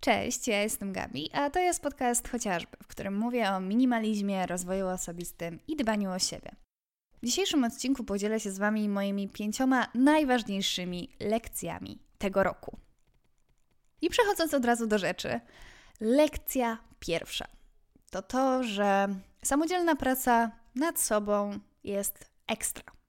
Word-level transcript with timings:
Cześć, 0.00 0.48
ja 0.48 0.62
jestem 0.62 0.92
Gabi, 0.92 1.30
a 1.32 1.50
to 1.50 1.60
jest 1.60 1.82
podcast 1.82 2.28
chociażby, 2.28 2.76
w 2.82 2.86
którym 2.86 3.18
mówię 3.18 3.50
o 3.50 3.60
minimalizmie, 3.60 4.46
rozwoju 4.46 4.86
osobistym 4.86 5.58
i 5.68 5.76
dbaniu 5.76 6.10
o 6.10 6.18
siebie. 6.18 6.50
W 7.22 7.26
dzisiejszym 7.26 7.64
odcinku 7.64 8.04
podzielę 8.04 8.40
się 8.40 8.50
z 8.50 8.58
Wami 8.58 8.88
moimi 8.88 9.28
pięcioma 9.28 9.86
najważniejszymi 9.94 11.08
lekcjami 11.20 11.98
tego 12.18 12.42
roku. 12.42 12.78
I 14.00 14.10
przechodząc 14.10 14.54
od 14.54 14.64
razu 14.64 14.86
do 14.86 14.98
rzeczy, 14.98 15.40
lekcja 16.00 16.78
pierwsza 17.00 17.46
to 18.10 18.22
to, 18.22 18.62
że 18.62 19.08
samodzielna 19.42 19.96
praca 19.96 20.50
nad 20.74 21.00
sobą 21.00 21.58
jest 21.84 22.30
ekstra. 22.46 22.99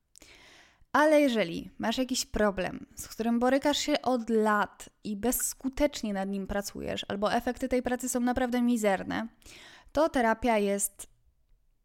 Ale 0.94 1.22
jeżeli 1.22 1.70
masz 1.80 1.98
jakiś 1.98 2.26
problem, 2.26 2.86
z 2.96 3.08
którym 3.08 3.40
borykasz 3.40 3.78
się 3.78 4.02
od 4.02 4.30
lat 4.30 4.90
i 5.04 5.16
bezskutecznie 5.16 6.14
nad 6.14 6.30
nim 6.30 6.48
pracujesz, 6.48 7.06
albo 7.08 7.34
efekty 7.34 7.68
tej 7.68 7.82
pracy 7.82 8.10
są 8.10 8.20
naprawdę 8.20 8.62
mizerne, 8.62 9.28
to 9.92 10.10
terapia 10.10 10.58
jest 10.58 11.08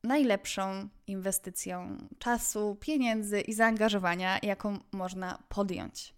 najlepszą 0.05 0.89
inwestycją 1.07 1.99
czasu, 2.19 2.77
pieniędzy 2.81 3.41
i 3.41 3.53
zaangażowania, 3.53 4.39
jaką 4.43 4.79
można 4.93 5.39
podjąć. 5.49 6.15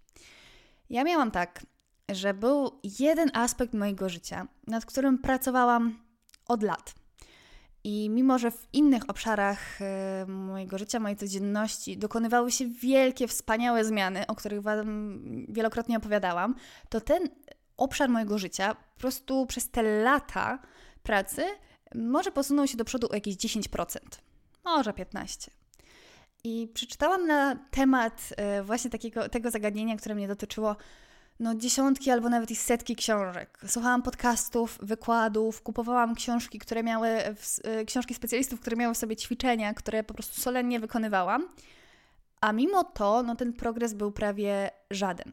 Ja 0.91 1.05
miałam 1.05 1.31
tak, 1.31 1.67
że 2.09 2.35
był 2.35 2.81
jeden 3.01 3.31
aspekt 3.35 3.75
mojego 3.75 4.09
życia, 4.09 4.47
nad 4.67 4.87
którym 4.87 5.19
pracowałam 5.19 5.99
od 6.49 6.63
lat. 6.63 6.95
I 7.91 8.11
mimo, 8.11 8.39
że 8.39 8.51
w 8.51 8.69
innych 8.73 9.11
obszarach 9.11 9.83
e, 9.83 10.27
mojego 10.27 10.79
życia, 10.79 11.01
mojej 11.01 11.17
codzienności 11.17 11.99
dokonywały 11.99 12.51
się 12.51 12.67
wielkie, 12.67 13.29
wspaniałe 13.29 13.85
zmiany, 13.85 14.27
o 14.27 14.35
których 14.35 14.63
Wam 14.63 15.19
wielokrotnie 15.49 15.97
opowiadałam, 15.97 16.55
to 16.89 17.01
ten 17.01 17.29
obszar 17.77 18.09
mojego 18.09 18.39
życia 18.39 18.75
po 18.75 19.01
prostu 19.01 19.47
przez 19.47 19.71
te 19.71 19.83
lata 19.83 20.59
pracy 21.03 21.43
może 21.95 22.33
posunął 22.33 22.67
się 22.67 22.77
do 22.77 22.85
przodu 22.85 23.09
o 23.11 23.15
jakieś 23.15 23.37
10%, 23.37 23.99
może 24.65 24.91
15%. 24.91 25.49
I 26.45 26.69
przeczytałam 26.75 27.27
na 27.27 27.57
temat 27.71 28.35
e, 28.37 28.63
właśnie 28.63 28.91
takiego, 28.91 29.29
tego 29.29 29.51
zagadnienia, 29.51 29.97
które 29.97 30.15
mnie 30.15 30.29
dotyczyło, 30.29 30.77
no, 31.41 31.55
dziesiątki 31.55 32.11
albo 32.11 32.29
nawet 32.29 32.51
i 32.51 32.57
setki 32.57 32.97
książek. 32.97 33.59
Słuchałam 33.67 34.03
podcastów, 34.03 34.79
wykładów, 34.83 35.63
kupowałam 35.63 36.15
książki, 36.15 36.59
które 36.59 36.83
miały, 36.83 37.09
w, 37.37 37.61
książki 37.87 38.15
specjalistów, 38.15 38.61
które 38.61 38.77
miały 38.77 38.95
w 38.95 38.99
sobie 38.99 39.17
ćwiczenia, 39.17 39.75
które 39.75 40.05
po 40.05 40.15
prostu 40.15 40.41
solennie 40.41 40.81
wykonywałam. 40.81 41.49
A 42.41 42.53
mimo 42.53 42.85
to, 42.85 43.23
no, 43.23 43.37
ten 43.37 43.53
progres 43.53 43.95
był 43.95 44.13
prawie 44.13 44.71
żaden. 44.91 45.33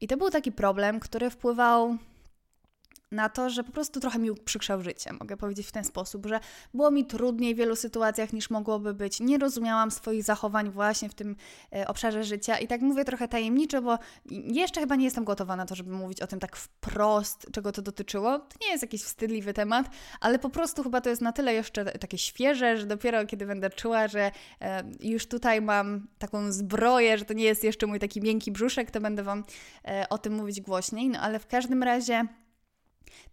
I 0.00 0.08
to 0.08 0.16
był 0.16 0.30
taki 0.30 0.52
problem, 0.52 1.00
który 1.00 1.30
wpływał 1.30 1.96
na 3.12 3.28
to, 3.28 3.50
że 3.50 3.64
po 3.64 3.72
prostu 3.72 4.00
trochę 4.00 4.18
mi 4.18 4.30
przykrzał 4.44 4.82
życie. 4.82 5.12
Mogę 5.12 5.36
powiedzieć 5.36 5.66
w 5.66 5.72
ten 5.72 5.84
sposób, 5.84 6.26
że 6.26 6.40
było 6.74 6.90
mi 6.90 7.06
trudniej 7.06 7.54
w 7.54 7.58
wielu 7.58 7.76
sytuacjach 7.76 8.32
niż 8.32 8.50
mogłoby 8.50 8.94
być. 8.94 9.20
Nie 9.20 9.38
rozumiałam 9.38 9.90
swoich 9.90 10.22
zachowań 10.22 10.70
właśnie 10.70 11.08
w 11.08 11.14
tym 11.14 11.36
e, 11.72 11.88
obszarze 11.88 12.24
życia 12.24 12.58
i 12.58 12.66
tak 12.66 12.80
mówię 12.80 13.04
trochę 13.04 13.28
tajemniczo, 13.28 13.82
bo 13.82 13.98
jeszcze 14.30 14.80
chyba 14.80 14.96
nie 14.96 15.04
jestem 15.04 15.24
gotowa 15.24 15.56
na 15.56 15.66
to, 15.66 15.74
żeby 15.74 15.92
mówić 15.92 16.20
o 16.20 16.26
tym 16.26 16.40
tak 16.40 16.56
wprost, 16.56 17.46
czego 17.52 17.72
to 17.72 17.82
dotyczyło. 17.82 18.38
To 18.38 18.56
nie 18.60 18.68
jest 18.70 18.82
jakiś 18.82 19.02
wstydliwy 19.02 19.52
temat, 19.52 19.86
ale 20.20 20.38
po 20.38 20.50
prostu 20.50 20.82
chyba 20.82 21.00
to 21.00 21.10
jest 21.10 21.22
na 21.22 21.32
tyle 21.32 21.54
jeszcze 21.54 21.84
takie 21.84 22.18
świeże, 22.18 22.76
że 22.76 22.86
dopiero 22.86 23.26
kiedy 23.26 23.46
będę 23.46 23.70
czuła, 23.70 24.08
że 24.08 24.30
e, 24.60 24.82
już 25.00 25.26
tutaj 25.26 25.60
mam 25.60 26.06
taką 26.18 26.52
zbroję, 26.52 27.18
że 27.18 27.24
to 27.24 27.34
nie 27.34 27.44
jest 27.44 27.64
jeszcze 27.64 27.86
mój 27.86 27.98
taki 27.98 28.20
miękki 28.20 28.52
brzuszek, 28.52 28.90
to 28.90 29.00
będę 29.00 29.22
Wam 29.22 29.44
e, 29.84 30.06
o 30.08 30.18
tym 30.18 30.34
mówić 30.34 30.60
głośniej. 30.60 31.08
No 31.08 31.20
ale 31.20 31.38
w 31.38 31.46
każdym 31.46 31.82
razie 31.82 32.26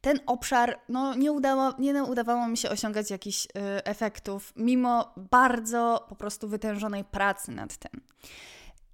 ten 0.01 0.19
obszar, 0.25 0.79
no 0.89 1.15
nie 1.15 1.31
udało, 1.31 1.73
nie 1.79 2.03
udawało 2.03 2.47
mi 2.47 2.57
się 2.57 2.69
osiągać 2.69 3.11
jakichś 3.11 3.45
y, 3.45 3.49
efektów, 3.83 4.53
mimo 4.55 5.13
bardzo 5.31 6.05
po 6.09 6.15
prostu 6.15 6.47
wytężonej 6.47 7.03
pracy 7.03 7.51
nad 7.51 7.77
tym. 7.77 8.01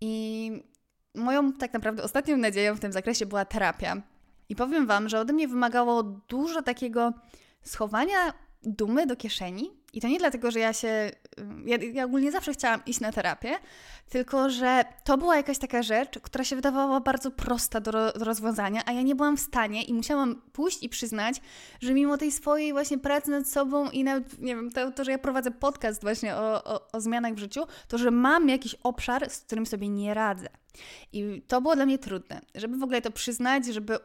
I 0.01 0.51
moją 1.15 1.53
tak 1.53 1.73
naprawdę 1.73 2.03
ostatnią 2.03 2.37
nadzieją 2.37 2.75
w 2.75 2.79
tym 2.79 2.91
zakresie 2.91 3.25
była 3.25 3.45
terapia. 3.45 4.01
I 4.49 4.55
powiem 4.55 4.87
Wam, 4.87 5.09
że 5.09 5.19
ode 5.19 5.33
mnie 5.33 5.47
wymagało 5.47 6.03
dużo 6.03 6.61
takiego 6.61 7.13
schowania 7.61 8.33
dumy 8.63 9.07
do 9.07 9.15
kieszeni. 9.15 9.82
I 9.93 10.01
to 10.01 10.07
nie 10.07 10.19
dlatego, 10.19 10.51
że 10.51 10.59
ja 10.59 10.73
się. 10.73 11.11
Ja, 11.65 11.77
ja, 11.93 12.05
ogólnie 12.05 12.31
zawsze 12.31 12.53
chciałam 12.53 12.81
iść 12.85 12.99
na 12.99 13.11
terapię, 13.11 13.51
tylko 14.09 14.49
że 14.49 14.85
to 15.03 15.17
była 15.17 15.35
jakaś 15.37 15.57
taka 15.57 15.83
rzecz, 15.83 16.19
która 16.19 16.43
się 16.43 16.55
wydawała 16.55 16.99
bardzo 16.99 17.31
prosta 17.31 17.81
do, 17.81 17.91
do 17.91 18.25
rozwiązania, 18.25 18.81
a 18.85 18.91
ja 18.91 19.01
nie 19.01 19.15
byłam 19.15 19.37
w 19.37 19.39
stanie 19.39 19.83
i 19.83 19.93
musiałam 19.93 20.41
pójść 20.53 20.83
i 20.83 20.89
przyznać, 20.89 21.41
że 21.81 21.93
mimo 21.93 22.17
tej 22.17 22.31
swojej 22.31 22.73
właśnie 22.73 22.97
pracy 22.97 23.31
nad 23.31 23.47
sobą 23.47 23.89
i 23.89 24.03
nawet, 24.03 24.41
nie 24.41 24.55
wiem, 24.55 24.71
to, 24.71 24.91
to 24.91 25.03
że 25.03 25.11
ja 25.11 25.17
prowadzę 25.17 25.51
podcast 25.51 26.01
właśnie 26.01 26.35
o, 26.35 26.63
o, 26.63 26.91
o 26.91 27.01
zmianach 27.01 27.33
w 27.33 27.39
życiu, 27.39 27.61
to 27.87 27.97
że 27.97 28.11
mam 28.11 28.49
jakiś 28.49 28.75
obszar, 28.83 29.29
z 29.29 29.39
którym 29.39 29.65
sobie 29.65 29.89
nie 29.89 30.13
radzę. 30.13 30.47
I 31.13 31.41
to 31.47 31.61
było 31.61 31.75
dla 31.75 31.85
mnie 31.85 31.99
trudne, 31.99 32.41
żeby 32.55 32.77
w 32.77 32.83
ogóle 32.83 33.01
to 33.01 33.11
przyznać, 33.11 33.65
żeby 33.65 33.95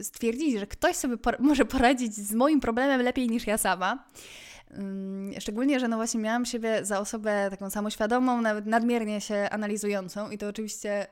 y, 0.00 0.04
stwierdzić, 0.04 0.58
że 0.58 0.66
ktoś 0.66 0.96
sobie 0.96 1.16
por 1.16 1.40
może 1.40 1.64
poradzić 1.64 2.14
z 2.14 2.34
moim 2.34 2.60
problemem 2.60 3.02
lepiej 3.02 3.28
niż 3.28 3.46
ja 3.46 3.58
sama. 3.58 4.04
Szczególnie, 5.38 5.80
że 5.80 5.88
no 5.88 5.96
właśnie 5.96 6.20
miałam 6.20 6.46
siebie 6.46 6.84
za 6.84 7.00
osobę 7.00 7.46
taką 7.50 7.70
samoświadomą, 7.70 8.40
nawet 8.40 8.66
nadmiernie 8.66 9.20
się 9.20 9.48
analizującą 9.50 10.30
i 10.30 10.38
to 10.38 10.48
oczywiście 10.48 11.06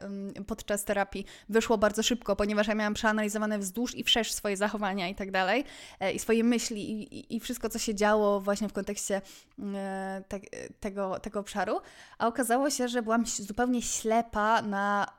podczas 0.46 0.84
terapii 0.84 1.24
wyszło 1.48 1.78
bardzo 1.78 2.02
szybko, 2.02 2.36
ponieważ 2.36 2.66
ja 2.66 2.74
miałam 2.74 2.94
przeanalizowane 2.94 3.58
wzdłuż 3.58 3.94
i 3.94 4.04
wszerz 4.04 4.32
swoje 4.32 4.56
zachowania 4.56 5.08
i 5.08 5.14
tak 5.14 5.30
dalej, 5.30 5.64
e, 6.00 6.12
i 6.12 6.18
swoje 6.18 6.44
myśli 6.44 6.92
i, 7.02 7.36
i 7.36 7.40
wszystko, 7.40 7.68
co 7.68 7.78
się 7.78 7.94
działo 7.94 8.40
właśnie 8.40 8.68
w 8.68 8.72
kontekście 8.72 9.22
e, 9.74 10.22
te, 10.28 10.40
tego, 10.80 11.20
tego 11.20 11.40
obszaru, 11.40 11.80
a 12.18 12.26
okazało 12.26 12.70
się, 12.70 12.88
że 12.88 13.02
byłam 13.02 13.26
zupełnie 13.26 13.82
ślepa 13.82 14.62
na 14.62 15.17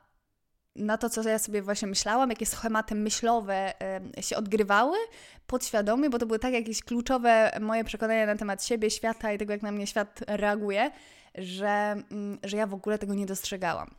na 0.76 0.98
to, 0.98 1.10
co 1.10 1.28
ja 1.28 1.38
sobie 1.38 1.62
właśnie 1.62 1.88
myślałam, 1.88 2.30
jakie 2.30 2.46
schematy 2.46 2.94
myślowe 2.94 3.72
się 4.20 4.36
odgrywały 4.36 4.98
podświadomie, 5.46 6.10
bo 6.10 6.18
to 6.18 6.26
były 6.26 6.38
tak 6.38 6.52
jakieś 6.52 6.82
kluczowe 6.82 7.58
moje 7.60 7.84
przekonania 7.84 8.26
na 8.26 8.36
temat 8.36 8.64
siebie, 8.64 8.90
świata 8.90 9.32
i 9.32 9.38
tego, 9.38 9.52
jak 9.52 9.62
na 9.62 9.72
mnie 9.72 9.86
świat 9.86 10.20
reaguje, 10.26 10.90
że, 11.34 11.68
mm, 12.10 12.38
że 12.42 12.56
ja 12.56 12.66
w 12.66 12.74
ogóle 12.74 12.98
tego 12.98 13.14
nie 13.14 13.26
dostrzegałam. 13.26 13.94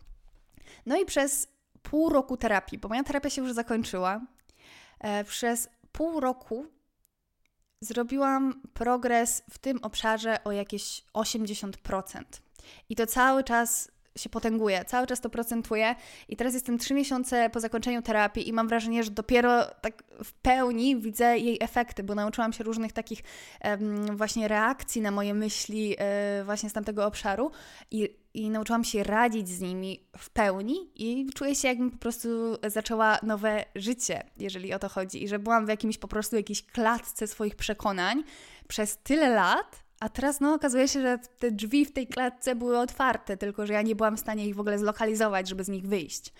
No 0.86 1.02
i 1.02 1.06
przez 1.06 1.48
pół 1.81 2.10
roku 2.10 2.38
terapii, 2.38 2.78
bo 2.78 2.90
moja 2.90 3.04
terapia 3.04 3.30
się 3.30 3.42
już 3.42 3.54
zakończyła, 3.54 4.22
e, 5.00 5.24
przez 5.24 5.70
pół 5.92 6.20
roku 6.20 6.66
zrobiłam 7.81 8.62
progres 8.74 9.44
w 9.50 9.58
tym 9.58 9.80
obszarze 9.81 10.44
o 10.44 10.52
jakieś 10.52 11.04
80%. 11.14 12.42
I 12.90 12.96
to 12.96 13.08
cały 13.08 13.44
czas 13.44 13.92
się 14.18 14.30
potęguje, 14.30 14.86
cały 14.86 15.08
czas 15.08 15.22
to 15.22 15.30
procentuje 15.30 15.96
i 16.30 16.36
teraz 16.36 16.54
jestem 16.54 16.78
trzy 16.78 16.94
miesiące 16.94 17.50
po 17.50 17.60
zakończeniu 17.60 18.02
terapii 18.02 18.50
i 18.50 18.54
mam 18.54 18.68
wrażenie, 18.68 19.04
że 19.04 19.12
dopiero 19.12 19.66
tak 19.66 20.04
w 20.24 20.34
pełni 20.34 20.98
widzę 20.98 21.38
jej 21.38 21.58
efekty, 21.62 22.04
bo 22.04 22.16
nauczyłam 22.16 22.54
się 22.54 22.64
różnych 22.64 22.94
takich 22.94 23.24
um, 23.64 24.18
właśnie 24.18 24.48
reakcji 24.48 25.02
na 25.02 25.12
moje 25.12 25.34
myśli 25.34 25.96
um, 26.00 26.46
właśnie 26.46 26.70
z 26.70 26.74
tamtego 26.74 27.06
obszaru 27.06 27.52
i, 27.92 28.10
i 28.34 28.50
nauczyłam 28.50 28.84
się 28.84 29.04
radzić 29.04 29.50
z 29.50 29.62
nimi 29.62 30.08
w 30.18 30.30
pełni 30.30 30.92
i 30.96 31.30
czuję 31.36 31.56
się 31.56 31.68
jakbym 31.68 31.92
po 31.92 31.98
prostu 31.98 32.30
zaczęła 32.68 33.20
nowe 33.24 33.66
życie, 33.76 34.24
jeżeli 34.38 34.74
o 34.74 34.80
to 34.80 34.90
chodzi 34.90 35.24
i 35.24 35.28
że 35.28 35.40
byłam 35.40 35.66
w 35.66 35.70
jakimś 35.70 35.98
po 35.98 36.08
prostu 36.08 36.36
jakiejś 36.36 36.66
klatce 36.66 37.28
swoich 37.28 37.56
przekonań 37.56 38.24
przez 38.68 38.98
tyle 38.98 39.30
lat, 39.30 39.84
a 40.01 40.09
teraz 40.09 40.39
no, 40.39 40.53
okazuje 40.53 40.88
się, 40.88 41.01
że 41.01 41.19
te 41.39 41.51
drzwi 41.51 41.85
w 41.85 41.94
tej 41.94 42.07
klatce 42.07 42.56
były 42.56 42.79
otwarte, 42.79 43.38
tylko 43.38 43.67
że 43.67 43.73
ja 43.73 43.81
nie 43.81 43.95
byłam 43.95 44.17
w 44.17 44.19
stanie 44.19 44.47
ich 44.47 44.56
w 44.56 44.59
ogóle 44.59 44.79
zlokalizować, 44.79 45.50
żeby 45.50 45.63
z 45.63 45.69
nich 45.69 45.88
wyjść. 45.88 46.34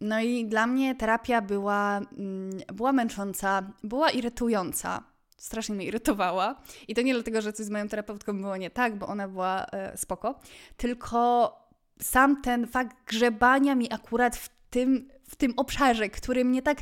No 0.00 0.20
i 0.20 0.46
dla 0.46 0.66
mnie 0.66 0.94
terapia 0.94 1.40
była, 1.40 1.98
mm, 1.98 2.50
była 2.74 2.92
męcząca, 2.92 3.72
była 3.82 4.10
irytująca. 4.10 5.02
Strasznie 5.36 5.74
mnie 5.74 5.86
irytowała. 5.86 6.62
I 6.88 6.94
to 6.94 7.02
nie 7.02 7.14
dlatego, 7.14 7.42
że 7.42 7.52
coś 7.52 7.66
z 7.66 7.70
moją 7.70 7.88
terapeutką 7.88 8.40
było 8.40 8.56
nie 8.56 8.70
tak, 8.70 8.98
bo 8.98 9.06
ona 9.06 9.28
była 9.28 9.66
e, 9.66 9.96
spoko, 9.96 10.40
tylko 10.76 11.52
sam 12.00 12.42
ten 12.42 12.66
fakt 12.66 12.96
grzebania 13.06 13.74
mi 13.74 13.92
akurat 13.92 14.36
w 14.36 14.48
tym, 14.70 15.08
w 15.34 15.36
tym 15.36 15.54
obszarze, 15.56 16.08
który 16.08 16.44
mnie 16.44 16.62
tak 16.62 16.78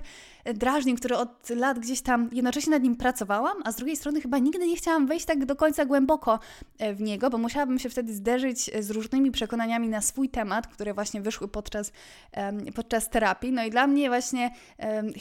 drażnił, 0.54 0.96
który 0.96 1.16
od 1.16 1.50
lat 1.50 1.78
gdzieś 1.78 2.00
tam 2.00 2.28
jednocześnie 2.32 2.70
nad 2.70 2.82
nim 2.82 2.96
pracowałam, 2.96 3.56
a 3.64 3.72
z 3.72 3.76
drugiej 3.76 3.96
strony 3.96 4.20
chyba 4.20 4.38
nigdy 4.38 4.66
nie 4.66 4.76
chciałam 4.76 5.06
wejść 5.06 5.26
tak 5.26 5.44
do 5.44 5.56
końca 5.56 5.84
głęboko 5.84 6.38
e, 6.78 6.94
w 6.94 7.00
niego, 7.00 7.30
bo 7.30 7.38
musiałabym 7.38 7.78
się 7.78 7.88
wtedy 7.88 8.14
zderzyć 8.14 8.70
z 8.80 8.90
różnymi 8.90 9.30
przekonaniami 9.30 9.88
na 9.88 10.00
swój 10.00 10.28
temat, 10.28 10.66
które 10.66 10.94
właśnie 10.94 11.20
wyszły 11.20 11.48
podczas, 11.48 11.92
podczas 12.74 13.10
terapii. 13.10 13.52
No 13.52 13.64
i 13.64 13.70
dla 13.70 13.86
mnie 13.86 14.08
właśnie 14.08 14.50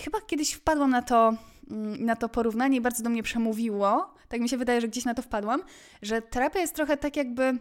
chyba 0.04 0.22
kiedyś 0.22 0.54
wpadłam 0.54 0.90
na 0.90 1.02
to, 1.02 1.34
mm, 1.72 2.06
na 2.06 2.16
to 2.16 2.30
porównanie 2.30 2.78
i 2.78 2.82
bardzo 2.82 3.04
do 3.04 3.10
mnie 3.10 3.24
przemówiło. 3.24 4.14
Tak 4.28 4.42
mi 4.42 4.50
się 4.50 4.58
wydaje, 4.58 4.82
że 4.82 4.88
gdzieś 4.88 5.06
na 5.06 5.14
to 5.14 5.22
wpadłam, 5.22 5.62
że 6.02 6.22
terapia 6.22 6.60
jest 6.60 6.76
trochę 6.76 6.98
tak 6.98 7.18
jakby 7.18 7.58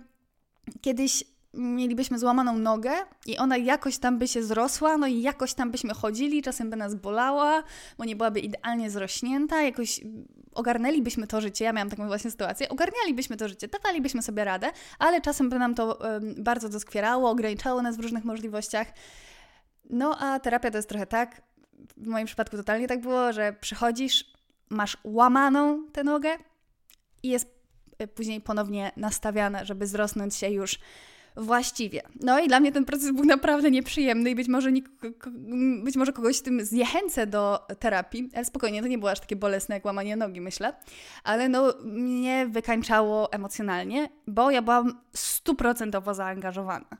kiedyś 0.81 1.25
mielibyśmy 1.55 2.19
złamaną 2.19 2.58
nogę 2.58 2.91
i 3.26 3.38
ona 3.38 3.56
jakoś 3.56 3.99
tam 3.99 4.19
by 4.19 4.29
się 4.29 4.43
zrosła, 4.43 4.99
no 4.99 5.06
i 5.06 5.23
jakoś 5.23 5.55
tam 5.55 5.70
byśmy 5.70 5.94
chodzili, 5.94 6.43
czasem 6.43 6.70
by 6.70 6.76
nas 6.76 6.94
bolała, 6.94 7.62
bo 7.99 8.05
nie 8.05 8.17
byłaby 8.17 8.41
idealnie 8.41 8.91
zrośnięta, 8.91 9.62
jakoś 9.62 10.00
ogarnęlibyśmy 10.55 11.26
to 11.26 11.41
życie, 11.41 11.64
ja 11.64 11.73
miałam 11.73 11.91
taką 11.91 12.06
właśnie 12.06 12.31
sytuację, 12.31 12.69
ogarnialibyśmy 12.69 13.37
to 13.37 13.49
życie, 13.49 13.69
dawalibyśmy 13.69 14.23
sobie 14.23 14.44
radę, 14.44 14.70
ale 14.99 15.20
czasem 15.20 15.49
by 15.49 15.58
nam 15.58 15.75
to 15.75 15.94
um, 15.94 16.35
bardzo 16.38 16.69
doskwierało, 16.69 17.31
ograniczało 17.31 17.82
nas 17.82 17.96
w 17.96 18.00
różnych 18.00 18.25
możliwościach. 18.25 18.87
No 19.91 20.19
a 20.19 20.41
terapia 20.41 20.70
to 20.70 20.79
jest 20.79 20.88
trochę 20.88 21.06
tak, 21.06 21.43
w 21.96 22.06
moim 22.06 22.26
przypadku 22.26 22.56
totalnie 22.56 22.88
tak 22.88 23.00
było, 23.00 23.32
że 23.32 23.53
przychodzisz, 23.61 24.32
masz 24.70 24.96
łamaną 25.05 25.85
tę 25.93 26.05
nogę 26.05 26.31
i 27.23 27.29
jest 27.29 27.49
y, 28.03 28.06
później 28.08 28.41
ponownie 28.41 28.93
nastawiana, 28.96 29.64
żeby 29.64 29.87
zrosnąć 29.87 30.35
się 30.35 30.50
już 30.50 30.79
właściwie. 31.37 32.03
No 32.21 32.41
i 32.41 32.49
dla 32.49 32.61
mnie 32.61 32.73
ten 32.73 32.85
proces 32.85 33.11
był 33.11 33.25
naprawdę 33.25 33.71
nieprzyjemny 33.71 34.31
i 34.31 34.35
być 34.35 34.49
może, 34.49 34.71
być 35.85 35.97
może 35.97 36.12
kogoś 36.12 36.41
tym 36.41 36.65
zniechęcę 36.65 37.27
do 37.27 37.67
terapii, 37.79 38.31
ale 38.35 38.44
spokojnie, 38.44 38.82
to 38.82 38.88
nie 38.88 38.99
było 38.99 39.11
aż 39.11 39.21
takie 39.21 39.37
bolesne 39.37 39.75
jak 39.75 39.85
łamanie 39.85 40.17
nogi, 40.17 40.41
myślę, 40.41 40.75
ale 41.25 41.49
no 41.49 41.75
mnie 41.85 42.47
wykańczało 42.47 43.32
emocjonalnie, 43.32 44.09
bo 44.27 44.50
ja 44.50 44.62
byłam 44.62 45.00
stuprocentowo 45.12 46.15
zaangażowana 46.15 46.97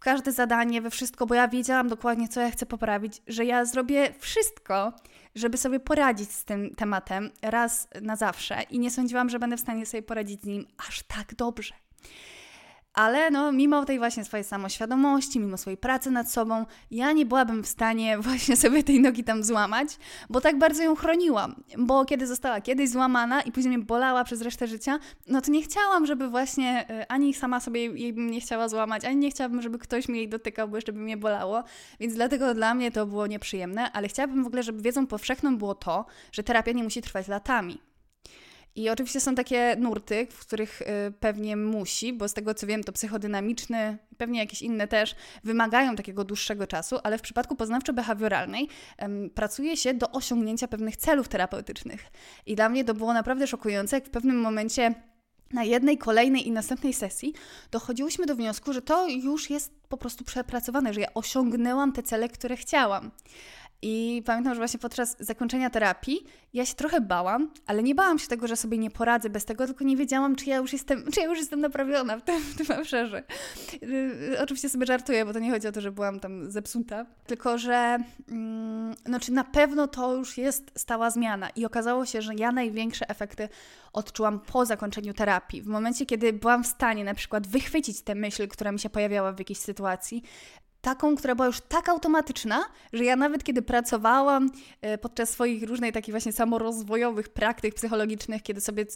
w 0.00 0.02
każde 0.02 0.32
zadanie, 0.32 0.80
we 0.82 0.90
wszystko, 0.90 1.26
bo 1.26 1.34
ja 1.34 1.48
wiedziałam 1.48 1.88
dokładnie, 1.88 2.28
co 2.28 2.40
ja 2.40 2.50
chcę 2.50 2.66
poprawić, 2.66 3.22
że 3.26 3.44
ja 3.44 3.64
zrobię 3.64 4.14
wszystko, 4.18 4.92
żeby 5.34 5.56
sobie 5.56 5.80
poradzić 5.80 6.30
z 6.30 6.44
tym 6.44 6.74
tematem 6.74 7.30
raz 7.42 7.88
na 8.02 8.16
zawsze 8.16 8.62
i 8.70 8.78
nie 8.78 8.90
sądziłam, 8.90 9.30
że 9.30 9.38
będę 9.38 9.56
w 9.56 9.60
stanie 9.60 9.86
sobie 9.86 10.02
poradzić 10.02 10.42
z 10.42 10.44
nim 10.44 10.66
aż 10.88 11.02
tak 11.02 11.34
dobrze. 11.34 11.74
Ale 12.94 13.30
no, 13.30 13.52
mimo 13.52 13.84
tej 13.84 13.98
właśnie 13.98 14.24
swojej 14.24 14.44
samoświadomości, 14.44 15.40
mimo 15.40 15.56
swojej 15.56 15.76
pracy 15.76 16.10
nad 16.10 16.30
sobą, 16.30 16.66
ja 16.90 17.12
nie 17.12 17.26
byłabym 17.26 17.62
w 17.62 17.66
stanie 17.66 18.18
właśnie 18.28 18.56
sobie 18.56 18.82
tej 18.82 19.00
nogi 19.00 19.24
tam 19.24 19.44
złamać, 19.44 19.88
bo 20.30 20.40
tak 20.40 20.58
bardzo 20.58 20.82
ją 20.82 20.94
chroniłam. 20.94 21.62
Bo 21.78 22.04
kiedy 22.04 22.26
została 22.26 22.60
kiedyś 22.60 22.90
złamana 22.90 23.42
i 23.42 23.52
później 23.52 23.76
mnie 23.76 23.86
bolała 23.86 24.24
przez 24.24 24.42
resztę 24.42 24.66
życia, 24.66 24.98
no 25.28 25.40
to 25.40 25.50
nie 25.50 25.62
chciałam, 25.62 26.06
żeby 26.06 26.28
właśnie 26.28 26.86
e, 26.90 27.12
ani 27.12 27.34
sama 27.34 27.60
sobie 27.60 27.86
jej 27.86 28.12
bym 28.12 28.30
nie 28.30 28.40
chciała 28.40 28.68
złamać, 28.68 29.04
ani 29.04 29.16
nie 29.16 29.30
chciałabym, 29.30 29.62
żeby 29.62 29.78
ktoś 29.78 30.08
mi 30.08 30.18
jej 30.18 30.28
dotykał, 30.28 30.68
bo 30.68 30.76
jeszcze 30.76 30.92
by 30.92 31.00
mnie 31.00 31.16
bolało. 31.16 31.62
Więc 32.00 32.14
dlatego 32.14 32.54
dla 32.54 32.74
mnie 32.74 32.90
to 32.90 33.06
było 33.06 33.26
nieprzyjemne, 33.26 33.92
ale 33.92 34.08
chciałabym 34.08 34.44
w 34.44 34.46
ogóle, 34.46 34.62
żeby 34.62 34.82
wiedzą 34.82 35.06
powszechną 35.06 35.58
było 35.58 35.74
to, 35.74 36.06
że 36.32 36.42
terapia 36.42 36.72
nie 36.72 36.84
musi 36.84 37.02
trwać 37.02 37.28
latami. 37.28 37.89
I 38.76 38.90
oczywiście 38.90 39.20
są 39.20 39.34
takie 39.34 39.76
nurty, 39.78 40.26
w 40.30 40.38
których 40.38 40.82
y, 40.82 40.84
pewnie 41.20 41.56
musi, 41.56 42.12
bo 42.12 42.28
z 42.28 42.32
tego 42.32 42.54
co 42.54 42.66
wiem, 42.66 42.84
to 42.84 42.92
psychodynamiczny, 42.92 43.98
pewnie 44.16 44.38
jakieś 44.38 44.62
inne 44.62 44.88
też 44.88 45.14
wymagają 45.44 45.96
takiego 45.96 46.24
dłuższego 46.24 46.66
czasu, 46.66 46.98
ale 47.02 47.18
w 47.18 47.22
przypadku 47.22 47.54
poznawczo-behawioralnej 47.54 48.66
pracuje 49.34 49.76
się 49.76 49.94
do 49.94 50.10
osiągnięcia 50.10 50.68
pewnych 50.68 50.96
celów 50.96 51.28
terapeutycznych. 51.28 52.06
I 52.46 52.56
dla 52.56 52.68
mnie 52.68 52.84
to 52.84 52.94
było 52.94 53.12
naprawdę 53.12 53.46
szokujące, 53.46 53.96
jak 53.96 54.06
w 54.06 54.10
pewnym 54.10 54.40
momencie 54.40 54.94
na 55.52 55.64
jednej, 55.64 55.98
kolejnej 55.98 56.48
i 56.48 56.50
następnej 56.50 56.92
sesji 56.92 57.34
dochodziłyśmy 57.70 58.26
do 58.26 58.36
wniosku, 58.36 58.72
że 58.72 58.82
to 58.82 59.08
już 59.08 59.50
jest 59.50 59.72
po 59.88 59.96
prostu 59.96 60.24
przepracowane, 60.24 60.94
że 60.94 61.00
ja 61.00 61.14
osiągnęłam 61.14 61.92
te 61.92 62.02
cele, 62.02 62.28
które 62.28 62.56
chciałam. 62.56 63.10
I 63.82 64.22
pamiętam, 64.26 64.54
że 64.54 64.60
właśnie 64.60 64.80
podczas 64.80 65.16
zakończenia 65.20 65.70
terapii 65.70 66.26
ja 66.54 66.66
się 66.66 66.74
trochę 66.74 67.00
bałam, 67.00 67.50
ale 67.66 67.82
nie 67.82 67.94
bałam 67.94 68.18
się 68.18 68.26
tego, 68.28 68.46
że 68.46 68.56
sobie 68.56 68.78
nie 68.78 68.90
poradzę 68.90 69.30
bez 69.30 69.44
tego, 69.44 69.66
tylko 69.66 69.84
nie 69.84 69.96
wiedziałam, 69.96 70.36
czy 70.36 70.44
ja 70.44 70.56
już 70.56 70.72
jestem, 70.72 71.04
czy 71.14 71.20
ja 71.20 71.26
już 71.26 71.38
jestem 71.38 71.60
naprawiona 71.60 72.16
w 72.16 72.22
tym, 72.22 72.40
w 72.40 72.56
tym 72.56 72.78
obszarze. 72.78 73.22
Yy, 73.82 74.40
oczywiście 74.42 74.68
sobie 74.68 74.86
żartuję, 74.86 75.24
bo 75.24 75.32
to 75.32 75.38
nie 75.38 75.50
chodzi 75.50 75.68
o 75.68 75.72
to, 75.72 75.80
że 75.80 75.92
byłam 75.92 76.20
tam 76.20 76.50
zepsuta, 76.50 77.06
tylko 77.26 77.58
że 77.58 77.98
yy, 78.28 78.34
no, 79.06 79.20
czy 79.20 79.32
na 79.32 79.44
pewno 79.44 79.88
to 79.88 80.14
już 80.14 80.38
jest 80.38 80.70
stała 80.76 81.10
zmiana. 81.10 81.50
I 81.50 81.64
okazało 81.64 82.06
się, 82.06 82.22
że 82.22 82.34
ja 82.34 82.52
największe 82.52 83.08
efekty 83.08 83.48
odczułam 83.92 84.40
po 84.40 84.66
zakończeniu 84.66 85.14
terapii. 85.14 85.62
W 85.62 85.66
momencie, 85.66 86.06
kiedy 86.06 86.32
byłam 86.32 86.64
w 86.64 86.66
stanie 86.66 87.04
na 87.04 87.14
przykład 87.14 87.46
wychwycić 87.46 88.02
tę 88.02 88.14
myśl, 88.14 88.48
która 88.48 88.72
mi 88.72 88.78
się 88.78 88.90
pojawiała 88.90 89.32
w 89.32 89.38
jakiejś 89.38 89.58
sytuacji, 89.58 90.22
taką, 90.80 91.16
która 91.16 91.34
była 91.34 91.46
już 91.46 91.60
tak 91.60 91.88
automatyczna, 91.88 92.64
że 92.92 93.04
ja 93.04 93.16
nawet 93.16 93.44
kiedy 93.44 93.62
pracowałam 93.62 94.50
e, 94.80 94.98
podczas 94.98 95.30
swoich 95.30 95.62
różnych 95.62 95.92
takich 95.92 96.12
właśnie 96.12 96.32
samorozwojowych 96.32 97.28
praktyk 97.28 97.74
psychologicznych, 97.74 98.42
kiedy 98.42 98.60
sobie 98.60 98.86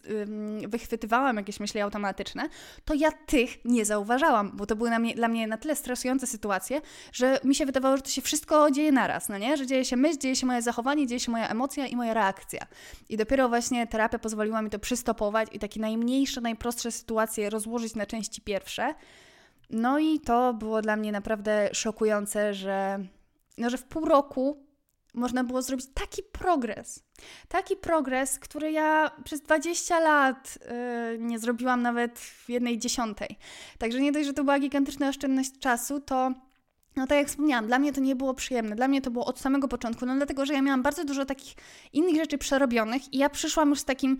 wychwytywałam 0.68 1.36
jakieś 1.36 1.60
myśli 1.60 1.80
automatyczne, 1.80 2.48
to 2.84 2.94
ja 2.94 3.12
tych 3.12 3.64
nie 3.64 3.84
zauważałam, 3.84 4.52
bo 4.54 4.66
to 4.66 4.76
były 4.76 4.90
na 4.90 4.98
mnie, 4.98 5.14
dla 5.14 5.28
mnie 5.28 5.46
na 5.46 5.56
tyle 5.56 5.76
stresujące 5.76 6.26
sytuacje, 6.26 6.80
że 7.12 7.40
mi 7.44 7.54
się 7.54 7.66
wydawało, 7.66 7.96
że 7.96 8.02
to 8.02 8.10
się 8.10 8.22
wszystko 8.22 8.70
dzieje 8.70 8.92
naraz, 8.92 9.28
no 9.28 9.38
nie? 9.38 9.56
Że 9.56 9.66
dzieje 9.66 9.84
się 9.84 9.96
myśl, 9.96 10.18
dzieje 10.18 10.36
się 10.36 10.46
moje 10.46 10.62
zachowanie, 10.62 11.06
dzieje 11.06 11.20
się 11.20 11.32
moja 11.32 11.48
emocja 11.48 11.86
i 11.86 11.96
moja 11.96 12.14
reakcja. 12.14 12.66
I 13.08 13.16
dopiero 13.16 13.48
właśnie 13.48 13.86
terapia 13.86 14.18
pozwoliła 14.18 14.62
mi 14.62 14.70
to 14.70 14.78
przystopować 14.78 15.48
i 15.52 15.58
takie 15.58 15.80
najmniejsze, 15.80 16.40
najprostsze 16.40 16.92
sytuacje 16.92 17.50
rozłożyć 17.50 17.94
na 17.94 18.06
części 18.06 18.40
pierwsze, 18.40 18.94
no 19.70 19.98
i 19.98 20.20
to 20.20 20.54
było 20.54 20.82
dla 20.82 20.96
mnie 20.96 21.12
naprawdę 21.12 21.68
szokujące, 21.72 22.54
że, 22.54 22.98
no, 23.58 23.70
że 23.70 23.78
w 23.78 23.84
pół 23.84 24.04
roku 24.04 24.64
można 25.14 25.44
było 25.44 25.62
zrobić 25.62 25.86
taki 25.94 26.22
progres. 26.22 27.02
Taki 27.48 27.76
progres, 27.76 28.38
który 28.38 28.72
ja 28.72 29.10
przez 29.24 29.40
20 29.40 30.00
lat 30.00 30.58
yy, 31.10 31.18
nie 31.18 31.38
zrobiłam 31.38 31.82
nawet 31.82 32.18
w 32.18 32.48
jednej 32.48 32.78
dziesiątej. 32.78 33.38
Także 33.78 34.00
nie 34.00 34.12
dość, 34.12 34.26
że 34.26 34.32
to 34.32 34.44
była 34.44 34.58
gigantyczna 34.58 35.08
oszczędność 35.08 35.58
czasu, 35.58 36.00
to 36.00 36.32
no 36.96 37.06
tak 37.06 37.18
jak 37.18 37.28
wspomniałam, 37.28 37.66
dla 37.66 37.78
mnie 37.78 37.92
to 37.92 38.00
nie 38.00 38.16
było 38.16 38.34
przyjemne. 38.34 38.76
Dla 38.76 38.88
mnie 38.88 39.02
to 39.02 39.10
było 39.10 39.24
od 39.24 39.40
samego 39.40 39.68
początku, 39.68 40.06
no 40.06 40.16
dlatego, 40.16 40.46
że 40.46 40.54
ja 40.54 40.62
miałam 40.62 40.82
bardzo 40.82 41.04
dużo 41.04 41.24
takich 41.24 41.54
innych 41.92 42.16
rzeczy 42.16 42.38
przerobionych 42.38 43.14
i 43.14 43.18
ja 43.18 43.30
przyszłam 43.30 43.70
już 43.70 43.80
z 43.80 43.84
takim 43.84 44.18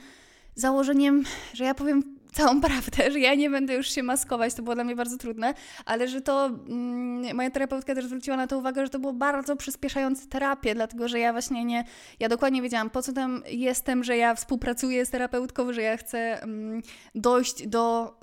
założeniem, 0.55 1.25
że 1.53 1.65
ja 1.65 1.75
powiem 1.75 2.14
całą 2.35 2.61
prawdę, 2.69 3.11
że 3.11 3.21
ja 3.21 3.35
nie 3.35 3.51
będę 3.51 3.75
już 3.75 3.91
się 3.91 4.03
maskować, 4.03 4.55
to 4.55 4.63
było 4.63 4.75
dla 4.75 4.85
mnie 4.85 4.97
bardzo 4.97 5.19
trudne, 5.19 5.55
ale 5.85 6.09
że 6.09 6.21
to 6.21 6.47
mm, 6.47 7.37
moja 7.37 7.51
terapeutka 7.51 7.95
też 7.95 8.05
zwróciła 8.07 8.37
na 8.37 8.47
to 8.47 8.59
uwagę, 8.59 8.85
że 8.87 8.91
to 8.91 8.99
było 8.99 9.13
bardzo 9.13 9.57
przyspieszające 9.57 10.27
terapię, 10.27 10.75
dlatego 10.75 11.09
że 11.09 11.19
ja 11.19 11.33
właśnie 11.33 11.65
nie, 11.65 11.85
ja 12.21 12.29
dokładnie 12.29 12.63
wiedziałam, 12.63 12.91
po 12.91 13.03
co 13.03 13.13
tam 13.13 13.43
jestem, 13.49 14.05
że 14.05 14.17
ja 14.17 14.35
współpracuję 14.35 15.07
z 15.07 15.11
terapeutką, 15.11 15.73
że 15.73 15.83
ja 15.83 15.97
chcę 15.97 16.43
mm, 16.43 16.83
dojść 17.15 17.67
do, 17.67 18.19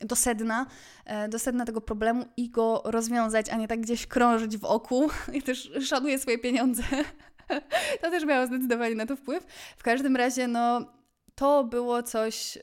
do 0.00 0.16
sedna, 0.16 0.66
e, 1.04 1.28
do 1.28 1.38
sedna 1.38 1.64
tego 1.64 1.80
problemu 1.80 2.24
i 2.36 2.50
go 2.50 2.82
rozwiązać, 2.84 3.48
a 3.50 3.56
nie 3.56 3.68
tak 3.68 3.80
gdzieś 3.80 4.06
krążyć 4.06 4.58
w 4.58 4.64
oku. 4.64 5.10
I 5.32 5.42
też 5.42 5.70
szanuję 5.80 6.18
swoje 6.18 6.38
pieniądze. 6.38 6.82
to 8.02 8.10
też 8.10 8.24
miało 8.24 8.46
zdecydowanie 8.46 8.94
na 8.94 9.06
to 9.06 9.16
wpływ. 9.16 9.44
W 9.76 9.82
każdym 9.82 10.16
razie, 10.16 10.48
no 10.48 10.80
to 11.34 11.64
było 11.64 12.02
coś 12.02 12.58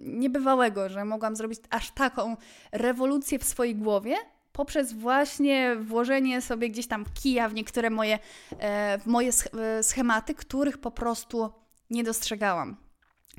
niebywałego, 0.00 0.88
że 0.88 1.04
mogłam 1.04 1.36
zrobić 1.36 1.60
aż 1.70 1.90
taką 1.90 2.36
rewolucję 2.72 3.38
w 3.38 3.44
swojej 3.44 3.76
głowie 3.76 4.16
poprzez 4.56 4.92
właśnie 4.92 5.76
włożenie 5.76 6.42
sobie 6.42 6.70
gdzieś 6.70 6.86
tam 6.86 7.04
kija 7.22 7.48
w 7.48 7.54
niektóre 7.54 7.90
moje, 7.90 8.18
e, 8.58 8.98
w 8.98 9.06
moje 9.06 9.30
e, 9.30 9.82
schematy, 9.82 10.34
których 10.34 10.78
po 10.78 10.90
prostu 10.90 11.52
nie 11.90 12.04
dostrzegałam. 12.04 12.76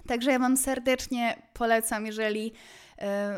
Także 0.07 0.31
ja 0.31 0.39
Wam 0.39 0.57
serdecznie 0.57 1.41
polecam, 1.53 2.05
jeżeli 2.05 2.53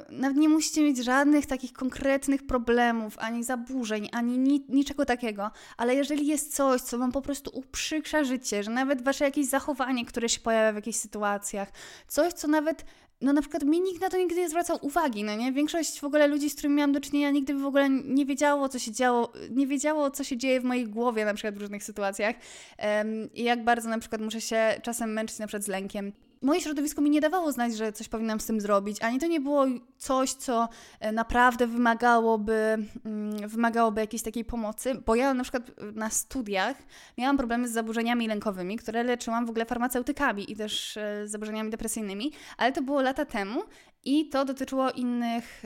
nawet 0.09 0.37
nie 0.37 0.49
musicie 0.49 0.83
mieć 0.83 0.97
żadnych 0.97 1.45
takich 1.45 1.73
konkretnych 1.73 2.45
problemów, 2.45 3.15
ani 3.19 3.43
zaburzeń, 3.43 4.09
ani 4.11 4.37
ni 4.37 4.65
niczego 4.69 5.05
takiego, 5.05 5.51
ale 5.77 5.95
jeżeli 5.95 6.27
jest 6.27 6.55
coś, 6.55 6.81
co 6.81 6.97
Wam 6.97 7.11
po 7.11 7.21
prostu 7.21 7.51
uprzykrza 7.53 8.23
życie, 8.23 8.63
że 8.63 8.71
nawet 8.71 9.01
Wasze 9.01 9.25
jakieś 9.25 9.47
zachowanie, 9.47 10.05
które 10.05 10.29
się 10.29 10.39
pojawia 10.39 10.71
w 10.71 10.75
jakichś 10.75 10.97
sytuacjach, 10.97 11.71
coś, 12.07 12.33
co 12.33 12.47
nawet 12.47 12.85
no 13.21 13.33
na 13.33 13.41
przykład 13.41 13.63
mi 13.63 13.81
nikt 13.81 14.01
na 14.01 14.09
to 14.09 14.17
nigdy 14.17 14.35
nie 14.35 14.49
zwracał 14.49 14.77
uwagi, 14.81 15.23
no 15.23 15.35
nie? 15.35 15.51
Większość 15.51 15.99
w 15.99 16.03
ogóle 16.03 16.27
ludzi, 16.27 16.49
z 16.49 16.53
którymi 16.53 16.75
miałam 16.75 16.91
do 16.91 17.01
czynienia, 17.01 17.31
nigdy 17.31 17.53
w 17.53 17.65
ogóle 17.65 17.89
nie 17.89 18.25
wiedziało, 18.25 18.69
co 18.69 18.79
się 18.79 18.91
działo, 18.91 19.33
nie 19.49 19.67
wiedziało, 19.67 20.11
co 20.11 20.23
się 20.23 20.37
dzieje 20.37 20.61
w 20.61 20.63
mojej 20.63 20.87
głowie 20.87 21.25
na 21.25 21.33
przykład 21.33 21.55
w 21.55 21.61
różnych 21.61 21.83
sytuacjach 21.83 22.35
um, 22.79 23.33
i 23.33 23.43
jak 23.43 23.63
bardzo 23.63 23.89
na 23.89 23.99
przykład 23.99 24.21
muszę 24.21 24.41
się 24.41 24.79
czasem 24.83 25.13
męczyć 25.13 25.39
na 25.39 25.47
przykład 25.47 25.63
z 25.63 25.67
lękiem 25.67 26.11
moje 26.41 26.61
środowisko 26.61 27.01
mi 27.01 27.09
nie 27.09 27.21
dawało 27.21 27.51
znać, 27.51 27.77
że 27.77 27.91
coś 27.91 28.07
powinnam 28.07 28.39
z 28.39 28.45
tym 28.45 28.61
zrobić, 28.61 28.97
ani 29.01 29.19
to 29.19 29.27
nie 29.27 29.41
było 29.41 29.65
coś, 29.97 30.33
co 30.33 30.69
e, 30.99 31.11
naprawdę 31.11 31.67
wymagałoby, 31.67 32.77
mm, 33.05 33.49
wymagałoby 33.49 34.01
jakiejś 34.01 34.23
takiej 34.23 34.45
pomocy, 34.45 34.95
bo 35.05 35.15
ja 35.15 35.33
na 35.33 35.43
przykład 35.43 35.71
na 35.93 36.09
studiach 36.09 36.77
miałam 37.17 37.37
problemy 37.37 37.67
z 37.67 37.71
zaburzeniami 37.71 38.27
lękowymi, 38.27 38.77
które 38.77 39.03
leczyłam 39.03 39.45
w 39.45 39.49
ogóle 39.49 39.65
farmaceutykami 39.65 40.51
i 40.51 40.55
też 40.55 40.97
e, 40.97 41.27
z 41.27 41.31
zaburzeniami 41.31 41.69
depresyjnymi, 41.69 42.31
ale 42.57 42.71
to 42.71 42.81
było 42.81 43.01
lata 43.01 43.25
temu 43.25 43.61
i 44.05 44.29
to 44.29 44.45
dotyczyło 44.45 44.91
innych, 44.91 45.63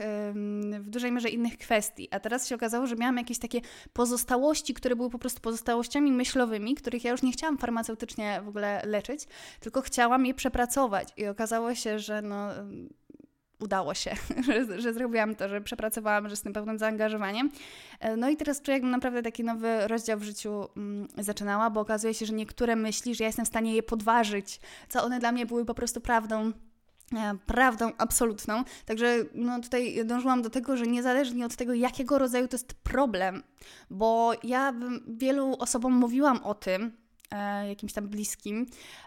w 0.80 0.90
dużej 0.90 1.12
mierze 1.12 1.28
innych 1.28 1.58
kwestii. 1.58 2.08
A 2.10 2.20
teraz 2.20 2.48
się 2.48 2.54
okazało, 2.54 2.86
że 2.86 2.96
miałam 2.96 3.16
jakieś 3.16 3.38
takie 3.38 3.60
pozostałości, 3.92 4.74
które 4.74 4.96
były 4.96 5.10
po 5.10 5.18
prostu 5.18 5.40
pozostałościami 5.40 6.12
myślowymi, 6.12 6.74
których 6.74 7.04
ja 7.04 7.10
już 7.10 7.22
nie 7.22 7.32
chciałam 7.32 7.58
farmaceutycznie 7.58 8.40
w 8.44 8.48
ogóle 8.48 8.82
leczyć, 8.86 9.26
tylko 9.60 9.82
chciałam 9.82 10.26
je 10.26 10.34
przepracować. 10.34 11.08
I 11.16 11.26
okazało 11.26 11.74
się, 11.74 11.98
że 11.98 12.22
no, 12.22 12.50
udało 13.60 13.94
się, 13.94 14.14
że, 14.46 14.80
że 14.80 14.92
zrobiłam 14.92 15.34
to, 15.34 15.48
że 15.48 15.60
przepracowałam, 15.60 16.28
że 16.28 16.36
z 16.36 16.42
tym 16.42 16.52
pełnym 16.52 16.78
zaangażowaniem. 16.78 17.50
E, 18.00 18.16
no 18.16 18.28
i 18.30 18.36
teraz 18.36 18.62
czuję, 18.62 18.74
jakbym 18.74 18.90
naprawdę 18.90 19.22
taki 19.22 19.44
nowy 19.44 19.88
rozdział 19.88 20.18
w 20.18 20.22
życiu 20.22 20.68
mm, 20.76 21.08
zaczynała, 21.18 21.70
bo 21.70 21.80
okazuje 21.80 22.14
się, 22.14 22.26
że 22.26 22.32
niektóre 22.32 22.76
myśli, 22.76 23.14
że 23.14 23.24
ja 23.24 23.28
jestem 23.28 23.44
w 23.44 23.48
stanie 23.48 23.74
je 23.74 23.82
podważyć, 23.82 24.60
co 24.88 25.04
one 25.04 25.18
dla 25.18 25.32
mnie 25.32 25.46
były 25.46 25.64
po 25.64 25.74
prostu 25.74 26.00
prawdą 26.00 26.52
prawdą 27.46 27.90
absolutną. 27.98 28.64
Także 28.86 29.16
no, 29.34 29.60
tutaj 29.60 30.06
dążyłam 30.06 30.42
do 30.42 30.50
tego, 30.50 30.76
że 30.76 30.86
niezależnie 30.86 31.46
od 31.46 31.56
tego, 31.56 31.74
jakiego 31.74 32.18
rodzaju 32.18 32.48
to 32.48 32.54
jest 32.54 32.74
problem, 32.74 33.42
bo 33.90 34.32
ja 34.42 34.72
wielu 35.08 35.56
osobom 35.58 35.92
mówiłam 35.92 36.44
o 36.44 36.54
tym, 36.54 36.96
e, 37.30 37.68
jakimś 37.68 37.92
tam 37.92 38.08
bliskim, 38.08 38.66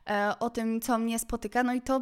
e, 0.10 0.34
o 0.40 0.50
tym, 0.50 0.82
co 0.82 0.98
mnie 0.98 1.20
spotyka, 1.20 1.64
no 1.64 1.74
i 1.74 1.82
to 1.82 2.02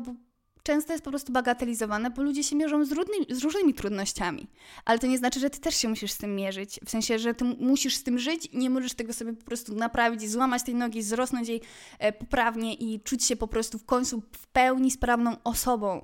często 0.66 0.94
jest 0.94 1.04
po 1.04 1.10
prostu 1.10 1.32
bagatelizowane, 1.32 2.10
bo 2.10 2.22
ludzie 2.22 2.44
się 2.44 2.56
mierzą 2.56 2.86
z, 2.86 2.90
z, 3.30 3.44
różnymi 3.44 3.74
trudnościami. 3.74 4.48
Ale 4.86 5.00
to 5.00 5.08
nie 5.08 5.18
znaczy, 5.18 5.40
że 5.40 5.50
ty 5.50 5.60
też 5.60 5.76
się 5.76 5.88
musisz 5.88 6.12
z 6.12 6.18
tym 6.18 6.36
mierzyć. 6.36 6.80
W 6.86 6.90
sensie, 6.90 7.20
że 7.20 7.34
ty 7.34 7.46
musisz 7.46 7.96
z 7.96 8.04
tym 8.04 8.20
żyć 8.20 8.46
i 8.46 8.58
nie 8.58 8.70
możesz 8.70 8.94
tego 8.94 9.14
sobie 9.14 9.34
po 9.34 9.46
prostu 9.46 9.76
naprawić, 9.76 10.30
złamać 10.30 10.64
tej 10.64 10.76
nogi, 10.76 11.04
zrosnąć 11.04 11.48
jej 11.48 11.62
e, 12.00 12.14
poprawnie 12.14 12.74
i 12.74 13.00
czuć 13.00 13.26
się 13.26 13.36
po 13.36 13.48
prostu 13.48 13.78
w 13.80 13.86
końcu 13.86 14.22
w 14.32 14.48
pełni 14.48 14.92
sprawną 14.92 15.36
osobą 15.44 16.02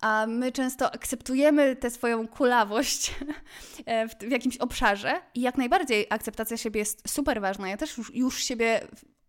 a 0.00 0.26
my 0.26 0.52
często 0.52 0.94
akceptujemy 0.94 1.76
tę 1.76 1.90
swoją 1.90 2.28
kulawość 2.28 3.14
e, 3.86 4.08
w, 4.08 4.30
jakimś 4.30 4.56
obszarze 4.56 5.20
i 5.34 5.40
jak 5.40 5.58
najbardziej 5.58 6.06
akceptacja 6.10 6.56
siebie 6.56 6.80
jest 6.80 7.08
super 7.08 7.40
ważna. 7.40 7.68
Ja 7.68 7.76
też 7.76 7.98
już, 7.98 8.14
już 8.14 8.44
siebie 8.44 8.80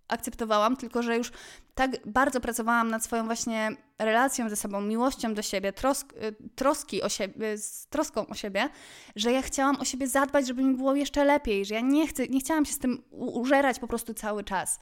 akceptowałam, 0.08 0.78
tylko 0.78 1.04
że 1.04 1.18
już 1.18 1.32
tak 1.76 1.92
bardzo 2.06 2.42
pracowałam 2.42 2.90
nad 2.90 3.04
swoją 3.04 3.26
właśnie 3.26 3.70
relacją 4.00 4.50
ze 4.50 4.56
sobą, 4.56 4.82
miłością 4.82 5.34
do 5.34 5.42
siebie, 5.42 5.74
trosk, 5.74 6.14
y, 6.14 6.36
troski 6.56 7.02
o 7.02 7.10
siebie, 7.10 7.58
z 7.58 7.88
troską 7.88 8.28
o 8.28 8.36
siebie, 8.36 8.70
że 9.16 9.32
ja 9.32 9.42
chciałam 9.42 9.76
o 9.76 9.86
siebie 9.86 10.08
zadbać, 10.08 10.48
żeby 10.48 10.64
mi 10.64 10.76
było 10.76 10.96
jeszcze 10.96 11.26
lepiej, 11.26 11.66
że 11.66 11.76
ja 11.76 11.82
nie, 11.82 12.08
chcę, 12.08 12.28
nie 12.28 12.40
chciałam 12.40 12.66
się 12.66 12.74
z 12.74 12.80
tym 12.80 13.04
użerać 13.12 13.80
po 13.80 13.88
prostu 13.88 14.14
cały 14.14 14.44
czas. 14.44 14.80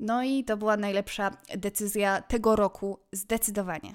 No 0.00 0.22
i 0.22 0.44
to 0.44 0.56
była 0.56 0.76
najlepsza 0.76 1.30
decyzja 1.56 2.22
tego 2.22 2.56
roku, 2.56 2.98
zdecydowanie. 3.12 3.94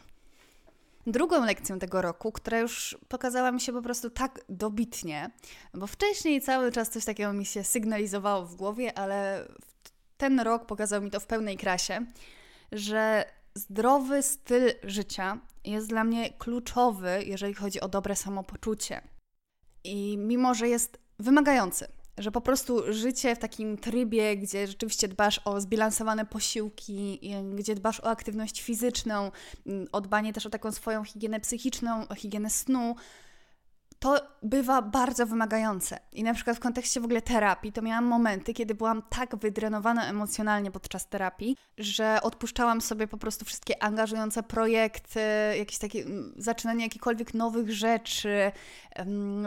Drugą 1.07 1.45
lekcją 1.45 1.79
tego 1.79 2.01
roku, 2.01 2.31
która 2.31 2.59
już 2.59 2.97
pokazała 3.07 3.51
mi 3.51 3.61
się 3.61 3.73
po 3.73 3.81
prostu 3.81 4.09
tak 4.09 4.39
dobitnie, 4.49 5.31
bo 5.73 5.87
wcześniej 5.87 6.41
cały 6.41 6.71
czas 6.71 6.89
coś 6.89 7.05
takiego 7.05 7.33
mi 7.33 7.45
się 7.45 7.63
sygnalizowało 7.63 8.45
w 8.45 8.55
głowie, 8.55 8.97
ale 8.97 9.47
ten 10.21 10.39
rok 10.39 10.65
pokazał 10.65 11.01
mi 11.01 11.11
to 11.11 11.19
w 11.19 11.25
pełnej 11.25 11.57
krasie, 11.57 12.05
że 12.71 13.25
zdrowy 13.55 14.23
styl 14.23 14.73
życia 14.83 15.39
jest 15.65 15.89
dla 15.89 16.03
mnie 16.03 16.33
kluczowy, 16.33 17.23
jeżeli 17.25 17.53
chodzi 17.53 17.81
o 17.81 17.87
dobre 17.87 18.15
samopoczucie. 18.15 19.01
I 19.83 20.17
mimo, 20.17 20.53
że 20.53 20.67
jest 20.67 20.99
wymagający, 21.19 21.87
że 22.17 22.31
po 22.31 22.41
prostu 22.41 22.93
życie 22.93 23.35
w 23.35 23.39
takim 23.39 23.77
trybie, 23.77 24.37
gdzie 24.37 24.67
rzeczywiście 24.67 25.07
dbasz 25.07 25.41
o 25.45 25.61
zbilansowane 25.61 26.25
posiłki, 26.25 27.19
gdzie 27.55 27.75
dbasz 27.75 27.99
o 27.99 28.09
aktywność 28.09 28.61
fizyczną, 28.61 29.31
o 29.91 30.01
dbanie 30.01 30.33
też 30.33 30.45
o 30.45 30.49
taką 30.49 30.71
swoją 30.71 31.03
higienę 31.03 31.39
psychiczną, 31.39 32.07
o 32.07 32.15
higienę 32.15 32.49
snu, 32.49 32.95
to 34.01 34.21
bywa 34.43 34.81
bardzo 34.81 35.25
wymagające. 35.25 35.99
I 36.11 36.23
na 36.23 36.33
przykład 36.33 36.57
w 36.57 36.59
kontekście 36.59 37.01
w 37.01 37.05
ogóle 37.05 37.21
terapii, 37.21 37.71
to 37.71 37.81
miałam 37.81 38.05
momenty, 38.05 38.53
kiedy 38.53 38.75
byłam 38.75 39.01
tak 39.09 39.35
wydrenowana 39.35 40.05
emocjonalnie 40.05 40.71
podczas 40.71 41.07
terapii, 41.07 41.57
że 41.77 42.19
odpuszczałam 42.21 42.81
sobie 42.81 43.07
po 43.07 43.17
prostu 43.17 43.45
wszystkie 43.45 43.83
angażujące 43.83 44.43
projekty, 44.43 45.19
jakieś 45.57 45.77
takie 45.77 46.05
zaczynanie 46.37 46.83
jakichkolwiek 46.83 47.33
nowych 47.33 47.71
rzeczy. 47.71 48.51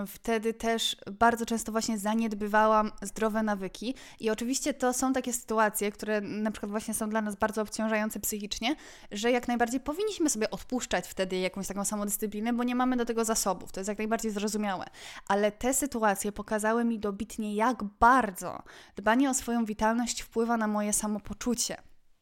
Wtedy 0.06 0.54
też 0.54 0.96
bardzo 1.12 1.46
często 1.46 1.72
właśnie 1.72 1.98
zaniedbywałam 1.98 2.92
zdrowe 3.02 3.42
nawyki. 3.42 3.94
I 4.20 4.30
oczywiście 4.30 4.74
to 4.74 4.92
są 4.92 5.12
takie 5.12 5.32
sytuacje, 5.32 5.92
które 5.92 6.20
na 6.20 6.50
przykład 6.50 6.70
właśnie 6.70 6.94
są 6.94 7.10
dla 7.10 7.22
nas 7.22 7.36
bardzo 7.36 7.62
obciążające 7.62 8.20
psychicznie, 8.20 8.76
że 9.10 9.30
jak 9.30 9.48
najbardziej 9.48 9.80
powinniśmy 9.80 10.30
sobie 10.30 10.50
odpuszczać 10.50 11.08
wtedy 11.08 11.36
jakąś 11.36 11.66
taką 11.66 11.84
samodyscyplinę, 11.84 12.52
bo 12.52 12.64
nie 12.64 12.74
mamy 12.74 12.96
do 12.96 13.04
tego 13.04 13.24
zasobów. 13.24 13.72
To 13.72 13.80
jest 13.80 13.88
jak 13.88 13.98
najbardziej 13.98 14.30
zrozumiałe 14.30 14.43
zrozumiałe. 14.44 14.84
Ale 15.28 15.52
te 15.52 15.74
sytuacje 15.74 16.32
pokazały 16.32 16.84
mi 16.84 16.98
dobitnie, 16.98 17.54
jak 17.54 17.84
bardzo 17.84 18.62
dbanie 18.96 19.30
o 19.30 19.34
swoją 19.34 19.64
witalność 19.64 20.20
wpływa 20.22 20.56
na 20.56 20.66
moje 20.66 20.92
samopoczucie. 20.92 21.76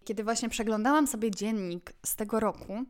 Kiedy 0.05 0.25
właśnie 0.25 0.49
przeglądałam 0.49 1.07
sobie 1.07 1.31
dziennik 1.31 1.93
z 2.07 2.17
tego 2.17 2.41
roku, 2.41 2.85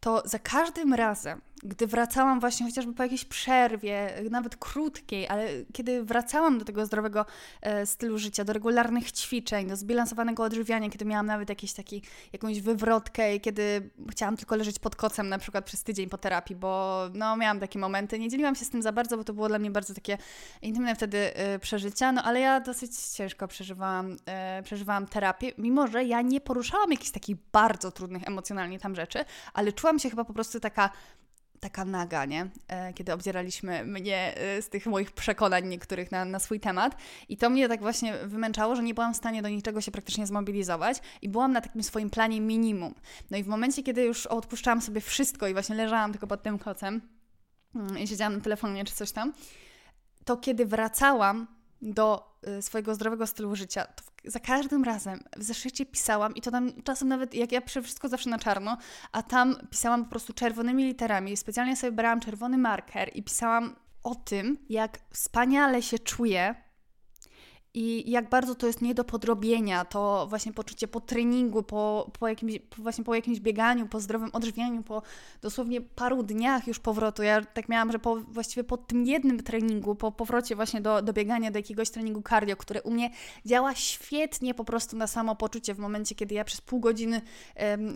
to 0.00 0.22
za 0.24 0.38
każdym 0.38 0.94
razem, 0.94 1.40
gdy 1.62 1.86
wracałam 1.86 2.40
właśnie 2.40 2.66
chociażby 2.66 2.92
po 2.92 3.02
jakiejś 3.02 3.24
przerwie, 3.24 4.12
nawet 4.30 4.56
krótkiej, 4.56 5.28
ale 5.28 5.48
kiedy 5.72 6.04
wracałam 6.04 6.58
do 6.58 6.64
tego 6.64 6.86
zdrowego 6.86 7.26
e, 7.60 7.86
stylu 7.86 8.18
życia, 8.18 8.44
do 8.44 8.52
regularnych 8.52 9.12
ćwiczeń, 9.12 9.68
do 9.68 9.76
zbilansowanego 9.76 10.42
odżywiania, 10.42 10.90
kiedy 10.90 11.04
miałam 11.04 11.26
nawet 11.26 11.48
jakiś 11.48 11.72
taki, 11.72 12.02
jakąś 12.32 12.60
wywrotkę 12.60 13.36
i 13.36 13.40
kiedy 13.40 13.90
chciałam 14.10 14.36
tylko 14.36 14.56
leżeć 14.56 14.78
pod 14.78 14.96
kocem 14.96 15.28
na 15.28 15.38
przykład 15.38 15.64
przez 15.64 15.82
tydzień 15.82 16.08
po 16.08 16.18
terapii, 16.18 16.56
bo 16.56 17.02
no 17.14 17.36
miałam 17.36 17.60
takie 17.60 17.78
momenty, 17.78 18.18
nie 18.18 18.28
dzieliłam 18.28 18.54
się 18.54 18.64
z 18.64 18.70
tym 18.70 18.82
za 18.82 18.92
bardzo, 18.92 19.16
bo 19.16 19.24
to 19.24 19.32
było 19.32 19.48
dla 19.48 19.58
mnie 19.58 19.70
bardzo 19.70 19.94
takie 19.94 20.18
intymne 20.62 20.94
wtedy 20.94 21.36
e, 21.36 21.58
przeżycia, 21.58 22.12
no 22.12 22.22
ale 22.22 22.40
ja 22.40 22.60
dosyć 22.60 22.98
ciężko 22.98 23.48
przeżywałam, 23.48 24.16
e, 24.26 24.62
przeżywałam 24.62 25.06
terapię, 25.06 25.52
mimo 25.58 25.86
że 25.86 26.04
ja 26.04 26.22
nie 26.22 26.40
poruszałam 26.40 26.90
jakichś 26.90 27.10
takich 27.10 27.36
bardzo 27.52 27.92
trudnych 27.92 28.28
emocjonalnie 28.28 28.78
tam 28.78 28.94
rzeczy, 28.94 29.24
ale 29.54 29.72
czułam 29.72 29.98
się 29.98 30.10
chyba 30.10 30.24
po 30.24 30.32
prostu 30.32 30.60
taka 30.60 30.90
taka 31.62 31.84
naga, 31.84 32.24
nie? 32.24 32.46
E, 32.68 32.92
kiedy 32.92 33.12
obdzieraliśmy 33.12 33.84
mnie 33.84 34.36
e, 34.36 34.62
z 34.62 34.68
tych 34.68 34.86
moich 34.86 35.12
przekonań 35.12 35.68
niektórych 35.68 36.12
na, 36.12 36.24
na 36.24 36.38
swój 36.38 36.60
temat. 36.60 36.96
I 37.28 37.36
to 37.36 37.50
mnie 37.50 37.68
tak 37.68 37.80
właśnie 37.80 38.18
wymęczało, 38.18 38.76
że 38.76 38.82
nie 38.82 38.94
byłam 38.94 39.14
w 39.14 39.16
stanie 39.16 39.42
do 39.42 39.48
niczego 39.48 39.80
się 39.80 39.90
praktycznie 39.90 40.26
zmobilizować 40.26 40.98
i 41.22 41.28
byłam 41.28 41.52
na 41.52 41.60
takim 41.60 41.82
swoim 41.82 42.10
planie 42.10 42.40
minimum. 42.40 42.94
No 43.30 43.36
i 43.36 43.42
w 43.42 43.46
momencie, 43.46 43.82
kiedy 43.82 44.02
już 44.02 44.26
odpuszczałam 44.26 44.82
sobie 44.82 45.00
wszystko 45.00 45.48
i 45.48 45.52
właśnie 45.52 45.76
leżałam 45.76 46.12
tylko 46.12 46.26
pod 46.26 46.42
tym 46.42 46.58
kocem 46.58 47.00
mm, 47.74 47.98
i 47.98 48.06
siedziałam 48.06 48.34
na 48.34 48.40
telefonie 48.40 48.84
czy 48.84 48.94
coś 48.94 49.12
tam, 49.12 49.32
to 50.24 50.36
kiedy 50.36 50.66
wracałam 50.66 51.46
do 51.82 52.36
y, 52.58 52.62
swojego 52.62 52.94
zdrowego 52.94 53.26
stylu 53.26 53.56
życia, 53.56 53.84
to 53.84 54.04
za 54.24 54.40
każdym 54.40 54.84
razem 54.84 55.20
w 55.36 55.42
zeszycie 55.42 55.86
pisałam 55.86 56.34
i 56.34 56.40
to 56.40 56.50
tam 56.50 56.82
czasem 56.84 57.08
nawet, 57.08 57.34
jak 57.34 57.52
ja 57.52 57.60
piszę 57.60 57.82
wszystko 57.82 58.08
zawsze 58.08 58.30
na 58.30 58.38
czarno, 58.38 58.76
a 59.12 59.22
tam 59.22 59.56
pisałam 59.70 60.04
po 60.04 60.10
prostu 60.10 60.32
czerwonymi 60.32 60.84
literami. 60.84 61.36
Specjalnie 61.36 61.76
sobie 61.76 61.92
brałam 61.92 62.20
czerwony 62.20 62.58
marker 62.58 63.10
i 63.14 63.22
pisałam 63.22 63.76
o 64.02 64.14
tym, 64.14 64.58
jak 64.68 64.98
wspaniale 65.10 65.82
się 65.82 65.98
czuję 65.98 66.54
i 67.74 68.10
jak 68.10 68.28
bardzo 68.28 68.54
to 68.54 68.66
jest 68.66 68.82
nie 68.82 68.94
do 68.94 69.04
podrobienia, 69.04 69.84
to 69.84 70.26
właśnie 70.28 70.52
poczucie 70.52 70.88
po 70.88 71.00
treningu, 71.00 71.62
po, 71.62 72.10
po, 72.18 72.28
jakimś, 72.28 72.58
po 72.58 72.82
właśnie 72.82 73.04
po 73.04 73.14
jakimś 73.14 73.40
bieganiu, 73.40 73.88
po 73.88 74.00
zdrowym 74.00 74.30
odżywianiu, 74.32 74.82
po 74.82 75.02
dosłownie 75.42 75.80
paru 75.80 76.22
dniach 76.22 76.66
już 76.66 76.78
powrotu. 76.78 77.22
Ja 77.22 77.44
tak 77.44 77.68
miałam, 77.68 77.92
że 77.92 77.98
po, 77.98 78.16
właściwie 78.16 78.64
po 78.64 78.76
tym 78.76 79.04
jednym 79.04 79.42
treningu, 79.42 79.94
po 79.94 80.12
powrocie 80.12 80.56
właśnie 80.56 80.80
do, 80.80 81.02
do 81.02 81.12
biegania, 81.12 81.50
do 81.50 81.58
jakiegoś 81.58 81.90
treningu 81.90 82.22
cardio, 82.28 82.56
który 82.56 82.82
u 82.82 82.90
mnie 82.90 83.10
działa 83.46 83.74
świetnie 83.74 84.54
po 84.54 84.64
prostu 84.64 84.96
na 84.96 85.06
samopoczucie 85.06 85.74
w 85.74 85.78
momencie, 85.78 86.14
kiedy 86.14 86.34
ja 86.34 86.44
przez 86.44 86.60
pół 86.60 86.80
godziny 86.80 87.20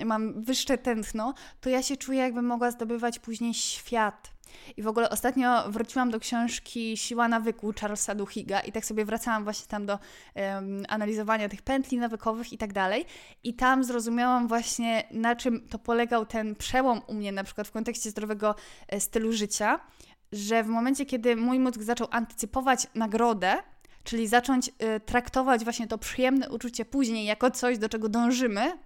mam 0.04 0.42
wyższe 0.42 0.78
tętno, 0.78 1.34
to 1.60 1.70
ja 1.70 1.82
się 1.82 1.96
czuję 1.96 2.18
jakbym 2.18 2.44
mogła 2.46 2.70
zdobywać 2.70 3.18
później 3.18 3.54
świat 3.54 4.35
i 4.76 4.82
w 4.82 4.88
ogóle 4.88 5.10
ostatnio 5.10 5.70
wróciłam 5.70 6.10
do 6.10 6.20
książki 6.20 6.96
Siła 6.96 7.28
nawyku 7.28 7.72
Charlesa 7.80 8.14
Duhiga 8.14 8.60
i 8.60 8.72
tak 8.72 8.84
sobie 8.84 9.04
wracałam 9.04 9.44
właśnie 9.44 9.66
tam 9.66 9.86
do 9.86 9.98
um, 10.34 10.82
analizowania 10.88 11.48
tych 11.48 11.62
pętli 11.62 11.98
nawykowych 11.98 12.52
i 12.52 12.58
tak 12.58 12.72
dalej. 12.72 13.04
I 13.44 13.54
tam 13.54 13.84
zrozumiałam 13.84 14.48
właśnie, 14.48 15.04
na 15.10 15.36
czym 15.36 15.68
to 15.68 15.78
polegał 15.78 16.26
ten 16.26 16.56
przełom 16.56 17.00
u 17.06 17.14
mnie, 17.14 17.32
na 17.32 17.44
przykład 17.44 17.68
w 17.68 17.72
kontekście 17.72 18.10
zdrowego 18.10 18.54
e, 18.88 19.00
stylu 19.00 19.32
życia, 19.32 19.80
że 20.32 20.62
w 20.62 20.66
momencie, 20.66 21.06
kiedy 21.06 21.36
mój 21.36 21.58
mózg 21.58 21.82
zaczął 21.82 22.08
antycypować 22.10 22.86
nagrodę, 22.94 23.56
czyli 24.04 24.26
zacząć 24.26 24.68
y, 24.68 25.00
traktować 25.00 25.64
właśnie 25.64 25.86
to 25.86 25.98
przyjemne 25.98 26.50
uczucie 26.50 26.84
później 26.84 27.26
jako 27.26 27.50
coś, 27.50 27.78
do 27.78 27.88
czego 27.88 28.08
dążymy, 28.08 28.78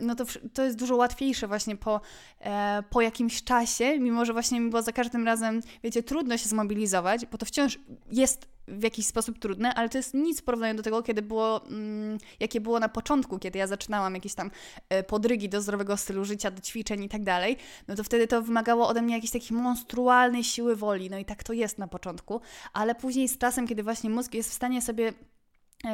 no 0.00 0.14
to, 0.14 0.24
to 0.54 0.64
jest 0.64 0.78
dużo 0.78 0.96
łatwiejsze 0.96 1.48
właśnie 1.48 1.76
po, 1.76 2.00
e, 2.40 2.82
po 2.90 3.00
jakimś 3.00 3.44
czasie, 3.44 3.98
mimo 3.98 4.24
że 4.24 4.32
właśnie 4.32 4.60
mi 4.60 4.70
było 4.70 4.82
za 4.82 4.92
każdym 4.92 5.26
razem, 5.26 5.60
wiecie, 5.82 6.02
trudno 6.02 6.36
się 6.36 6.48
zmobilizować, 6.48 7.26
bo 7.26 7.38
to 7.38 7.46
wciąż 7.46 7.78
jest 8.10 8.48
w 8.68 8.82
jakiś 8.82 9.06
sposób 9.06 9.38
trudne, 9.38 9.74
ale 9.74 9.88
to 9.88 9.98
jest 9.98 10.14
nic 10.14 10.40
w 10.40 10.44
porównaniu 10.44 10.74
do 10.74 10.82
tego, 10.82 11.02
kiedy 11.02 11.22
było, 11.22 11.66
mm, 11.66 12.18
jakie 12.40 12.60
było 12.60 12.80
na 12.80 12.88
początku, 12.88 13.38
kiedy 13.38 13.58
ja 13.58 13.66
zaczynałam 13.66 14.14
jakieś 14.14 14.34
tam 14.34 14.50
e, 14.88 15.02
podrygi 15.02 15.48
do 15.48 15.60
zdrowego 15.60 15.96
stylu 15.96 16.24
życia, 16.24 16.50
do 16.50 16.60
ćwiczeń 16.60 17.02
i 17.04 17.08
tak 17.08 17.22
dalej, 17.22 17.56
no 17.88 17.94
to 17.94 18.04
wtedy 18.04 18.26
to 18.26 18.42
wymagało 18.42 18.88
ode 18.88 19.02
mnie 19.02 19.14
jakiejś 19.14 19.32
takiej 19.32 19.56
monstrualnej 19.56 20.44
siły 20.44 20.76
woli, 20.76 21.10
no 21.10 21.18
i 21.18 21.24
tak 21.24 21.44
to 21.44 21.52
jest 21.52 21.78
na 21.78 21.88
początku, 21.88 22.40
ale 22.72 22.94
później 22.94 23.28
z 23.28 23.38
czasem, 23.38 23.66
kiedy 23.66 23.82
właśnie 23.82 24.10
mózg 24.10 24.34
jest 24.34 24.50
w 24.50 24.54
stanie 24.54 24.82
sobie 24.82 25.12
E, 25.12 25.35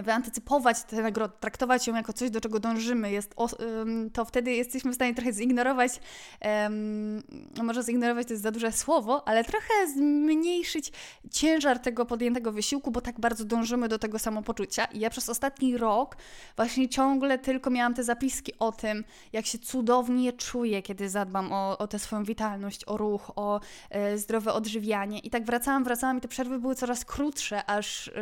wyantycypować 0.03 0.83
tę 0.83 1.03
nagrodę, 1.03 1.35
traktować 1.41 1.87
ją 1.87 1.95
jako 1.95 2.13
coś, 2.13 2.31
do 2.31 2.41
czego 2.41 2.61
dążymy, 2.61 3.13
jest, 3.13 3.35
to 4.13 4.25
wtedy 4.25 4.53
jesteśmy 4.53 4.93
w 4.93 4.95
stanie 4.95 5.15
trochę 5.15 5.33
zignorować, 5.33 5.93
um, 6.41 7.23
może 7.63 7.83
zignorować 7.83 8.27
to 8.27 8.33
jest 8.33 8.43
za 8.43 8.51
duże 8.51 8.73
słowo, 8.73 9.29
ale 9.29 9.45
trochę 9.45 9.89
zmniejszyć 9.95 10.93
ciężar 11.31 11.79
tego 11.79 12.07
podjętego 12.07 12.53
wysiłku, 12.53 12.91
bo 12.91 13.01
tak 13.01 13.21
bardzo 13.21 13.45
dążymy 13.45 13.89
do 13.89 13.99
tego 13.99 14.19
samopoczucia. 14.19 14.85
I 14.85 15.01
ja 15.01 15.11
przez 15.11 15.29
ostatni 15.29 15.77
rok 15.77 16.17
właśnie 16.57 16.89
ciągle 16.89 17.39
tylko 17.39 17.71
miałam 17.71 17.95
te 17.95 18.05
zapiski 18.05 18.53
o 18.59 18.73
tym, 18.73 19.05
jak 19.33 19.47
się 19.47 19.59
cudownie 19.59 20.33
czuję, 20.33 20.83
kiedy 20.83 21.09
zadbam 21.09 21.53
o, 21.53 21.79
o 21.79 21.87
tę 21.87 21.99
swoją 21.99 22.25
witalność, 22.25 22.85
o 22.87 22.97
ruch, 22.97 23.33
o 23.37 23.61
e, 23.91 24.19
zdrowe 24.19 24.53
odżywianie. 24.53 25.19
I 25.19 25.31
tak 25.31 25.45
wracałam, 25.45 25.85
wracałam 25.85 26.19
i 26.19 26.21
te 26.21 26.29
przerwy 26.29 26.59
były 26.59 26.75
coraz 26.75 27.05
krótsze, 27.05 27.65
aż 27.67 28.09
e, 28.09 28.13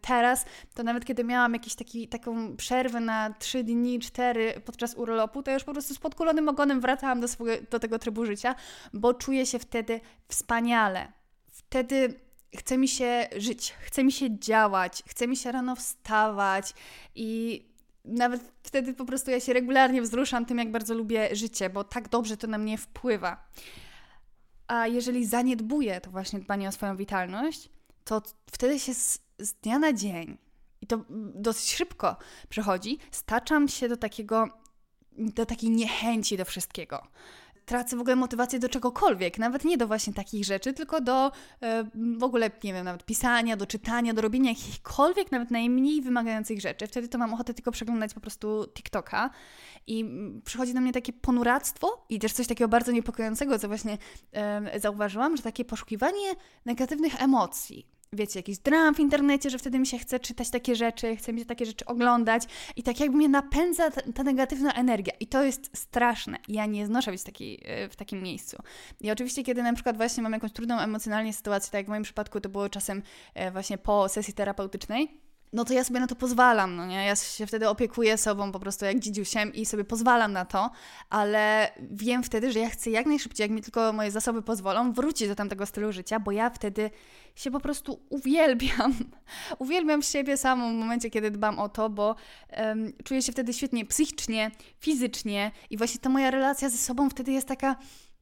teraz 0.00 0.44
to 0.74 0.82
nawet 0.82 1.04
kiedy 1.04 1.15
miałam 1.24 1.52
jakieś 1.52 1.74
taki, 1.74 2.08
taką 2.08 2.56
przerwę 2.56 3.00
na 3.00 3.34
trzy 3.38 3.64
dni, 3.64 4.00
cztery 4.00 4.60
podczas 4.64 4.94
urlopu, 4.94 5.42
to 5.42 5.50
już 5.50 5.64
po 5.64 5.72
prostu 5.72 5.94
z 5.94 5.98
podkulonym 5.98 6.48
ogonem 6.48 6.80
wracałam 6.80 7.20
do, 7.20 7.26
do 7.70 7.78
tego 7.78 7.98
trybu 7.98 8.26
życia, 8.26 8.54
bo 8.92 9.14
czuję 9.14 9.46
się 9.46 9.58
wtedy 9.58 10.00
wspaniale. 10.28 11.12
Wtedy 11.46 12.20
chce 12.56 12.78
mi 12.78 12.88
się 12.88 13.28
żyć, 13.36 13.74
chce 13.80 14.04
mi 14.04 14.12
się 14.12 14.38
działać, 14.38 15.02
chce 15.06 15.28
mi 15.28 15.36
się 15.36 15.52
rano 15.52 15.76
wstawać 15.76 16.74
i 17.14 17.62
nawet 18.04 18.52
wtedy 18.62 18.94
po 18.94 19.04
prostu 19.04 19.30
ja 19.30 19.40
się 19.40 19.52
regularnie 19.52 20.02
wzruszam 20.02 20.46
tym, 20.46 20.58
jak 20.58 20.70
bardzo 20.70 20.94
lubię 20.94 21.36
życie, 21.36 21.70
bo 21.70 21.84
tak 21.84 22.08
dobrze 22.08 22.36
to 22.36 22.46
na 22.46 22.58
mnie 22.58 22.78
wpływa. 22.78 23.46
A 24.68 24.86
jeżeli 24.86 25.26
zaniedbuję 25.26 26.00
to 26.00 26.10
właśnie 26.10 26.38
dbanie 26.38 26.68
o 26.68 26.72
swoją 26.72 26.96
witalność, 26.96 27.68
to 28.04 28.22
wtedy 28.50 28.78
się 28.78 28.94
z, 28.94 29.18
z 29.38 29.54
dnia 29.54 29.78
na 29.78 29.92
dzień 29.92 30.38
i 30.86 30.88
to 30.88 31.04
dosyć 31.34 31.74
szybko 31.74 32.16
przechodzi, 32.48 32.98
staczam 33.10 33.68
się 33.68 33.88
do 33.88 33.96
takiego, 33.96 34.48
do 35.12 35.46
takiej 35.46 35.70
niechęci 35.70 36.36
do 36.36 36.44
wszystkiego. 36.44 37.02
Tracę 37.64 37.96
w 37.96 38.00
ogóle 38.00 38.16
motywację 38.16 38.58
do 38.58 38.68
czegokolwiek, 38.68 39.38
nawet 39.38 39.64
nie 39.64 39.78
do 39.78 39.86
właśnie 39.86 40.12
takich 40.12 40.44
rzeczy, 40.44 40.72
tylko 40.72 41.00
do 41.00 41.32
e, 41.62 41.84
w 42.18 42.22
ogóle, 42.22 42.50
nie 42.64 42.72
wiem, 42.72 42.84
nawet 42.84 43.04
pisania, 43.04 43.56
do 43.56 43.66
czytania, 43.66 44.14
do 44.14 44.22
robienia 44.22 44.50
jakichkolwiek, 44.50 45.32
nawet 45.32 45.50
najmniej 45.50 46.02
wymagających 46.02 46.60
rzeczy. 46.60 46.86
Wtedy 46.86 47.08
to 47.08 47.18
mam 47.18 47.34
ochotę 47.34 47.54
tylko 47.54 47.72
przeglądać 47.72 48.14
po 48.14 48.20
prostu 48.20 48.66
TikToka 48.74 49.30
i 49.86 50.04
przychodzi 50.44 50.74
do 50.74 50.80
mnie 50.80 50.92
takie 50.92 51.12
ponuractwo 51.12 52.06
i 52.08 52.18
też 52.18 52.32
coś 52.32 52.46
takiego 52.46 52.68
bardzo 52.68 52.92
niepokojącego, 52.92 53.58
co 53.58 53.68
właśnie 53.68 53.98
zauważyłam, 54.76 55.36
że 55.36 55.42
takie 55.42 55.64
poszukiwanie 55.64 56.34
negatywnych 56.64 57.22
emocji 57.22 57.95
wiecie, 58.12 58.38
jakiś 58.38 58.58
dram 58.58 58.94
w 58.94 59.00
internecie, 59.00 59.50
że 59.50 59.58
wtedy 59.58 59.78
mi 59.78 59.86
się 59.86 59.98
chce 59.98 60.20
czytać 60.20 60.50
takie 60.50 60.76
rzeczy, 60.76 61.16
chce 61.16 61.32
mi 61.32 61.40
się 61.40 61.46
takie 61.46 61.66
rzeczy 61.66 61.84
oglądać 61.84 62.42
i 62.76 62.82
tak 62.82 63.00
jakby 63.00 63.16
mnie 63.16 63.28
napędza 63.28 63.90
ta, 63.90 64.00
ta 64.14 64.22
negatywna 64.22 64.72
energia 64.72 65.12
i 65.20 65.26
to 65.26 65.42
jest 65.42 65.76
straszne. 65.76 66.38
Ja 66.48 66.66
nie 66.66 66.86
znoszę 66.86 67.10
być 67.10 67.22
taki, 67.22 67.60
e, 67.64 67.88
w 67.88 67.96
takim 67.96 68.22
miejscu. 68.22 68.56
I 69.00 69.10
oczywiście, 69.10 69.42
kiedy 69.42 69.62
na 69.62 69.72
przykład 69.72 69.96
właśnie 69.96 70.22
mam 70.22 70.32
jakąś 70.32 70.52
trudną 70.52 70.78
emocjonalnie 70.78 71.32
sytuację, 71.32 71.72
tak 71.72 71.78
jak 71.78 71.86
w 71.86 71.90
moim 71.90 72.02
przypadku 72.02 72.40
to 72.40 72.48
było 72.48 72.68
czasem 72.68 73.02
e, 73.34 73.50
właśnie 73.50 73.78
po 73.78 74.08
sesji 74.08 74.34
terapeutycznej, 74.34 75.25
no 75.52 75.64
to 75.64 75.74
ja 75.74 75.84
sobie 75.84 76.00
na 76.00 76.06
to 76.06 76.14
pozwalam, 76.14 76.76
no 76.76 76.86
nie? 76.86 77.06
Ja 77.06 77.16
się 77.16 77.46
wtedy 77.46 77.68
opiekuję 77.68 78.18
sobą 78.18 78.52
po 78.52 78.60
prostu 78.60 78.84
jak 78.84 78.98
dzidziusiem 78.98 79.54
i 79.54 79.66
sobie 79.66 79.84
pozwalam 79.84 80.32
na 80.32 80.44
to, 80.44 80.70
ale 81.10 81.70
wiem 81.90 82.22
wtedy, 82.22 82.52
że 82.52 82.58
ja 82.58 82.70
chcę 82.70 82.90
jak 82.90 83.06
najszybciej, 83.06 83.44
jak 83.44 83.50
mi 83.50 83.62
tylko 83.62 83.92
moje 83.92 84.10
zasoby 84.10 84.42
pozwolą, 84.42 84.92
wrócić 84.92 85.28
do 85.28 85.34
tamtego 85.34 85.66
stylu 85.66 85.92
życia, 85.92 86.20
bo 86.20 86.32
ja 86.32 86.50
wtedy 86.50 86.90
się 87.34 87.50
po 87.50 87.60
prostu 87.60 88.00
uwielbiam. 88.08 88.94
uwielbiam 89.58 90.02
siebie 90.02 90.36
samą 90.36 90.70
w 90.70 90.74
momencie, 90.74 91.10
kiedy 91.10 91.30
dbam 91.30 91.58
o 91.58 91.68
to, 91.68 91.90
bo 91.90 92.16
um, 92.56 92.92
czuję 93.04 93.22
się 93.22 93.32
wtedy 93.32 93.52
świetnie 93.52 93.86
psychicznie, 93.86 94.50
fizycznie 94.78 95.50
i 95.70 95.76
właśnie 95.76 96.00
ta 96.00 96.08
moja 96.08 96.30
relacja 96.30 96.68
ze 96.68 96.78
sobą 96.78 97.10
wtedy 97.10 97.32
jest 97.32 97.48
taka 97.48 97.76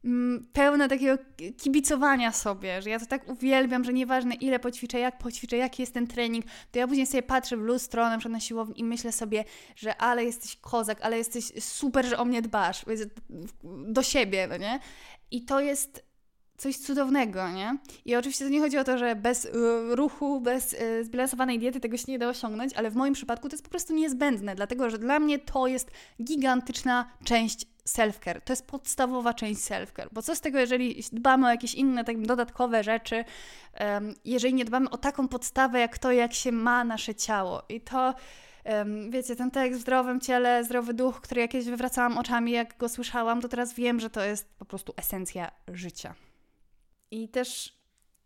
Mm, 0.05 0.47
pełne 0.53 0.87
takiego 0.87 1.23
kibicowania 1.57 2.31
sobie, 2.31 2.81
że 2.81 2.89
ja 2.89 2.99
to 2.99 3.05
tak 3.05 3.29
uwielbiam, 3.29 3.83
że 3.83 3.93
nieważne 3.93 4.35
ile 4.35 4.59
poćwiczę, 4.59 4.99
jak 4.99 5.17
poćwiczę, 5.17 5.57
jaki 5.57 5.81
jest 5.81 5.93
ten 5.93 6.07
trening, 6.07 6.45
to 6.71 6.79
ja 6.79 6.87
później 6.87 7.05
sobie 7.05 7.23
patrzę 7.23 7.57
w 7.57 7.59
lustro 7.59 8.09
na 8.09 8.17
przykład 8.17 8.33
na 8.33 8.39
siłowni 8.39 8.79
i 8.79 8.83
myślę 8.83 9.11
sobie, 9.11 9.43
że 9.75 9.97
ale 9.97 10.25
jesteś 10.25 10.55
kozak, 10.55 11.01
ale 11.01 11.17
jesteś 11.17 11.63
super, 11.63 12.05
że 12.05 12.17
o 12.17 12.25
mnie 12.25 12.41
dbasz, 12.41 12.85
do 13.63 14.03
siebie, 14.03 14.47
no 14.47 14.57
nie? 14.57 14.79
I 15.31 15.45
to 15.45 15.59
jest 15.59 16.05
coś 16.57 16.77
cudownego, 16.77 17.51
nie? 17.51 17.77
I 18.05 18.15
oczywiście 18.15 18.45
to 18.45 18.51
nie 18.51 18.59
chodzi 18.59 18.77
o 18.77 18.83
to, 18.83 18.97
że 18.97 19.15
bez 19.15 19.45
y, 19.45 19.51
ruchu, 19.89 20.41
bez 20.41 20.73
y, 20.73 21.03
zbilansowanej 21.03 21.59
diety 21.59 21.79
tego 21.79 21.97
się 21.97 22.05
nie 22.07 22.19
da 22.19 22.29
osiągnąć, 22.29 22.73
ale 22.73 22.91
w 22.91 22.95
moim 22.95 23.13
przypadku 23.13 23.49
to 23.49 23.53
jest 23.53 23.63
po 23.63 23.69
prostu 23.69 23.93
niezbędne, 23.93 24.55
dlatego 24.55 24.89
że 24.89 24.97
dla 24.97 25.19
mnie 25.19 25.39
to 25.39 25.67
jest 25.67 25.91
gigantyczna 26.23 27.11
część 27.23 27.74
self-care. 27.87 28.41
To 28.41 28.53
jest 28.53 28.67
podstawowa 28.67 29.33
część 29.33 29.61
self-care, 29.61 30.07
bo 30.11 30.21
co 30.21 30.35
z 30.35 30.41
tego, 30.41 30.59
jeżeli 30.59 31.03
dbamy 31.11 31.47
o 31.47 31.49
jakieś 31.49 31.75
inne 31.75 32.03
tak, 32.03 32.21
dodatkowe 32.21 32.83
rzeczy, 32.83 33.25
um, 33.79 34.13
jeżeli 34.25 34.53
nie 34.53 34.65
dbamy 34.65 34.89
o 34.89 34.97
taką 34.97 35.27
podstawę, 35.27 35.79
jak 35.79 35.97
to, 35.97 36.11
jak 36.11 36.33
się 36.33 36.51
ma 36.51 36.83
nasze 36.83 37.15
ciało. 37.15 37.63
I 37.69 37.81
to, 37.81 38.13
um, 38.65 39.11
wiecie, 39.11 39.35
ten 39.35 39.51
tekst 39.51 39.79
w 39.79 39.81
zdrowym 39.81 40.19
ciele, 40.19 40.63
zdrowy 40.63 40.93
duch, 40.93 41.21
który 41.21 41.41
jakieś 41.41 41.65
wywracałam 41.65 42.17
oczami, 42.17 42.51
jak 42.51 42.77
go 42.77 42.89
słyszałam, 42.89 43.41
to 43.41 43.49
teraz 43.49 43.73
wiem, 43.73 43.99
że 43.99 44.09
to 44.09 44.23
jest 44.23 44.49
po 44.59 44.65
prostu 44.65 44.93
esencja 44.97 45.51
życia. 45.67 46.15
I 47.11 47.29
też 47.29 47.75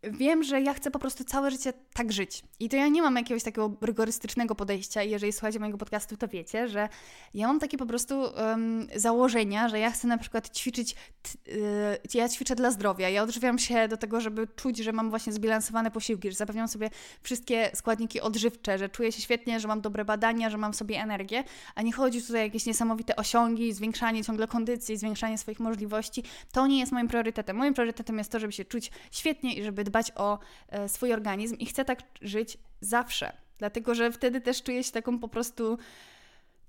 wiem, 0.02 0.42
że 0.42 0.60
ja 0.60 0.74
chcę 0.74 0.90
po 0.90 0.98
prostu 0.98 1.24
całe 1.24 1.50
życie 1.50 1.72
tak 1.94 2.12
żyć. 2.12 2.42
I 2.60 2.68
to 2.68 2.76
ja 2.76 2.88
nie 2.88 3.02
mam 3.02 3.16
jakiegoś 3.16 3.42
takiego 3.42 3.76
rygorystycznego 3.80 4.54
podejścia. 4.54 5.02
Jeżeli 5.02 5.32
słuchacie 5.32 5.58
mojego 5.58 5.78
podcastu, 5.78 6.16
to 6.16 6.28
wiecie, 6.28 6.68
że 6.68 6.88
ja 7.34 7.46
mam 7.46 7.60
takie 7.60 7.78
po 7.78 7.86
prostu 7.86 8.20
um, 8.20 8.86
założenia, 8.96 9.68
że 9.68 9.78
ja 9.78 9.90
chcę 9.90 10.08
na 10.08 10.18
przykład 10.18 10.58
ćwiczyć, 10.58 10.94
t, 10.94 11.52
y, 11.52 12.18
ja 12.18 12.28
ćwiczę 12.28 12.54
dla 12.54 12.70
zdrowia. 12.70 13.08
Ja 13.08 13.22
odżywiam 13.22 13.58
się 13.58 13.88
do 13.88 13.96
tego, 13.96 14.20
żeby 14.20 14.46
czuć, 14.56 14.78
że 14.78 14.92
mam 14.92 15.10
właśnie 15.10 15.32
zbilansowane 15.32 15.90
posiłki, 15.90 16.30
że 16.30 16.36
zapewniam 16.36 16.68
sobie 16.68 16.90
wszystkie 17.22 17.70
składniki 17.74 18.20
odżywcze, 18.20 18.78
że 18.78 18.88
czuję 18.88 19.12
się 19.12 19.22
świetnie, 19.22 19.60
że 19.60 19.68
mam 19.68 19.80
dobre 19.80 20.04
badania, 20.04 20.50
że 20.50 20.58
mam 20.58 20.74
sobie 20.74 21.00
energię, 21.02 21.44
a 21.74 21.82
nie 21.82 21.92
chodzi 21.92 22.22
tutaj 22.22 22.40
o 22.40 22.44
jakieś 22.44 22.66
niesamowite 22.66 23.16
osiągi, 23.16 23.72
zwiększanie 23.72 24.24
ciągle 24.24 24.46
kondycji, 24.46 24.96
zwiększanie 24.96 25.38
swoich 25.38 25.60
możliwości. 25.60 26.22
To 26.52 26.66
nie 26.66 26.80
jest 26.80 26.92
moim 26.92 27.08
priorytetem. 27.08 27.56
Moim 27.56 27.74
priorytetem 27.74 28.18
jest 28.18 28.32
to, 28.32 28.38
żeby 28.38 28.52
się 28.52 28.64
czuć 28.64 28.90
świetnie 29.10 29.54
i 29.54 29.64
żeby 29.64 29.89
dbać 29.90 30.12
o 30.16 30.38
e, 30.68 30.88
swój 30.88 31.12
organizm 31.12 31.56
i 31.56 31.66
chcę 31.66 31.84
tak 31.84 32.02
żyć 32.22 32.58
zawsze. 32.80 33.32
Dlatego, 33.58 33.94
że 33.94 34.12
wtedy 34.12 34.40
też 34.40 34.62
czuję 34.62 34.84
się 34.84 34.92
taką 34.92 35.18
po 35.18 35.28
prostu 35.28 35.78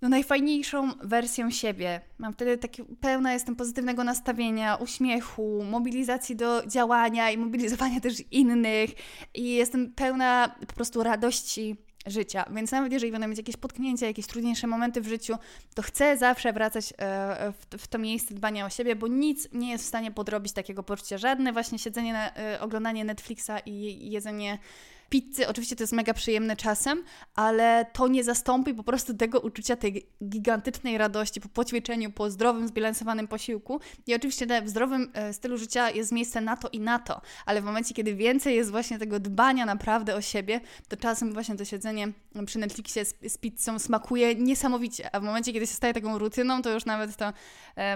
no, 0.02 0.10
najfajniejszą 0.10 0.92
wersją 1.04 1.52
siebie. 1.52 2.02
Mam 2.18 2.34
wtedy 2.34 2.58
takie 2.58 2.86
pełna 2.86 3.34
jestem 3.34 3.56
pozytywnego 3.56 4.04
nastawienia, 4.04 4.76
uśmiechu, 4.76 5.64
mobilizacji 5.64 6.36
do 6.36 6.68
działania 6.68 7.32
i 7.32 7.38
mobilizowania 7.38 8.00
też 8.00 8.24
innych 8.32 8.90
i 9.34 9.54
jestem 9.54 9.94
pełna 9.94 10.56
po 10.68 10.74
prostu 10.74 11.04
radości 11.04 11.78
życia. 12.06 12.46
Więc 12.52 12.72
nawet 12.72 12.94
jeżeli 12.94 13.12
będą 13.12 13.28
mieć 13.28 13.38
jakieś 13.38 13.58
potknięcia, 13.58 14.06
jakieś 14.06 14.28
trudniejsze 14.28 14.68
momenty 14.68 15.02
w 15.02 15.08
życiu, 15.08 15.36
to 15.76 15.82
chcę 15.82 16.18
zawsze 16.18 16.54
wracać 16.54 16.94
e, 16.98 17.54
w 17.78 17.88
to 17.88 17.98
miejsce 17.98 18.34
dbania 18.34 18.66
o 18.66 18.70
siebie, 18.70 18.96
bo 18.96 19.08
nic 19.08 19.50
nie 19.54 19.72
jest 19.72 19.84
w 19.84 19.88
stanie 19.88 20.12
podrobić 20.12 20.54
takiego 20.54 20.84
poczucia. 20.84 21.18
Żadne 21.18 21.54
właśnie 21.54 21.80
siedzenie, 21.80 22.14
na, 22.14 22.36
e, 22.36 22.62
oglądanie 22.62 23.06
Netflixa 23.06 23.52
i 23.66 24.10
jedzenie 24.12 24.60
pizzy, 25.12 25.48
oczywiście 25.48 25.76
to 25.76 25.84
jest 25.84 25.94
mega 25.94 26.14
przyjemne 26.14 26.56
czasem, 26.56 27.04
ale 27.36 27.86
to 27.94 28.08
nie 28.08 28.24
zastąpi 28.24 28.74
po 28.74 28.84
prostu 28.84 29.14
tego 29.14 29.40
uczucia 29.40 29.76
tej 29.76 30.08
gigantycznej 30.24 30.98
radości 30.98 31.42
po 31.42 31.50
poćwiczeniu, 31.50 32.12
po 32.12 32.30
zdrowym, 32.32 32.68
zbilansowanym 32.68 33.28
posiłku. 33.28 33.80
I 34.08 34.16
oczywiście 34.16 34.62
w 34.62 34.70
zdrowym 34.70 35.12
e, 35.14 35.34
stylu 35.34 35.58
życia 35.58 35.90
jest 35.90 36.12
miejsce 36.12 36.42
na 36.42 36.58
to 36.58 36.70
i 36.70 36.80
na 36.80 37.00
to, 37.00 37.22
ale 37.46 37.62
w 37.62 37.64
momencie, 37.64 37.94
kiedy 37.94 38.16
więcej 38.16 38.56
jest 38.56 38.72
właśnie 38.72 39.00
tego 39.00 39.20
dbania 39.20 39.66
naprawdę 39.66 40.16
o 40.16 40.22
siebie, 40.22 40.62
to 40.88 40.98
czasem 40.98 41.34
właśnie 41.34 41.56
to 41.56 41.66
siedzenie 41.66 42.12
przy 42.46 42.60
Netflixie 42.60 43.06
z, 43.06 43.16
z 43.28 43.38
pizzą 43.38 43.80
smakuje 43.80 44.36
niesamowicie, 44.36 45.16
a 45.16 45.20
w 45.20 45.24
momencie, 45.24 45.54
kiedy 45.54 45.68
się 45.68 45.74
staje 45.74 45.94
taką 45.94 46.18
rutyną, 46.18 46.62
to 46.62 46.74
już 46.74 46.86
nawet 46.86 47.16
to, 47.16 47.34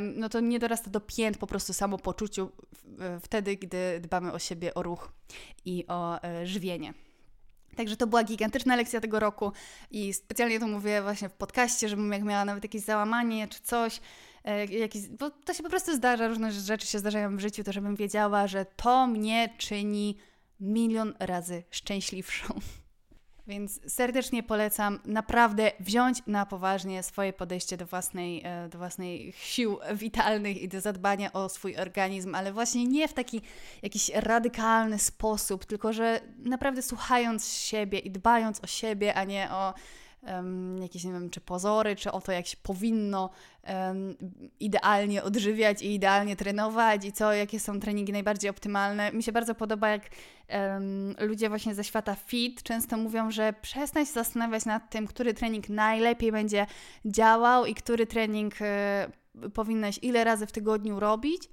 no 0.02 0.30
to 0.30 0.40
nie 0.40 0.60
dorasta 0.60 0.90
do 0.90 1.00
pięt 1.00 1.38
po 1.38 1.48
prostu 1.48 1.74
samopoczuciu 1.74 2.52
wtedy, 3.22 3.56
gdy 3.56 4.00
dbamy 4.00 4.32
o 4.32 4.40
siebie, 4.40 4.74
o 4.74 4.84
ruch 4.84 5.12
i 5.66 5.86
o 5.88 6.24
e, 6.24 6.48
żywienie. 6.48 7.05
Także 7.76 7.98
to 7.98 8.08
była 8.08 8.24
gigantyczna 8.24 8.76
lekcja 8.76 9.02
tego 9.02 9.20
roku 9.20 9.52
i 9.92 10.14
specjalnie 10.14 10.60
to 10.60 10.68
mówię 10.68 11.02
właśnie 11.02 11.30
w 11.30 11.34
podcaście, 11.34 11.90
żebym 11.90 12.12
jak 12.12 12.24
miała 12.24 12.46
nawet 12.46 12.64
jakieś 12.64 12.82
załamanie 12.82 13.48
czy 13.48 13.62
coś, 13.62 14.02
e, 14.44 14.66
jakiś, 14.66 15.08
bo 15.08 15.30
to 15.30 15.54
się 15.54 15.64
po 15.64 15.70
prostu 15.70 15.96
zdarza, 15.96 16.28
różne 16.28 16.52
rzeczy 16.52 16.88
się 16.88 17.00
zdarzają 17.00 17.38
w 17.38 17.40
życiu, 17.40 17.64
to 17.64 17.72
żebym 17.72 17.96
wiedziała, 17.96 18.48
że 18.48 18.66
to 18.76 19.08
mnie 19.08 19.50
czyni 19.58 20.18
milion 20.60 21.14
razy 21.20 21.64
szczęśliwszą. 21.72 22.60
Więc 23.48 23.94
serdecznie 23.94 24.44
polecam 24.44 25.00
naprawdę 25.06 25.72
wziąć 25.80 26.22
na 26.28 26.46
poważnie 26.46 27.04
swoje 27.04 27.34
podejście 27.34 27.78
do 27.78 27.86
własnej, 27.86 28.42
e, 28.46 28.70
do 28.70 28.78
własnej 28.78 29.34
sił 29.38 29.80
witalnych 29.94 30.62
i 30.62 30.68
do 30.68 30.82
zadbania 30.82 31.34
o 31.34 31.50
swój 31.50 31.78
organizm, 31.78 32.36
ale 32.36 32.54
właśnie 32.54 32.86
nie 32.86 33.08
w 33.08 33.14
taki 33.14 33.42
jakiś 33.82 34.10
radykalny 34.10 35.00
sposób, 35.00 35.66
tylko 35.66 35.94
że 35.94 36.22
naprawdę 36.38 36.82
słuchając 36.82 37.48
siebie 37.48 38.00
i 38.00 38.12
dbając 38.12 38.64
o 38.64 38.68
siebie, 38.68 39.14
a 39.14 39.24
nie 39.24 39.52
o 39.52 39.74
um, 40.26 40.78
jakieś, 40.82 41.04
nie 41.04 41.12
wiem, 41.12 41.30
czy 41.30 41.42
pozory, 41.42 41.96
czy 41.96 42.12
o 42.12 42.22
to, 42.22 42.32
jak 42.32 42.48
się 42.48 42.58
powinno 42.64 43.30
um, 43.68 44.16
idealnie 44.60 45.24
odżywiać 45.24 45.82
i 45.82 45.94
idealnie 45.94 46.36
trenować 46.36 47.06
i 47.06 47.12
co, 47.12 47.34
jakie 47.34 47.60
są 47.60 47.80
treningi 47.80 48.12
najbardziej 48.12 48.50
optymalne. 48.50 49.12
Mi 49.12 49.24
się 49.24 49.32
bardzo 49.32 49.56
podoba, 49.56 49.90
jak 49.90 50.02
um, 50.50 51.16
ludzie 51.20 51.50
właśnie 51.50 51.76
ze 51.76 51.84
świata 51.84 52.16
fit 52.16 52.64
często 52.64 52.98
mówią, 52.98 53.32
że 53.32 53.54
przestań 53.62 54.06
się 54.06 54.14
zastanawiać 54.14 54.66
nad 54.66 54.90
tym, 54.90 55.08
który 55.08 55.34
trening 55.34 55.70
najlepiej 55.70 56.32
będzie 56.32 56.66
działał 57.06 57.66
i 57.66 57.76
który 57.76 58.08
trening 58.08 58.54
y, 58.62 59.52
powinnaś 59.54 60.00
ile 60.02 60.24
razy 60.24 60.48
w 60.48 60.52
tygodniu 60.52 61.00
robić, 61.00 61.50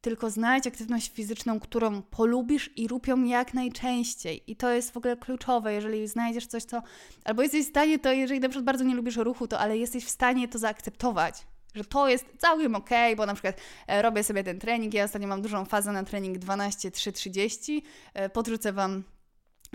tylko 0.00 0.30
znajdź 0.30 0.66
aktywność 0.66 1.12
fizyczną, 1.12 1.60
którą 1.60 2.02
polubisz 2.02 2.70
i 2.76 2.88
rób 2.88 3.06
ją 3.06 3.24
jak 3.24 3.54
najczęściej. 3.54 4.42
I 4.46 4.56
to 4.56 4.70
jest 4.70 4.92
w 4.92 4.96
ogóle 4.96 5.16
kluczowe, 5.16 5.72
jeżeli 5.72 6.08
znajdziesz 6.08 6.46
coś, 6.46 6.64
co... 6.64 6.82
Albo 7.24 7.42
jesteś 7.42 7.66
w 7.66 7.68
stanie 7.68 7.98
to, 7.98 8.12
jeżeli 8.12 8.40
na 8.40 8.48
przykład 8.48 8.64
bardzo 8.64 8.84
nie 8.84 8.94
lubisz 8.94 9.16
ruchu, 9.16 9.48
to 9.48 9.58
ale 9.58 9.78
jesteś 9.78 10.04
w 10.04 10.10
stanie 10.10 10.48
to 10.48 10.58
zaakceptować. 10.58 11.46
Że 11.74 11.84
to 11.84 12.08
jest 12.08 12.26
całkiem 12.38 12.74
ok, 12.74 12.90
bo 13.16 13.26
na 13.26 13.34
przykład 13.34 13.56
e, 13.86 14.02
robię 14.02 14.24
sobie 14.24 14.44
ten 14.44 14.58
trening. 14.58 14.94
Ja 14.94 15.04
ostatnio 15.04 15.28
mam 15.28 15.42
dużą 15.42 15.64
fazę 15.64 15.92
na 15.92 16.04
trening 16.04 16.38
12-3-30. 16.38 17.82
E, 18.14 18.28
podrzucę 18.28 18.72
Wam 18.72 19.02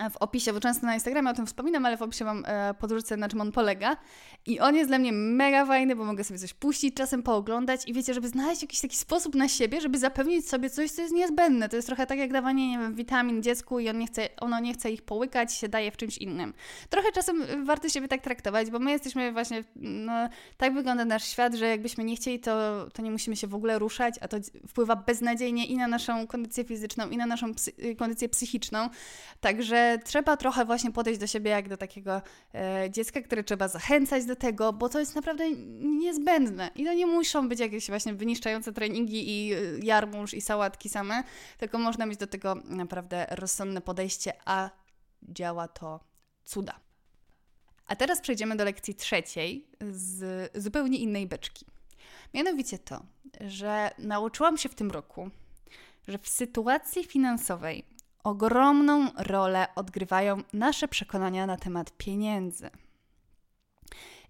w 0.09 0.17
opisie, 0.17 0.53
bo 0.53 0.59
często 0.59 0.85
na 0.85 0.93
Instagramie 0.93 1.29
o 1.29 1.33
tym 1.33 1.45
wspominam, 1.45 1.85
ale 1.85 1.97
w 1.97 2.01
opisie 2.01 2.25
Wam 2.25 2.43
e, 2.47 3.17
na 3.17 3.29
czym 3.29 3.41
on 3.41 3.51
polega. 3.51 3.97
I 4.45 4.59
on 4.59 4.75
jest 4.75 4.89
dla 4.89 4.99
mnie 4.99 5.11
mega 5.11 5.65
fajny, 5.65 5.95
bo 5.95 6.05
mogę 6.05 6.23
sobie 6.23 6.39
coś 6.39 6.53
puścić, 6.53 6.95
czasem 6.95 7.23
pooglądać 7.23 7.87
i 7.87 7.93
wiecie, 7.93 8.13
żeby 8.13 8.27
znaleźć 8.27 8.61
jakiś 8.61 8.81
taki 8.81 8.97
sposób 8.97 9.35
na 9.35 9.47
siebie, 9.47 9.81
żeby 9.81 9.97
zapewnić 9.97 10.49
sobie 10.49 10.69
coś, 10.69 10.91
co 10.91 11.01
jest 11.01 11.13
niezbędne. 11.13 11.69
To 11.69 11.75
jest 11.75 11.87
trochę 11.87 12.05
tak 12.05 12.19
jak 12.19 12.33
dawanie, 12.33 12.69
nie 12.69 12.77
wiem, 12.77 12.95
witamin 12.95 13.43
dziecku 13.43 13.79
i 13.79 13.89
on 13.89 13.97
nie 13.97 14.07
chce, 14.07 14.29
ono 14.37 14.59
nie 14.59 14.73
chce 14.73 14.91
ich 14.91 15.01
połykać, 15.01 15.53
się 15.53 15.69
daje 15.69 15.91
w 15.91 15.97
czymś 15.97 16.17
innym. 16.17 16.53
Trochę 16.89 17.11
czasem 17.11 17.65
warto 17.65 17.89
siebie 17.89 18.07
tak 18.07 18.21
traktować, 18.21 18.71
bo 18.71 18.79
my 18.79 18.91
jesteśmy 18.91 19.31
właśnie, 19.31 19.63
no, 19.75 20.29
tak 20.57 20.73
wygląda 20.73 21.05
nasz 21.05 21.23
świat, 21.23 21.55
że 21.55 21.67
jakbyśmy 21.67 22.03
nie 22.03 22.15
chcieli, 22.15 22.39
to, 22.39 22.87
to 22.93 23.01
nie 23.01 23.11
musimy 23.11 23.35
się 23.35 23.47
w 23.47 23.55
ogóle 23.55 23.79
ruszać, 23.79 24.15
a 24.21 24.27
to 24.27 24.37
wpływa 24.67 24.95
beznadziejnie 24.95 25.65
i 25.65 25.77
na 25.77 25.87
naszą 25.87 26.27
kondycję 26.27 26.63
fizyczną, 26.63 27.09
i 27.09 27.17
na 27.17 27.25
naszą 27.25 27.53
psy 27.53 27.71
kondycję 27.95 28.29
psychiczną. 28.29 28.89
Także 29.41 29.90
trzeba 29.97 30.37
trochę 30.37 30.65
właśnie 30.65 30.91
podejść 30.91 31.19
do 31.19 31.27
siebie 31.27 31.51
jak 31.51 31.69
do 31.69 31.77
takiego 31.77 32.21
e, 32.53 32.89
dziecka, 32.91 33.21
które 33.21 33.43
trzeba 33.43 33.67
zachęcać 33.67 34.25
do 34.25 34.35
tego, 34.35 34.73
bo 34.73 34.89
to 34.89 34.99
jest 34.99 35.15
naprawdę 35.15 35.51
niezbędne. 35.79 36.71
I 36.75 36.85
to 36.85 36.93
nie 36.93 37.05
muszą 37.05 37.49
być 37.49 37.59
jakieś 37.59 37.87
właśnie 37.87 38.13
wyniszczające 38.13 38.73
treningi 38.73 39.29
i 39.29 39.53
e, 39.53 39.57
jarmuż 39.83 40.33
i 40.33 40.41
sałatki 40.41 40.89
same, 40.89 41.23
tylko 41.57 41.77
można 41.77 42.05
mieć 42.05 42.17
do 42.17 42.27
tego 42.27 42.55
naprawdę 42.65 43.27
rozsądne 43.29 43.81
podejście, 43.81 44.33
a 44.45 44.69
działa 45.23 45.67
to 45.67 45.99
cuda. 46.43 46.79
A 47.87 47.95
teraz 47.95 48.21
przejdziemy 48.21 48.55
do 48.55 48.63
lekcji 48.63 48.95
trzeciej 48.95 49.67
z 49.91 50.51
zupełnie 50.63 50.97
innej 50.97 51.27
beczki. 51.27 51.65
Mianowicie 52.33 52.79
to, 52.79 53.05
że 53.41 53.91
nauczyłam 53.97 54.57
się 54.57 54.69
w 54.69 54.75
tym 54.75 54.91
roku, 54.91 55.29
że 56.07 56.17
w 56.17 56.29
sytuacji 56.29 57.03
finansowej 57.03 57.85
ogromną 58.23 59.07
rolę 59.17 59.67
odgrywają 59.75 60.41
nasze 60.53 60.87
przekonania 60.87 61.45
na 61.45 61.57
temat 61.57 61.91
pieniędzy. 61.97 62.69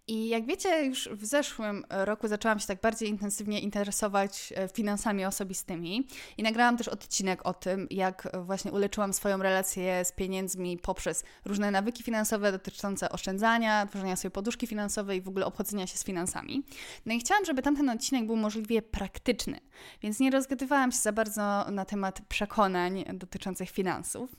I 0.07 0.29
jak 0.29 0.45
wiecie, 0.45 0.85
już 0.85 1.09
w 1.09 1.25
zeszłym 1.25 1.85
roku 1.89 2.27
zaczęłam 2.27 2.59
się 2.59 2.67
tak 2.67 2.81
bardziej 2.81 3.09
intensywnie 3.09 3.59
interesować 3.59 4.53
e, 4.55 4.67
finansami 4.67 5.25
osobistymi 5.25 6.07
i 6.37 6.43
nagrałam 6.43 6.77
też 6.77 6.87
odcinek 6.87 7.45
o 7.45 7.53
tym, 7.53 7.87
jak 7.89 8.27
właśnie 8.45 8.71
uleczyłam 8.71 9.13
swoją 9.13 9.37
relację 9.37 10.05
z 10.05 10.11
pieniędzmi 10.11 10.77
poprzez 10.77 11.23
różne 11.45 11.71
nawyki 11.71 12.03
finansowe 12.03 12.51
dotyczące 12.51 13.09
oszczędzania, 13.09 13.85
tworzenia 13.85 14.15
sobie 14.15 14.31
poduszki 14.31 14.67
finansowej 14.67 15.17
i 15.17 15.21
w 15.21 15.27
ogóle 15.27 15.45
obchodzenia 15.45 15.87
się 15.87 15.97
z 15.97 16.03
finansami. 16.03 16.63
No 17.05 17.13
i 17.13 17.19
chciałam, 17.19 17.45
żeby 17.45 17.61
tamten 17.61 17.89
odcinek 17.89 18.25
był 18.25 18.35
możliwie 18.35 18.81
praktyczny, 18.81 19.59
więc 20.01 20.19
nie 20.19 20.31
rozgadywałam 20.31 20.91
się 20.91 20.99
za 20.99 21.11
bardzo 21.11 21.65
na 21.71 21.85
temat 21.85 22.21
przekonań 22.21 23.05
dotyczących 23.13 23.69
finansów. 23.69 24.35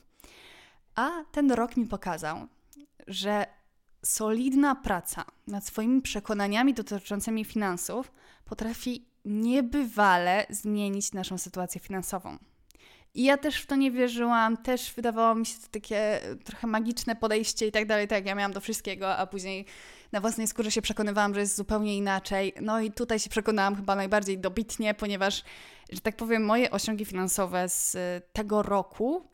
A 0.95 1.09
ten 1.31 1.51
rok 1.51 1.77
mi 1.77 1.85
pokazał, 1.85 2.47
że 3.07 3.45
solidna 4.05 4.75
praca 4.75 5.25
nad 5.47 5.65
swoimi 5.65 6.01
przekonaniami 6.01 6.73
dotyczącymi 6.73 7.45
finansów 7.45 8.11
potrafi 8.45 9.05
niebywale 9.25 10.45
zmienić 10.49 11.13
naszą 11.13 11.37
sytuację 11.37 11.81
finansową. 11.81 12.37
I 13.15 13.23
ja 13.23 13.37
też 13.37 13.61
w 13.61 13.65
to 13.65 13.75
nie 13.75 13.91
wierzyłam, 13.91 14.57
też 14.57 14.93
wydawało 14.93 15.35
mi 15.35 15.45
się 15.45 15.59
to 15.59 15.67
takie 15.71 16.19
trochę 16.43 16.67
magiczne 16.67 17.15
podejście 17.15 17.67
i 17.67 17.71
tak 17.71 17.87
dalej, 17.87 18.07
tak 18.07 18.25
ja 18.25 18.35
miałam 18.35 18.53
do 18.53 18.61
wszystkiego, 18.61 19.17
a 19.17 19.27
później 19.27 19.65
na 20.11 20.21
własnej 20.21 20.47
skórze 20.47 20.71
się 20.71 20.81
przekonywałam, 20.81 21.33
że 21.33 21.39
jest 21.39 21.55
zupełnie 21.55 21.97
inaczej. 21.97 22.53
No 22.61 22.81
i 22.81 22.91
tutaj 22.91 23.19
się 23.19 23.29
przekonałam 23.29 23.75
chyba 23.75 23.95
najbardziej 23.95 24.39
dobitnie, 24.39 24.93
ponieważ, 24.93 25.43
że 25.91 26.01
tak 26.01 26.15
powiem, 26.15 26.45
moje 26.45 26.71
osiągi 26.71 27.05
finansowe 27.05 27.69
z 27.69 27.97
tego 28.33 28.63
roku 28.63 29.27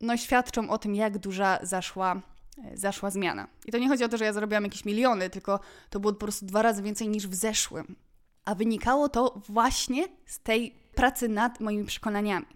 no 0.00 0.16
świadczą 0.16 0.70
o 0.70 0.78
tym, 0.78 0.94
jak 0.94 1.18
duża 1.18 1.58
zaszła 1.62 2.16
E, 2.16 2.33
zaszła 2.74 3.10
zmiana. 3.10 3.48
I 3.66 3.72
to 3.72 3.78
nie 3.78 3.88
chodzi 3.88 4.04
o 4.04 4.08
to, 4.08 4.16
że 4.16 4.24
ja 4.24 4.32
zarobiłam 4.32 4.64
jakieś 4.64 4.84
miliony, 4.84 5.30
tylko 5.30 5.60
to 5.90 6.00
było 6.00 6.12
po 6.12 6.18
prostu 6.18 6.46
dwa 6.46 6.62
razy 6.62 6.82
więcej 6.82 7.08
niż 7.08 7.28
w 7.28 7.34
zeszłym. 7.34 7.96
A 8.44 8.54
wynikało 8.54 9.08
to 9.08 9.40
właśnie 9.48 10.04
z 10.26 10.38
tej 10.38 10.74
pracy 10.94 11.28
nad 11.28 11.60
moimi 11.60 11.84
przekonaniami. 11.84 12.46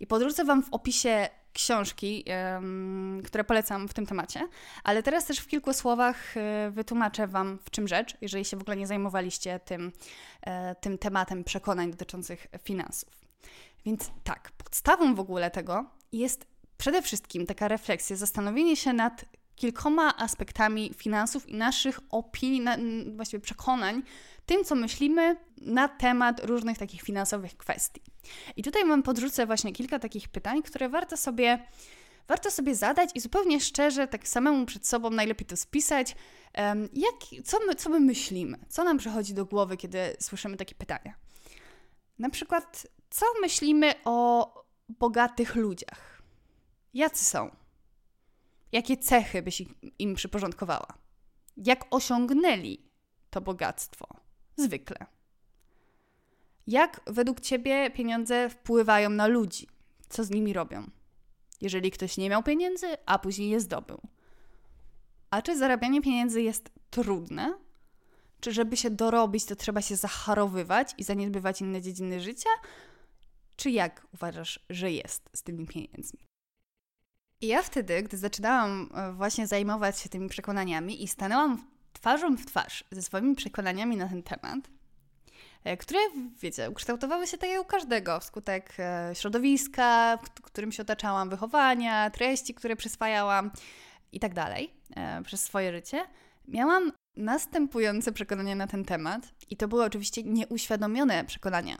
I 0.00 0.06
podrzucę 0.06 0.44
Wam 0.44 0.62
w 0.62 0.68
opisie 0.70 1.28
książki, 1.52 2.24
które 3.24 3.44
polecam 3.44 3.88
w 3.88 3.94
tym 3.94 4.06
temacie, 4.06 4.48
ale 4.84 5.02
teraz 5.02 5.24
też 5.24 5.38
w 5.38 5.46
kilku 5.46 5.72
słowach 5.72 6.36
y, 6.36 6.70
wytłumaczę 6.70 7.26
Wam, 7.26 7.58
w 7.64 7.70
czym 7.70 7.88
rzecz, 7.88 8.16
jeżeli 8.20 8.44
się 8.44 8.56
w 8.56 8.60
ogóle 8.60 8.76
nie 8.76 8.86
zajmowaliście 8.86 9.60
tym, 9.60 9.92
y, 10.46 10.50
tym 10.80 10.98
tematem 10.98 11.44
przekonań 11.44 11.90
dotyczących 11.90 12.46
finansów. 12.62 13.10
Więc 13.86 14.10
tak, 14.24 14.50
podstawą 14.52 15.14
w 15.14 15.20
ogóle 15.20 15.50
tego 15.50 15.84
jest 16.12 16.46
przede 16.78 17.02
wszystkim 17.02 17.46
taka 17.46 17.68
refleksja, 17.68 18.16
zastanowienie 18.16 18.76
się 18.76 18.92
nad 18.92 19.24
kilkoma 19.56 20.16
aspektami 20.16 20.92
finansów 20.96 21.48
i 21.48 21.54
naszych 21.54 22.00
opinii, 22.10 22.60
na, 22.60 22.76
właściwie 23.16 23.40
przekonań, 23.40 24.02
tym, 24.46 24.64
co 24.64 24.74
myślimy 24.74 25.36
na 25.60 25.88
temat 25.88 26.44
różnych 26.44 26.78
takich 26.78 27.02
finansowych 27.02 27.56
kwestii. 27.56 28.02
I 28.56 28.62
tutaj 28.62 28.88
Wam 28.88 29.02
podrzucę 29.02 29.46
właśnie 29.46 29.72
kilka 29.72 29.98
takich 29.98 30.28
pytań, 30.28 30.62
które 30.62 30.88
warto 30.88 31.16
sobie, 31.16 31.66
warto 32.28 32.50
sobie 32.50 32.74
zadać 32.74 33.10
i 33.14 33.20
zupełnie 33.20 33.60
szczerze, 33.60 34.08
tak 34.08 34.28
samemu 34.28 34.66
przed 34.66 34.86
sobą 34.86 35.10
najlepiej 35.10 35.46
to 35.46 35.56
spisać, 35.56 36.16
jak, 36.92 37.44
co, 37.44 37.58
my, 37.66 37.74
co 37.74 37.90
my 37.90 38.00
myślimy, 38.00 38.58
co 38.68 38.84
nam 38.84 38.98
przychodzi 38.98 39.34
do 39.34 39.44
głowy, 39.44 39.76
kiedy 39.76 40.16
słyszymy 40.20 40.56
takie 40.56 40.74
pytania. 40.74 41.14
Na 42.18 42.30
przykład, 42.30 42.86
co 43.10 43.26
myślimy 43.40 43.94
o 44.04 44.52
bogatych 44.88 45.54
ludziach? 45.54 46.13
Jacy 46.94 47.24
są? 47.24 47.50
Jakie 48.72 48.96
cechy 48.96 49.42
byś 49.42 49.62
im 49.98 50.14
przyporządkowała? 50.14 50.86
Jak 51.56 51.84
osiągnęli 51.90 52.78
to 53.30 53.40
bogactwo? 53.40 54.06
Zwykle. 54.56 55.06
Jak 56.66 57.00
według 57.06 57.40
Ciebie 57.40 57.90
pieniądze 57.90 58.50
wpływają 58.50 59.10
na 59.10 59.26
ludzi? 59.26 59.68
Co 60.08 60.24
z 60.24 60.30
nimi 60.30 60.52
robią? 60.52 60.90
Jeżeli 61.60 61.90
ktoś 61.90 62.16
nie 62.16 62.30
miał 62.30 62.42
pieniędzy, 62.42 62.86
a 63.06 63.18
później 63.18 63.50
je 63.50 63.60
zdobył. 63.60 64.00
A 65.30 65.42
czy 65.42 65.58
zarabianie 65.58 66.02
pieniędzy 66.02 66.42
jest 66.42 66.70
trudne? 66.90 67.58
Czy 68.40 68.52
żeby 68.52 68.76
się 68.76 68.90
dorobić, 68.90 69.44
to 69.44 69.56
trzeba 69.56 69.82
się 69.82 69.96
zacharowywać 69.96 70.94
i 70.98 71.04
zaniedbywać 71.04 71.60
inne 71.60 71.82
dziedziny 71.82 72.20
życia? 72.20 72.50
Czy 73.56 73.70
jak 73.70 74.06
uważasz, 74.14 74.60
że 74.70 74.92
jest 74.92 75.30
z 75.32 75.42
tymi 75.42 75.66
pieniędzmi? 75.66 76.33
I 77.40 77.46
ja 77.46 77.62
wtedy, 77.62 78.02
gdy 78.02 78.16
zaczynałam 78.16 78.90
e, 78.94 79.12
właśnie 79.12 79.46
zajmować 79.46 79.98
się 79.98 80.08
tymi 80.08 80.28
przekonaniami 80.28 81.02
i 81.02 81.08
stanęłam 81.08 81.64
twarzą 81.92 82.36
w 82.36 82.46
twarz 82.46 82.84
ze 82.90 83.02
swoimi 83.02 83.34
przekonaniami 83.34 83.96
na 83.96 84.08
ten 84.08 84.22
temat, 84.22 84.58
e, 85.64 85.76
które, 85.76 85.98
wiecie, 86.40 86.70
ukształtowały 86.70 87.26
się 87.26 87.38
tak 87.38 87.50
jak 87.50 87.62
u 87.62 87.64
każdego 87.64 88.20
wskutek 88.20 88.74
e, 88.78 89.10
środowiska, 89.14 90.18
w 90.22 90.42
którym 90.42 90.72
się 90.72 90.82
otaczałam, 90.82 91.30
wychowania, 91.30 92.10
treści, 92.10 92.54
które 92.54 92.76
przyswajałam 92.76 93.50
i 94.12 94.20
tak 94.20 94.34
dalej 94.34 94.74
przez 95.24 95.44
swoje 95.44 95.72
życie, 95.72 96.06
miałam 96.48 96.92
następujące 97.16 98.12
przekonania 98.12 98.54
na 98.54 98.66
ten 98.66 98.84
temat, 98.84 99.28
i 99.50 99.56
to 99.56 99.68
były 99.68 99.84
oczywiście 99.84 100.22
nieuświadomione 100.22 101.24
przekonania, 101.24 101.78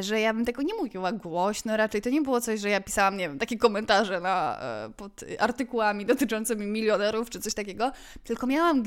że 0.00 0.20
ja 0.20 0.34
bym 0.34 0.44
tego 0.44 0.62
nie 0.62 0.74
mówiła 0.74 1.12
głośno, 1.12 1.76
raczej 1.76 2.02
to 2.02 2.10
nie 2.10 2.22
było 2.22 2.40
coś, 2.40 2.60
że 2.60 2.70
ja 2.70 2.80
pisałam, 2.80 3.16
nie 3.16 3.28
wiem, 3.28 3.38
takie 3.38 3.58
komentarze 3.58 4.20
na, 4.20 4.60
e, 4.60 4.90
pod 4.96 5.24
artykułami 5.38 6.06
dotyczącymi 6.06 6.66
milionerów 6.66 7.30
czy 7.30 7.40
coś 7.40 7.54
takiego, 7.54 7.92
tylko 8.24 8.46
miałam 8.46 8.82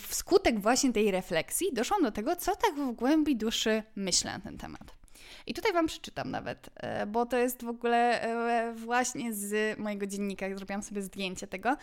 wskutek 0.00 0.60
właśnie 0.60 0.92
tej 0.92 1.10
refleksji 1.10 1.66
doszłam 1.72 2.02
do 2.02 2.12
tego, 2.12 2.36
co 2.36 2.56
tak 2.56 2.74
w 2.74 2.92
głębi 2.92 3.36
duszy 3.36 3.82
myślę 3.96 4.32
na 4.32 4.40
ten 4.40 4.58
temat. 4.58 4.98
I 5.46 5.54
tutaj 5.54 5.72
Wam 5.72 5.86
przeczytam 5.86 6.30
nawet, 6.30 6.70
e, 6.76 7.06
bo 7.06 7.26
to 7.26 7.36
jest 7.36 7.64
w 7.64 7.68
ogóle 7.68 8.22
e, 8.22 8.72
właśnie 8.74 9.32
z 9.32 9.78
mojego 9.78 10.06
dziennika, 10.06 10.56
zrobiłam 10.56 10.82
sobie 10.82 11.02
zdjęcie 11.02 11.46
tego, 11.46 11.76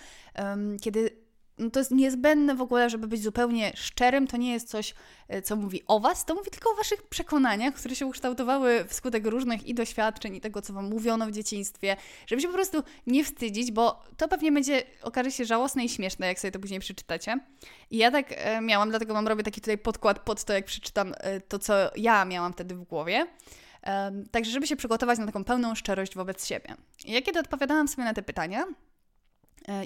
kiedy 0.82 1.25
no 1.58 1.70
to 1.70 1.80
jest 1.80 1.92
niezbędne 1.92 2.56
w 2.56 2.62
ogóle, 2.62 2.90
żeby 2.90 3.08
być 3.08 3.24
zupełnie 3.24 3.72
szczerym. 3.76 4.28
To 4.28 4.38
nie 4.38 4.54
jest 4.54 4.70
coś, 4.70 4.94
e, 5.28 5.42
co 5.42 5.56
mówi 5.56 5.84
o 5.88 6.00
Was, 6.00 6.26
to 6.26 6.36
mówi 6.36 6.52
tylko 6.52 6.72
o 6.72 6.76
Waszych 6.76 7.04
przekonaniach, 7.04 7.74
które 7.74 7.96
się 7.96 8.06
ukształtowały 8.06 8.86
wskutek 8.88 9.26
różnych 9.26 9.68
i 9.68 9.74
doświadczeń, 9.74 10.36
i 10.36 10.42
tego, 10.42 10.62
co 10.62 10.74
Wam 10.74 10.90
mówiono 10.90 11.28
w 11.28 11.32
dzieciństwie, 11.32 11.96
żeby 12.28 12.42
się 12.42 12.48
po 12.48 12.54
prostu 12.54 12.84
nie 13.08 13.24
wstydzić, 13.24 13.72
bo 13.72 14.04
to 14.18 14.28
pewnie 14.28 14.52
będzie, 14.52 14.84
okaże 15.02 15.32
się 15.32 15.46
żałosne 15.46 15.86
i 15.86 15.90
śmieszne, 15.90 16.28
jak 16.28 16.40
sobie 16.40 16.52
to 16.52 16.60
później 16.60 16.80
przeczytacie. 16.80 17.40
I 17.92 17.98
ja 17.98 18.12
tak 18.12 18.26
e, 18.30 18.62
miałam, 18.62 18.90
dlatego 18.90 19.14
Wam 19.14 19.28
robię 19.28 19.44
taki 19.44 19.62
tutaj 19.62 19.78
podkład 19.78 20.20
pod 20.20 20.44
to, 20.44 20.54
jak 20.54 20.66
przeczytam 20.66 21.14
e, 21.18 21.40
to, 21.40 21.60
co 21.60 21.74
ja 21.96 22.26
miałam 22.26 22.54
wtedy 22.54 22.76
w 22.76 22.84
głowie. 22.84 23.28
Także, 24.32 24.52
żeby 24.52 24.68
się 24.68 24.76
przygotować 24.76 25.20
na 25.20 25.26
taką 25.26 25.44
pełną 25.44 25.76
szczerość 25.76 26.16
wobec 26.16 26.46
siebie. 26.46 26.76
I 27.06 27.12
ja 27.12 27.22
kiedy 27.22 27.40
odpowiadałam 27.40 27.88
sobie 27.88 28.04
na 28.04 28.14
te 28.14 28.24
pytania, 28.24 28.66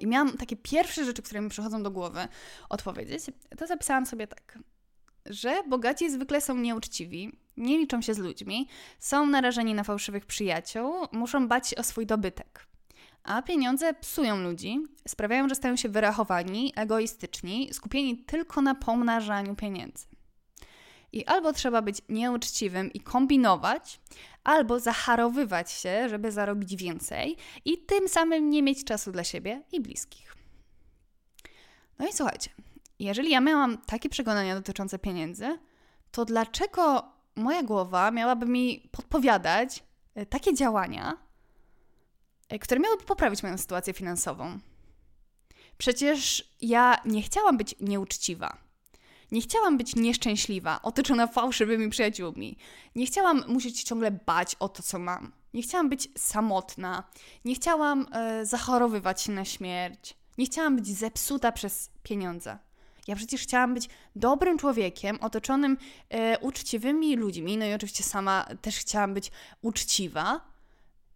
I 0.01 0.07
miałam 0.07 0.37
takie 0.37 0.55
pierwsze 0.55 1.05
rzeczy, 1.05 1.21
które 1.21 1.41
mi 1.41 1.49
przychodzą 1.49 1.83
do 1.83 1.91
głowy 1.91 2.27
odpowiedzieć, 2.69 3.23
to 3.57 3.67
zapisałam 3.67 4.05
sobie 4.05 4.27
tak, 4.27 4.59
że 5.25 5.63
bogaci 5.67 6.11
zwykle 6.11 6.41
są 6.41 6.57
nieuczciwi, 6.57 7.31
nie 7.57 7.77
liczą 7.77 8.01
się 8.01 8.13
z 8.13 8.17
ludźmi, 8.17 8.67
są 8.99 9.27
narażeni 9.27 9.73
na 9.73 9.83
fałszywych 9.83 10.25
przyjaciół, 10.25 10.93
muszą 11.11 11.47
bać 11.47 11.69
się 11.69 11.75
o 11.75 11.83
swój 11.83 12.05
dobytek. 12.05 12.65
A 13.23 13.41
pieniądze 13.41 13.93
psują 13.93 14.37
ludzi, 14.37 14.79
sprawiają, 15.07 15.49
że 15.49 15.55
stają 15.55 15.75
się 15.75 15.89
wyrachowani, 15.89 16.73
egoistyczni, 16.75 17.73
skupieni 17.73 18.17
tylko 18.17 18.61
na 18.61 18.75
pomnażaniu 18.75 19.55
pieniędzy. 19.55 20.05
I 21.11 21.25
albo 21.25 21.53
trzeba 21.53 21.81
być 21.81 22.01
nieuczciwym 22.09 22.93
i 22.93 22.99
kombinować, 22.99 23.99
albo 24.43 24.79
zaharowywać 24.79 25.71
się, 25.71 26.09
żeby 26.09 26.31
zarobić 26.31 26.75
więcej 26.75 27.37
i 27.65 27.77
tym 27.77 28.07
samym 28.09 28.49
nie 28.49 28.63
mieć 28.63 28.83
czasu 28.83 29.11
dla 29.11 29.23
siebie 29.23 29.63
i 29.71 29.81
bliskich. 29.81 30.35
No 31.99 32.07
i 32.07 32.13
słuchajcie, 32.13 32.49
jeżeli 32.99 33.29
ja 33.29 33.41
miałam 33.41 33.77
takie 33.77 34.09
przekonania 34.09 34.55
dotyczące 34.55 34.99
pieniędzy, 34.99 35.59
to 36.11 36.25
dlaczego 36.25 37.11
moja 37.35 37.63
głowa 37.63 38.11
miałaby 38.11 38.45
mi 38.45 38.89
podpowiadać 38.91 39.83
e, 40.15 40.25
takie 40.25 40.53
działania, 40.53 41.17
e, 42.49 42.59
które 42.59 42.79
miałyby 42.79 43.03
poprawić 43.03 43.43
moją 43.43 43.57
sytuację 43.57 43.93
finansową? 43.93 44.59
Przecież 45.77 46.53
ja 46.61 47.01
nie 47.05 47.21
chciałam 47.21 47.57
być 47.57 47.75
nieuczciwa. 47.79 48.68
Nie 49.31 49.41
chciałam 49.41 49.77
być 49.77 49.95
nieszczęśliwa, 49.95 50.81
otoczona 50.81 51.27
fałszywymi 51.27 51.89
przyjaciółmi. 51.89 52.57
Nie 52.95 53.05
chciałam 53.05 53.43
musieć 53.47 53.83
ciągle 53.83 54.11
bać 54.11 54.55
o 54.59 54.69
to, 54.69 54.83
co 54.83 54.99
mam. 54.99 55.31
Nie 55.53 55.61
chciałam 55.61 55.89
być 55.89 56.09
samotna. 56.17 57.03
Nie 57.45 57.55
chciałam 57.55 58.05
e, 58.11 58.45
zachorowywać 58.45 59.21
się 59.21 59.31
na 59.31 59.45
śmierć. 59.45 60.17
Nie 60.37 60.45
chciałam 60.45 60.75
być 60.75 60.87
zepsuta 60.87 61.51
przez 61.51 61.89
pieniądze. 62.03 62.57
Ja 63.07 63.15
przecież 63.15 63.41
chciałam 63.41 63.73
być 63.73 63.89
dobrym 64.15 64.57
człowiekiem, 64.57 65.17
otoczonym 65.21 65.77
e, 66.09 66.39
uczciwymi 66.39 67.15
ludźmi. 67.15 67.57
No 67.57 67.65
i 67.65 67.73
oczywiście 67.73 68.03
sama 68.03 68.45
też 68.61 68.77
chciałam 68.77 69.13
być 69.13 69.31
uczciwa. 69.61 70.41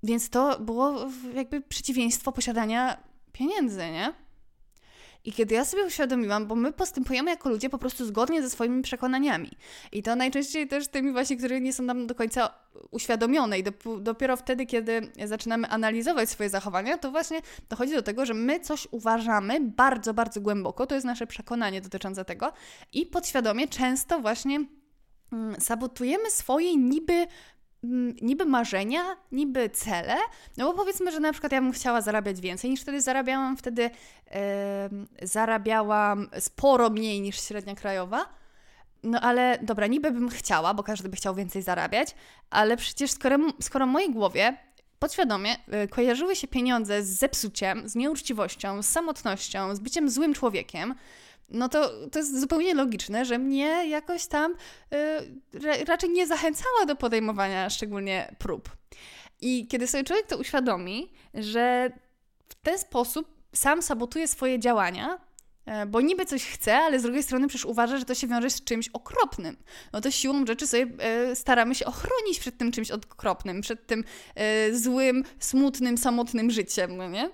Więc 0.04 0.30
to 0.30 0.60
było 0.60 1.08
jakby 1.34 1.62
przeciwieństwo 1.62 2.32
posiadania 2.32 2.98
pieniędzy, 3.34 3.78
nie? 3.78 4.14
I 5.26 5.34
kiedy 5.34 5.56
ja 5.56 5.66
sobie 5.66 5.86
uświadomiłam, 5.86 6.48
bo 6.48 6.56
my 6.56 6.74
postępujemy 6.74 7.32
jako 7.32 7.50
ludzie 7.50 7.70
po 7.70 7.78
prostu 7.78 8.06
zgodnie 8.06 8.42
ze 8.42 8.50
swoimi 8.50 8.82
przekonaniami. 8.82 9.52
I 9.92 10.04
to 10.04 10.16
najczęściej 10.16 10.68
też 10.68 10.88
tymi 10.88 11.12
właśnie, 11.12 11.38
które 11.38 11.62
nie 11.62 11.74
są 11.74 11.84
nam 11.84 12.08
do 12.08 12.16
końca 12.16 12.54
uświadomione. 12.92 13.60
I 13.60 13.64
dopiero 14.02 14.38
wtedy, 14.38 14.66
kiedy 14.66 15.12
zaczynamy 15.26 15.68
analizować 15.68 16.30
swoje 16.30 16.50
zachowania, 16.50 16.98
to 16.98 17.12
właśnie 17.12 17.42
dochodzi 17.70 17.94
do 17.94 18.02
tego, 18.02 18.26
że 18.26 18.34
my 18.34 18.60
coś 18.60 18.88
uważamy 18.92 19.60
bardzo, 19.62 20.14
bardzo 20.14 20.42
głęboko. 20.42 20.88
To 20.88 20.96
jest 20.96 21.06
nasze 21.06 21.28
przekonanie 21.28 21.82
dotyczące 21.82 22.26
tego. 22.26 22.54
I 22.94 23.06
podświadomie 23.06 23.68
często 23.68 24.20
właśnie 24.20 24.66
mm, 25.32 25.62
sabotujemy 25.62 26.32
swoje 26.32 26.78
niby 26.78 27.28
niby 28.22 28.46
marzenia, 28.46 29.02
niby 29.32 29.70
cele, 29.70 30.16
no 30.58 30.66
bo 30.66 30.74
powiedzmy, 30.74 31.12
że 31.12 31.20
na 31.20 31.32
przykład 31.32 31.52
ja 31.52 31.62
bym 31.62 31.72
chciała 31.72 32.02
zarabiać 32.02 32.42
więcej 32.42 32.70
niż 32.70 32.82
wtedy 32.82 33.02
zarabiałam, 33.02 33.58
wtedy 33.58 33.82
yy, 33.82 35.28
zarabiałam 35.28 36.30
sporo 36.40 36.90
mniej 36.90 37.22
niż 37.22 37.42
średnia 37.42 37.76
krajowa. 37.76 38.26
No 39.04 39.22
ale 39.22 39.60
dobra, 39.62 39.88
niby 39.88 40.12
bym 40.12 40.30
chciała, 40.30 40.74
bo 40.74 40.84
każdy 40.84 41.10
by 41.10 41.16
chciał 41.16 41.36
więcej 41.36 41.62
zarabiać, 41.62 42.16
ale 42.50 42.78
przecież 42.78 43.12
skoro, 43.12 43.38
skoro 43.62 43.86
w 43.86 43.90
mojej 43.90 44.12
głowie 44.12 44.58
podświadomie 45.00 45.56
y, 45.84 45.88
kojarzyły 45.88 46.36
się 46.36 46.48
pieniądze 46.48 47.04
z 47.04 47.10
zepsuciem, 47.10 47.90
z 47.90 47.96
nieuczciwością, 47.96 48.84
z 48.84 48.90
samotnością, 48.90 49.76
z 49.76 49.80
byciem 49.80 50.10
złym 50.10 50.34
człowiekiem, 50.34 50.96
no 51.54 51.70
to, 51.70 52.08
to 52.12 52.20
jest 52.20 52.40
zupełnie 52.40 52.74
logiczne, 52.74 53.26
że 53.26 53.40
mnie 53.40 53.90
jakoś 53.90 54.26
tam 54.26 54.56
y, 55.54 55.86
raczej 55.86 56.10
nie 56.10 56.28
zachęcała 56.28 56.86
do 56.88 56.96
podejmowania 56.96 57.70
szczególnie 57.70 58.36
prób. 58.40 58.70
I 59.42 59.68
kiedy 59.68 59.88
sobie 59.88 60.04
człowiek 60.04 60.28
to 60.28 60.38
uświadomi, 60.38 61.12
że 61.34 61.92
w 62.50 62.56
ten 62.56 62.80
sposób 62.80 63.28
sam 63.56 63.82
sabotuje 63.82 64.28
swoje 64.28 64.60
działania, 64.60 65.20
y, 65.84 65.86
bo 65.86 66.02
niby 66.02 66.26
coś 66.26 66.46
chce, 66.46 66.78
ale 66.78 67.00
z 67.00 67.04
drugiej 67.04 67.24
strony 67.24 67.48
przecież 67.48 67.66
uważa, 67.66 67.98
że 67.98 68.06
to 68.06 68.16
się 68.16 68.28
wiąże 68.28 68.50
z 68.50 68.64
czymś 68.64 68.90
okropnym. 68.90 69.58
No 69.94 70.02
to 70.02 70.12
siłą 70.12 70.46
rzeczy 70.46 70.68
sobie 70.68 70.88
y, 71.32 71.36
staramy 71.36 71.76
się 71.76 71.86
ochronić 71.86 72.40
przed 72.40 72.58
tym 72.58 72.72
czymś 72.72 72.92
okropnym, 72.92 73.62
przed 73.62 73.88
tym 73.88 74.04
y, 74.70 74.80
złym, 74.80 75.24
smutnym, 75.40 75.98
samotnym 75.98 76.52
życiem, 76.52 76.98
no 76.98 77.10
nie? 77.10 77.30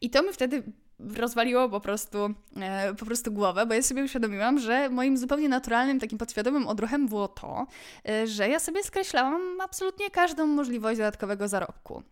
I 0.00 0.10
to 0.10 0.22
mi 0.22 0.32
wtedy 0.32 0.62
rozwaliło 0.98 1.68
po 1.68 1.80
prostu, 1.80 2.34
e, 2.56 2.94
po 2.94 3.06
prostu 3.06 3.32
głowę, 3.32 3.66
bo 3.66 3.74
ja 3.74 3.82
sobie 3.82 4.04
uświadomiłam, 4.04 4.58
że 4.58 4.90
moim 4.90 5.18
zupełnie 5.18 5.48
naturalnym, 5.48 6.00
takim 6.00 6.18
podświadomym 6.18 6.68
odruchem 6.68 7.08
było 7.08 7.28
to, 7.28 7.66
e, 8.08 8.26
że 8.26 8.48
ja 8.48 8.58
sobie 8.58 8.82
skreślałam 8.82 9.60
absolutnie 9.60 10.10
każdą 10.10 10.46
możliwość 10.46 10.98
dodatkowego 10.98 11.48
zarobku. 11.48 12.02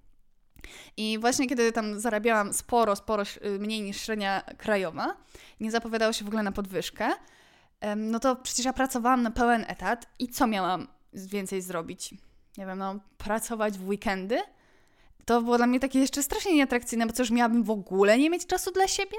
I 0.96 1.18
właśnie 1.20 1.48
kiedy 1.48 1.72
tam 1.72 2.00
zarabiałam 2.00 2.52
sporo, 2.52 2.96
sporo 2.96 3.22
mniej 3.58 3.82
niż 3.82 4.00
średnia 4.00 4.42
krajowa, 4.58 5.16
nie 5.60 5.70
zapowiadało 5.70 6.12
się 6.12 6.24
w 6.24 6.28
ogóle 6.28 6.42
na 6.42 6.52
podwyżkę, 6.52 7.08
no 7.96 8.20
to 8.20 8.36
przecież 8.36 8.64
ja 8.64 8.72
pracowałam 8.72 9.22
na 9.22 9.30
pełen 9.30 9.64
etat 9.68 10.06
i 10.18 10.28
co 10.28 10.46
miałam 10.46 10.88
więcej 11.12 11.62
zrobić? 11.62 12.14
Nie 12.58 12.66
wiem, 12.66 12.78
no, 12.78 13.00
pracować 13.18 13.78
w 13.78 13.88
weekendy? 13.88 14.38
To 15.26 15.42
było 15.42 15.56
dla 15.56 15.66
mnie 15.66 15.80
takie 15.80 15.98
jeszcze 15.98 16.22
strasznie 16.22 16.54
nieatrakcyjne, 16.54 17.06
bo 17.06 17.12
co, 17.12 17.22
już 17.22 17.30
miałabym 17.30 17.62
w 17.62 17.70
ogóle 17.70 18.18
nie 18.18 18.30
mieć 18.30 18.46
czasu 18.46 18.72
dla 18.72 18.88
siebie? 18.88 19.16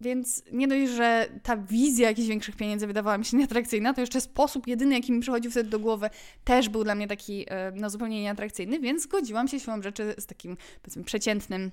Więc 0.00 0.42
nie 0.52 0.68
dość, 0.68 0.92
że 0.92 1.28
ta 1.42 1.56
wizja 1.56 2.08
jakichś 2.08 2.28
większych 2.28 2.56
pieniędzy 2.56 2.86
wydawała 2.86 3.18
mi 3.18 3.24
się 3.24 3.36
nieatrakcyjna, 3.40 3.94
to 3.94 4.00
jeszcze 4.00 4.20
sposób 4.20 4.66
jedyny, 4.66 4.94
jaki 4.94 5.12
mi 5.12 5.20
przychodził 5.20 5.50
wtedy 5.50 5.70
do 5.70 5.78
głowy, 5.78 6.10
też 6.44 6.68
był 6.68 6.84
dla 6.84 6.94
mnie 6.94 7.08
taki 7.08 7.44
e, 7.48 7.72
no, 7.74 7.90
zupełnie 7.90 8.22
nieatrakcyjny, 8.22 8.80
więc 8.80 9.02
zgodziłam 9.02 9.48
się 9.48 9.60
siłą 9.60 9.82
rzeczy 9.82 10.14
z 10.18 10.26
takim, 10.26 10.56
powiedzmy, 10.82 11.04
przeciętnym, 11.04 11.70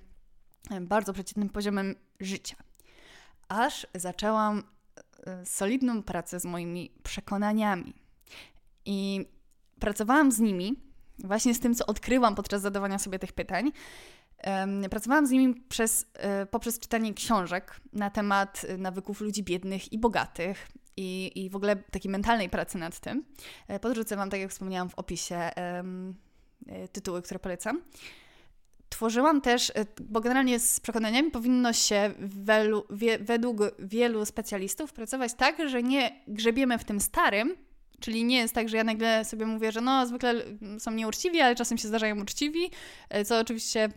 e, 0.71 0.81
bardzo 0.81 1.13
przeciętnym 1.13 1.49
poziomem 1.49 1.95
życia. 2.19 2.55
Aż 3.47 3.87
zaczęłam 3.95 4.63
e, 5.27 5.45
solidną 5.45 6.03
pracę 6.03 6.39
z 6.39 6.45
moimi 6.45 6.91
przekonaniami. 7.03 7.93
I 8.85 9.25
pracowałam 9.79 10.31
z 10.31 10.39
nimi 10.39 10.84
właśnie 11.19 11.53
z 11.53 11.59
tym, 11.59 11.75
co 11.75 11.85
odkryłam 11.85 12.35
podczas 12.35 12.61
zadawania 12.61 12.99
sobie 12.99 13.19
tych 13.19 13.33
pytań. 13.33 13.71
Pracowałam 14.89 15.27
z 15.27 15.31
nimi 15.31 15.55
przez, 15.69 16.05
e, 16.13 16.45
poprzez 16.45 16.79
czytanie 16.79 17.13
książek 17.13 17.81
na 17.93 18.09
temat 18.09 18.65
e, 18.69 18.77
nawyków 18.77 19.21
ludzi 19.21 19.43
biednych 19.43 19.93
i 19.93 19.99
bogatych 19.99 20.67
i, 20.97 21.31
i 21.35 21.49
w 21.49 21.55
ogóle 21.55 21.75
takiej 21.75 22.11
mentalnej 22.11 22.49
pracy 22.49 22.77
nad 22.77 22.99
tym. 22.99 23.25
E, 23.67 23.79
podrzucę 23.79 24.15
Wam, 24.15 24.29
tak 24.29 24.39
jak 24.39 24.51
wspomniałam 24.51 24.89
w 24.89 24.95
opisie, 24.95 25.49
tytuły, 26.91 27.21
które 27.21 27.39
polecam. 27.39 27.81
Tworzyłam 28.89 29.41
też, 29.41 29.71
bo 30.01 30.21
generalnie 30.21 30.59
z 30.59 30.79
przekonaniami 30.79 31.31
powinno 31.31 31.73
się 31.73 32.13
wie, 32.89 33.19
według 33.19 33.57
wielu 33.79 34.25
specjalistów 34.25 34.93
pracować 34.93 35.33
tak, 35.33 35.69
że 35.69 35.83
nie 35.83 36.23
grzebiemy 36.27 36.77
w 36.77 36.83
tym 36.83 36.99
starym, 36.99 37.55
Czyli 37.99 38.23
nie 38.23 38.37
jest 38.37 38.55
tak, 38.55 38.69
że 38.69 38.77
ja 38.77 38.83
nagle 38.83 39.25
sobie 39.25 39.45
mówię, 39.45 39.71
że 39.71 39.81
no 39.81 40.07
zwykle 40.07 40.33
są 40.79 40.91
nieuczciwi, 40.91 41.41
ale 41.41 41.55
czasem 41.55 41.77
się 41.77 41.87
zdarzają 41.87 42.21
uczciwi, 42.21 42.71
e, 43.09 43.25
co 43.25 43.39
oczywiście 43.39 43.89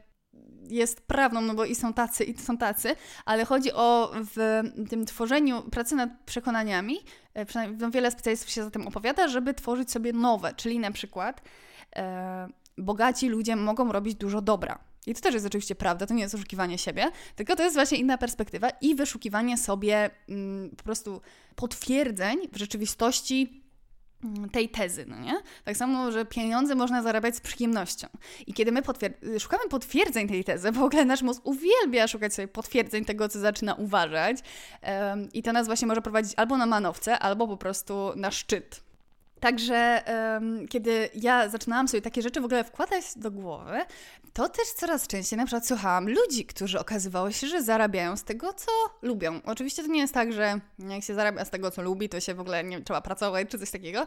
jest 0.69 1.01
prawdą, 1.01 1.41
no 1.41 1.55
bo 1.55 1.65
i 1.65 1.75
są 1.75 1.93
tacy, 1.93 2.25
i 2.25 2.39
są 2.39 2.59
tacy, 2.59 2.97
ale 3.25 3.45
chodzi 3.45 3.73
o 3.73 4.13
w 4.37 4.63
tym 4.91 5.07
tworzeniu 5.07 5.63
pracy 5.63 5.97
nad 5.97 6.11
przekonaniami, 6.27 6.97
e, 7.35 7.47
przynajmniej 7.47 7.81
no, 7.81 7.91
wiele 7.91 8.11
specjalistów 8.11 8.51
się 8.51 8.65
za 8.65 8.71
tym 8.71 8.87
opowiada, 8.87 9.29
żeby 9.29 9.55
tworzyć 9.55 9.91
sobie 9.91 10.13
nowe, 10.13 10.55
czyli 10.55 10.79
na 10.79 10.91
przykład 10.91 11.43
e, 11.97 12.49
bogaci 12.79 13.29
ludzie 13.29 13.57
mogą 13.57 13.93
robić 13.93 14.15
dużo 14.15 14.41
dobra. 14.41 14.79
I 15.07 15.15
to 15.15 15.21
też 15.21 15.35
jest 15.35 15.47
oczywiście 15.47 15.75
prawda, 15.75 16.07
to 16.07 16.15
nie 16.15 16.23
jest 16.23 16.35
oszukiwanie 16.35 16.79
siebie, 16.79 17.11
tylko 17.37 17.57
to 17.57 17.63
jest 17.63 17.77
właśnie 17.77 17.99
inna 17.99 18.19
perspektywa 18.19 18.71
i 18.81 18.95
wyszukiwanie 18.95 19.59
sobie 19.59 20.11
mm, 20.29 20.71
po 20.77 20.85
prostu 20.85 21.21
potwierdzeń 21.57 22.39
w 22.53 22.57
rzeczywistości 22.57 23.63
tej 24.53 24.69
tezy, 24.69 25.07
no 25.09 25.21
nie? 25.21 25.35
Tak 25.65 25.77
samo, 25.77 26.13
że 26.13 26.25
pieniądze 26.25 26.75
można 26.75 27.03
zarabiać 27.03 27.37
z 27.37 27.41
przyjemnością. 27.41 28.07
I 28.47 28.55
kiedy 28.55 28.73
my 28.73 28.83
potwier- 28.83 29.41
szukamy 29.41 29.69
potwierdzeń 29.69 30.29
tej 30.29 30.45
tezy, 30.45 30.73
bo 30.73 30.81
w 30.81 30.83
ogóle 30.83 31.05
nasz 31.05 31.23
mózg 31.23 31.43
uwielbia 31.45 32.09
szukać 32.09 32.35
sobie 32.35 32.49
potwierdzeń 32.49 33.05
tego, 33.05 33.29
co 33.29 33.39
zaczyna 33.39 33.75
uważać 33.75 34.37
um, 34.83 35.33
i 35.33 35.43
to 35.43 35.53
nas 35.53 35.67
właśnie 35.67 35.89
może 35.89 36.03
prowadzić 36.03 36.33
albo 36.37 36.57
na 36.57 36.67
manowce, 36.67 37.19
albo 37.19 37.49
po 37.49 37.57
prostu 37.57 38.13
na 38.17 38.31
szczyt 38.31 38.88
Także 39.41 40.03
um, 40.35 40.69
kiedy 40.69 41.09
ja 41.15 41.49
zaczynałam 41.49 41.89
sobie 41.89 42.01
takie 42.03 42.23
rzeczy 42.23 42.41
w 42.41 42.45
ogóle 42.45 42.65
wkładać 42.65 43.05
do 43.17 43.31
głowy, 43.31 43.79
to 44.33 44.49
też 44.49 44.69
coraz 44.69 45.07
częściej 45.07 45.37
na 45.37 45.47
przykład 45.47 45.67
słuchałam 45.67 46.09
ludzi, 46.09 46.47
którzy 46.47 46.79
okazywało 46.81 47.33
się, 47.33 47.47
że 47.47 47.63
zarabiają 47.63 48.17
z 48.17 48.25
tego, 48.25 48.53
co 48.53 48.71
lubią. 49.03 49.41
Oczywiście 49.45 49.83
to 49.83 49.89
nie 49.89 50.01
jest 50.01 50.15
tak, 50.15 50.33
że 50.33 50.61
jak 50.79 51.05
się 51.05 51.15
zarabia 51.15 51.45
z 51.45 51.51
tego, 51.51 51.71
co 51.71 51.83
lubi, 51.83 52.09
to 52.09 52.21
się 52.21 52.35
w 52.35 52.41
ogóle 52.41 52.65
nie 52.65 52.81
trzeba 52.81 53.01
pracować, 53.01 53.49
czy 53.51 53.59
coś 53.59 53.71
takiego, 53.71 54.07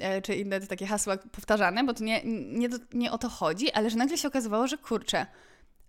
e, 0.00 0.22
czy 0.22 0.34
inne 0.34 0.60
takie 0.60 0.86
hasła 0.86 1.16
powtarzane, 1.16 1.84
bo 1.84 1.94
to 1.94 2.04
nie, 2.04 2.20
nie, 2.24 2.68
nie 2.92 3.12
o 3.12 3.18
to 3.18 3.28
chodzi, 3.28 3.72
ale 3.72 3.90
że 3.90 3.96
nagle 3.96 4.18
się 4.18 4.28
okazywało, 4.28 4.66
że 4.66 4.78
kurczę, 4.78 5.26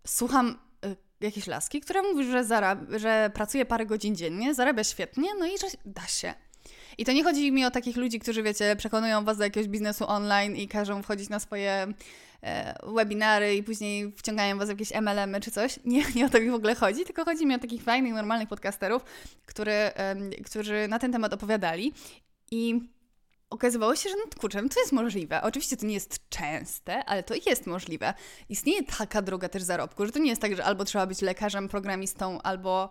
słucham 0.08 0.60
y, 0.86 0.96
jakiejś 1.22 1.48
laski, 1.48 1.82
która 1.82 2.04
mówi, 2.04 2.32
że, 2.32 2.44
zarab- 2.44 2.98
że 2.98 3.32
pracuje 3.34 3.66
parę 3.66 3.86
godzin 3.86 4.16
dziennie, 4.16 4.54
zarabia 4.54 4.84
świetnie, 4.84 5.30
no 5.40 5.46
i 5.46 5.58
że 5.58 5.68
da 5.86 6.08
się. 6.08 6.34
I 6.98 7.06
to 7.06 7.12
nie 7.12 7.24
chodzi 7.24 7.52
mi 7.52 7.66
o 7.66 7.72
takich 7.72 7.98
ludzi, 7.98 8.20
którzy, 8.20 8.44
wiecie, 8.44 8.76
przekonują 8.76 9.24
was 9.24 9.38
do 9.38 9.44
jakiegoś 9.44 9.70
biznesu 9.70 10.08
online 10.08 10.56
i 10.56 10.68
każą 10.68 11.04
wchodzić 11.04 11.30
na 11.30 11.40
swoje 11.40 11.88
e, 12.44 12.76
webinary 12.96 13.56
i 13.56 13.64
później 13.64 14.12
wciągają 14.12 14.58
was 14.58 14.68
w 14.68 14.72
jakieś 14.72 14.92
MLM-y 14.92 15.42
czy 15.42 15.52
coś. 15.52 15.80
Nie, 15.86 16.04
nie 16.16 16.26
o 16.26 16.30
to 16.30 16.40
mi 16.40 16.50
w 16.50 16.54
ogóle 16.54 16.76
chodzi, 16.76 17.04
tylko 17.06 17.26
chodzi 17.26 17.46
mi 17.46 17.56
o 17.56 17.60
takich 17.60 17.84
fajnych, 17.84 18.14
normalnych 18.14 18.50
podcasterów, 18.50 19.04
który, 19.46 19.92
którzy 20.46 20.88
na 20.88 21.00
ten 21.00 21.12
temat 21.12 21.34
opowiadali. 21.34 21.94
I 22.52 22.80
okazywało 23.54 23.96
się, 23.96 24.10
że 24.10 24.16
kurczę, 24.40 24.62
no 24.62 24.70
to 24.70 24.80
jest 24.80 24.92
możliwe. 24.92 25.42
Oczywiście 25.42 25.78
to 25.78 25.86
nie 25.86 25.94
jest 25.94 26.30
częste, 26.30 27.06
ale 27.06 27.24
to 27.24 27.34
jest 27.46 27.68
możliwe. 27.68 28.14
Istnieje 28.50 28.84
taka 28.84 29.22
droga 29.22 29.50
też 29.50 29.64
zarobku, 29.64 30.06
że 30.06 30.12
to 30.12 30.20
nie 30.20 30.30
jest 30.30 30.42
tak, 30.42 30.56
że 30.56 30.66
albo 30.66 30.86
trzeba 30.86 31.08
być 31.08 31.22
lekarzem, 31.22 31.70
programistą, 31.70 32.42
albo, 32.42 32.90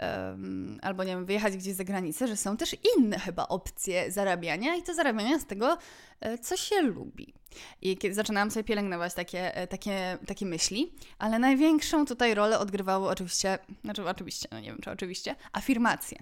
um, 0.00 0.78
albo 0.82 1.04
nie 1.04 1.10
wiem, 1.10 1.26
wyjechać 1.26 1.56
gdzieś 1.56 1.74
za 1.74 1.84
granicę, 1.84 2.28
że 2.28 2.36
są 2.36 2.56
też 2.56 2.76
inne 2.96 3.18
chyba 3.18 3.48
opcje 3.48 4.12
zarabiania 4.12 4.76
i 4.76 4.82
to 4.82 4.94
zarabiania 4.94 5.38
z 5.38 5.46
tego, 5.46 5.78
e, 6.20 6.38
co 6.38 6.56
się 6.56 6.82
lubi. 6.82 7.34
I 7.82 7.96
kiedy 7.96 8.14
zaczynałam 8.14 8.50
sobie 8.50 8.64
pielęgnować 8.64 9.14
takie, 9.14 9.56
e, 9.56 9.66
takie, 9.66 10.18
takie 10.26 10.46
myśli, 10.46 10.92
ale 11.18 11.38
największą 11.38 12.06
tutaj 12.06 12.34
rolę 12.34 12.58
odgrywało 12.58 13.08
oczywiście, 13.08 13.58
znaczy 13.84 14.08
oczywiście, 14.08 14.48
no 14.52 14.60
nie 14.60 14.68
wiem 14.68 14.78
czy 14.82 14.90
oczywiście, 14.90 15.36
afirmacje. 15.52 16.18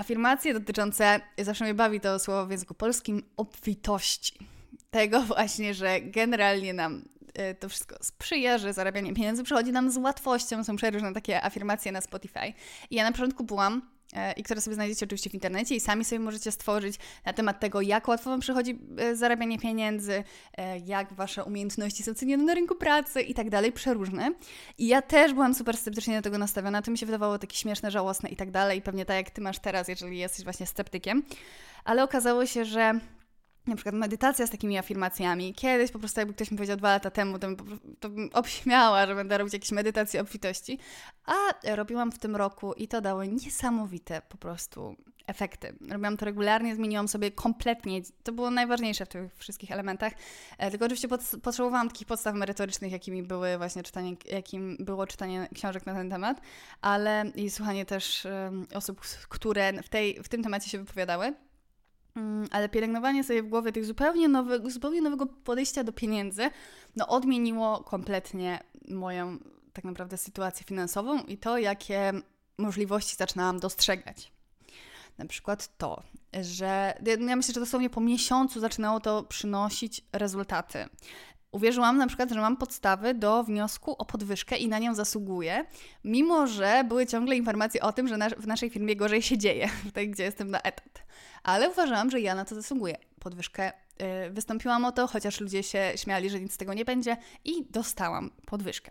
Afirmacje 0.00 0.54
dotyczące, 0.54 1.20
zawsze 1.38 1.64
mnie 1.64 1.74
bawi 1.74 2.00
to 2.00 2.18
słowo 2.18 2.46
w 2.46 2.50
języku 2.50 2.74
polskim, 2.74 3.22
obfitości. 3.36 4.34
Tego 4.90 5.22
właśnie, 5.34 5.74
że 5.74 6.00
generalnie 6.00 6.74
nam 6.74 7.04
e, 7.34 7.54
to 7.54 7.68
wszystko 7.68 7.96
sprzyja, 8.00 8.58
że 8.58 8.72
zarabianie 8.72 9.14
pieniędzy 9.14 9.44
przychodzi 9.44 9.72
nam 9.72 9.90
z 9.90 9.96
łatwością. 9.96 10.64
Są 10.64 10.76
przeróżne 10.76 11.12
takie 11.12 11.44
afirmacje 11.44 11.92
na 11.92 12.00
Spotify. 12.00 12.52
I 12.90 12.94
ja 12.94 13.04
na 13.04 13.12
początku 13.12 13.44
byłam 13.44 13.82
i 14.36 14.42
które 14.42 14.60
sobie 14.60 14.74
znajdziecie 14.74 15.06
oczywiście 15.06 15.30
w 15.30 15.34
internecie 15.34 15.74
i 15.74 15.80
sami 15.80 16.04
sobie 16.04 16.18
możecie 16.18 16.52
stworzyć 16.52 16.96
na 17.24 17.32
temat 17.32 17.60
tego, 17.60 17.80
jak 17.80 18.08
łatwo 18.08 18.30
Wam 18.30 18.40
przychodzi 18.40 18.78
e, 18.98 19.16
zarabianie 19.16 19.58
pieniędzy, 19.58 20.24
e, 20.56 20.78
jak 20.78 21.12
Wasze 21.12 21.44
umiejętności 21.44 22.02
są 22.02 22.14
cenione 22.14 22.44
na 22.44 22.54
rynku 22.54 22.74
pracy 22.74 23.22
i 23.22 23.34
tak 23.34 23.50
dalej, 23.50 23.72
przeróżne. 23.72 24.32
I 24.78 24.86
ja 24.86 25.02
też 25.02 25.32
byłam 25.32 25.54
super 25.54 25.76
sceptycznie 25.76 26.16
do 26.16 26.22
tego 26.22 26.38
nastawiona, 26.38 26.82
to 26.82 26.90
mi 26.90 26.98
się 26.98 27.06
wydawało 27.06 27.38
takie 27.38 27.56
śmieszne, 27.56 27.90
żałosne 27.90 28.28
i 28.28 28.36
tak 28.36 28.50
dalej, 28.50 28.82
pewnie 28.82 29.04
tak 29.04 29.16
jak 29.16 29.30
Ty 29.30 29.40
masz 29.40 29.58
teraz, 29.58 29.88
jeżeli 29.88 30.18
jesteś 30.18 30.44
właśnie 30.44 30.66
sceptykiem. 30.66 31.22
Ale 31.84 32.04
okazało 32.04 32.46
się, 32.46 32.64
że 32.64 33.00
na 33.66 33.74
przykład 33.76 33.94
medytacja 33.94 34.46
z 34.46 34.50
takimi 34.50 34.78
afirmacjami. 34.78 35.54
Kiedyś 35.54 35.90
po 35.90 35.98
prostu 35.98 36.20
jakby 36.20 36.34
ktoś 36.34 36.50
mi 36.50 36.56
powiedział 36.56 36.76
dwa 36.76 36.88
lata 36.88 37.10
temu, 37.10 37.38
to 37.38 37.46
bym, 37.46 37.80
to 38.00 38.08
bym 38.08 38.30
obśmiała, 38.32 39.06
że 39.06 39.14
będę 39.14 39.38
robić 39.38 39.54
jakieś 39.54 39.72
medytacje 39.72 40.20
obfitości, 40.20 40.78
a 41.26 41.34
robiłam 41.76 42.12
w 42.12 42.18
tym 42.18 42.36
roku 42.36 42.72
i 42.72 42.88
to 42.88 43.00
dało 43.00 43.24
niesamowite 43.24 44.22
po 44.28 44.36
prostu 44.36 44.96
efekty. 45.26 45.74
Robiłam 45.90 46.16
to 46.16 46.24
regularnie, 46.24 46.74
zmieniłam 46.74 47.08
sobie 47.08 47.30
kompletnie, 47.30 48.00
to 48.22 48.32
było 48.32 48.50
najważniejsze 48.50 49.06
w 49.06 49.08
tych 49.08 49.36
wszystkich 49.36 49.70
elementach, 49.70 50.12
e, 50.58 50.70
tylko 50.70 50.86
oczywiście 50.86 51.08
potrzebowałam 51.42 51.88
takich 51.88 52.06
podstaw 52.06 52.34
merytorycznych, 52.34 52.92
jakimi 52.92 53.22
były 53.22 53.58
właśnie 53.58 53.82
czytanie, 53.82 54.16
jakim 54.30 54.76
było 54.80 55.06
czytanie 55.06 55.48
książek 55.54 55.86
na 55.86 55.94
ten 55.94 56.10
temat, 56.10 56.40
ale 56.80 57.24
i 57.34 57.50
słuchanie 57.50 57.86
też 57.86 58.26
osób, 58.74 59.00
które 59.28 59.82
w, 59.82 59.88
tej, 59.88 60.22
w 60.22 60.28
tym 60.28 60.42
temacie 60.42 60.70
się 60.70 60.78
wypowiadały. 60.78 61.34
Mm, 62.16 62.48
ale 62.50 62.68
pielęgnowanie 62.68 63.24
sobie 63.24 63.42
w 63.42 63.48
głowie 63.48 63.72
tych 63.72 63.84
zupełnie, 63.84 64.28
nowy, 64.28 64.70
zupełnie 64.70 65.02
nowego 65.02 65.26
podejścia 65.26 65.84
do 65.84 65.92
pieniędzy, 65.92 66.50
no 66.96 67.08
odmieniło 67.08 67.84
kompletnie 67.84 68.60
moją 68.88 69.38
tak 69.72 69.84
naprawdę 69.84 70.16
sytuację 70.16 70.66
finansową 70.66 71.22
i 71.22 71.38
to, 71.38 71.58
jakie 71.58 72.12
możliwości 72.58 73.16
zaczynałam 73.16 73.60
dostrzegać. 73.60 74.32
Na 75.18 75.26
przykład 75.26 75.78
to, 75.78 76.02
że 76.42 76.94
ja 77.28 77.36
myślę, 77.36 77.54
że 77.54 77.60
dosłownie 77.60 77.90
po 77.90 78.00
miesiącu 78.00 78.60
zaczynało 78.60 79.00
to 79.00 79.22
przynosić 79.22 80.04
rezultaty. 80.12 80.88
Uwierzyłam 81.52 81.96
na 81.96 82.06
przykład, 82.06 82.30
że 82.30 82.40
mam 82.40 82.56
podstawy 82.56 83.14
do 83.14 83.44
wniosku 83.44 83.94
o 83.98 84.04
podwyżkę 84.04 84.56
i 84.56 84.68
na 84.68 84.78
nią 84.78 84.94
zasługuję, 84.94 85.64
mimo 86.04 86.46
że 86.46 86.84
były 86.88 87.06
ciągle 87.06 87.36
informacje 87.36 87.82
o 87.82 87.92
tym, 87.92 88.08
że 88.08 88.16
w 88.38 88.46
naszej 88.46 88.70
firmie 88.70 88.96
gorzej 88.96 89.22
się 89.22 89.38
dzieje, 89.38 89.68
tutaj 89.86 90.08
gdzie 90.08 90.22
jestem 90.22 90.50
na 90.50 90.60
etat. 90.60 91.04
Ale 91.42 91.70
uważałam, 91.70 92.10
że 92.10 92.20
ja 92.20 92.34
na 92.34 92.44
to 92.44 92.54
zasługuję. 92.54 92.96
Podwyżkę 93.20 93.72
yy, 93.98 94.30
wystąpiłam 94.30 94.84
o 94.84 94.92
to, 94.92 95.06
chociaż 95.06 95.40
ludzie 95.40 95.62
się 95.62 95.92
śmiali, 95.96 96.30
że 96.30 96.40
nic 96.40 96.52
z 96.52 96.56
tego 96.56 96.74
nie 96.74 96.84
będzie 96.84 97.16
i 97.44 97.64
dostałam 97.70 98.30
podwyżkę. 98.46 98.90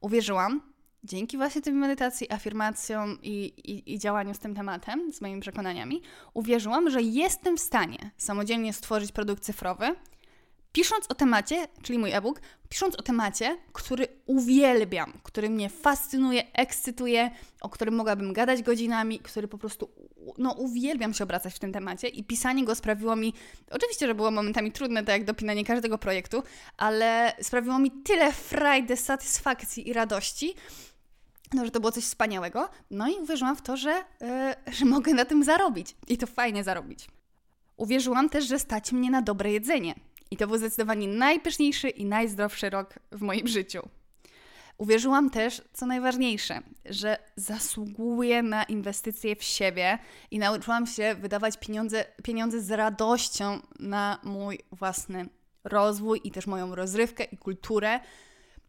Uwierzyłam, 0.00 0.72
dzięki 1.04 1.36
właśnie 1.36 1.62
tej 1.62 1.72
medytacji, 1.72 2.32
afirmacjom 2.32 3.18
i, 3.22 3.44
i, 3.44 3.94
i, 3.94 3.98
działaniu 3.98 4.34
z 4.34 4.38
tym 4.38 4.54
tematem, 4.54 5.12
z 5.12 5.20
moimi 5.20 5.40
przekonaniami, 5.40 6.02
uwierzyłam, 6.34 6.90
że 6.90 7.02
jestem 7.02 7.56
w 7.56 7.60
stanie 7.60 8.10
samodzielnie 8.16 8.72
stworzyć 8.72 9.12
produkt 9.12 9.42
cyfrowy, 9.42 9.94
pisząc 10.72 11.06
o 11.08 11.14
temacie, 11.14 11.68
czyli 11.82 11.98
mój 11.98 12.12
e-book, 12.12 12.40
pisząc 12.68 12.94
o 12.94 13.02
temacie, 13.02 13.56
który 13.72 14.08
uwielbiam, 14.26 15.12
który 15.22 15.50
mnie 15.50 15.68
fascynuje, 15.68 16.52
ekscytuje, 16.52 17.30
o 17.60 17.68
którym 17.68 17.94
mogłabym 17.94 18.32
gadać 18.32 18.62
godzinami, 18.62 19.18
który 19.18 19.48
po 19.48 19.58
prostu, 19.58 19.90
no 20.38 20.52
uwielbiam 20.52 21.14
się 21.14 21.24
obracać 21.24 21.54
w 21.54 21.58
tym 21.58 21.72
temacie 21.72 22.08
i 22.08 22.24
pisanie 22.24 22.64
go 22.64 22.74
sprawiło 22.74 23.16
mi, 23.16 23.34
oczywiście, 23.70 24.06
że 24.06 24.14
było 24.14 24.30
momentami 24.30 24.72
trudne, 24.72 25.04
tak 25.04 25.08
jak 25.08 25.24
dopinanie 25.24 25.64
każdego 25.64 25.98
projektu, 25.98 26.42
ale 26.76 27.32
sprawiło 27.42 27.78
mi 27.78 27.90
tyle 27.90 28.32
frajdy, 28.32 28.96
satysfakcji 28.96 29.88
i 29.88 29.92
radości, 29.92 30.54
no, 31.52 31.64
że 31.64 31.70
to 31.70 31.80
było 31.80 31.92
coś 31.92 32.04
wspaniałego. 32.04 32.68
No 32.90 33.08
i 33.08 33.14
uwierzyłam 33.14 33.56
w 33.56 33.62
to, 33.62 33.76
że, 33.76 34.04
yy, 34.66 34.72
że 34.72 34.84
mogę 34.84 35.14
na 35.14 35.24
tym 35.24 35.44
zarobić 35.44 35.96
i 36.08 36.18
to 36.18 36.26
fajnie 36.26 36.64
zarobić. 36.64 37.08
Uwierzyłam 37.76 38.28
też, 38.28 38.48
że 38.48 38.58
stać 38.58 38.92
mnie 38.92 39.10
na 39.10 39.22
dobre 39.22 39.52
jedzenie. 39.52 39.94
I 40.32 40.36
to 40.36 40.46
był 40.46 40.58
zdecydowanie 40.58 41.08
najpyszniejszy 41.08 41.88
i 41.88 42.04
najzdrowszy 42.04 42.70
rok 42.70 42.94
w 43.10 43.20
moim 43.20 43.48
życiu. 43.48 43.88
Uwierzyłam 44.78 45.30
też, 45.30 45.62
co 45.72 45.86
najważniejsze, 45.86 46.60
że 46.84 47.18
zasługuję 47.36 48.42
na 48.42 48.64
inwestycje 48.64 49.36
w 49.36 49.42
siebie 49.42 49.98
i 50.30 50.38
nauczyłam 50.38 50.86
się 50.86 51.14
wydawać 51.14 51.56
pieniądze, 51.56 52.04
pieniądze 52.22 52.60
z 52.60 52.70
radością 52.70 53.60
na 53.78 54.18
mój 54.22 54.58
własny 54.72 55.26
rozwój 55.64 56.20
i 56.24 56.30
też 56.30 56.46
moją 56.46 56.74
rozrywkę 56.74 57.24
i 57.24 57.36
kulturę. 57.36 58.00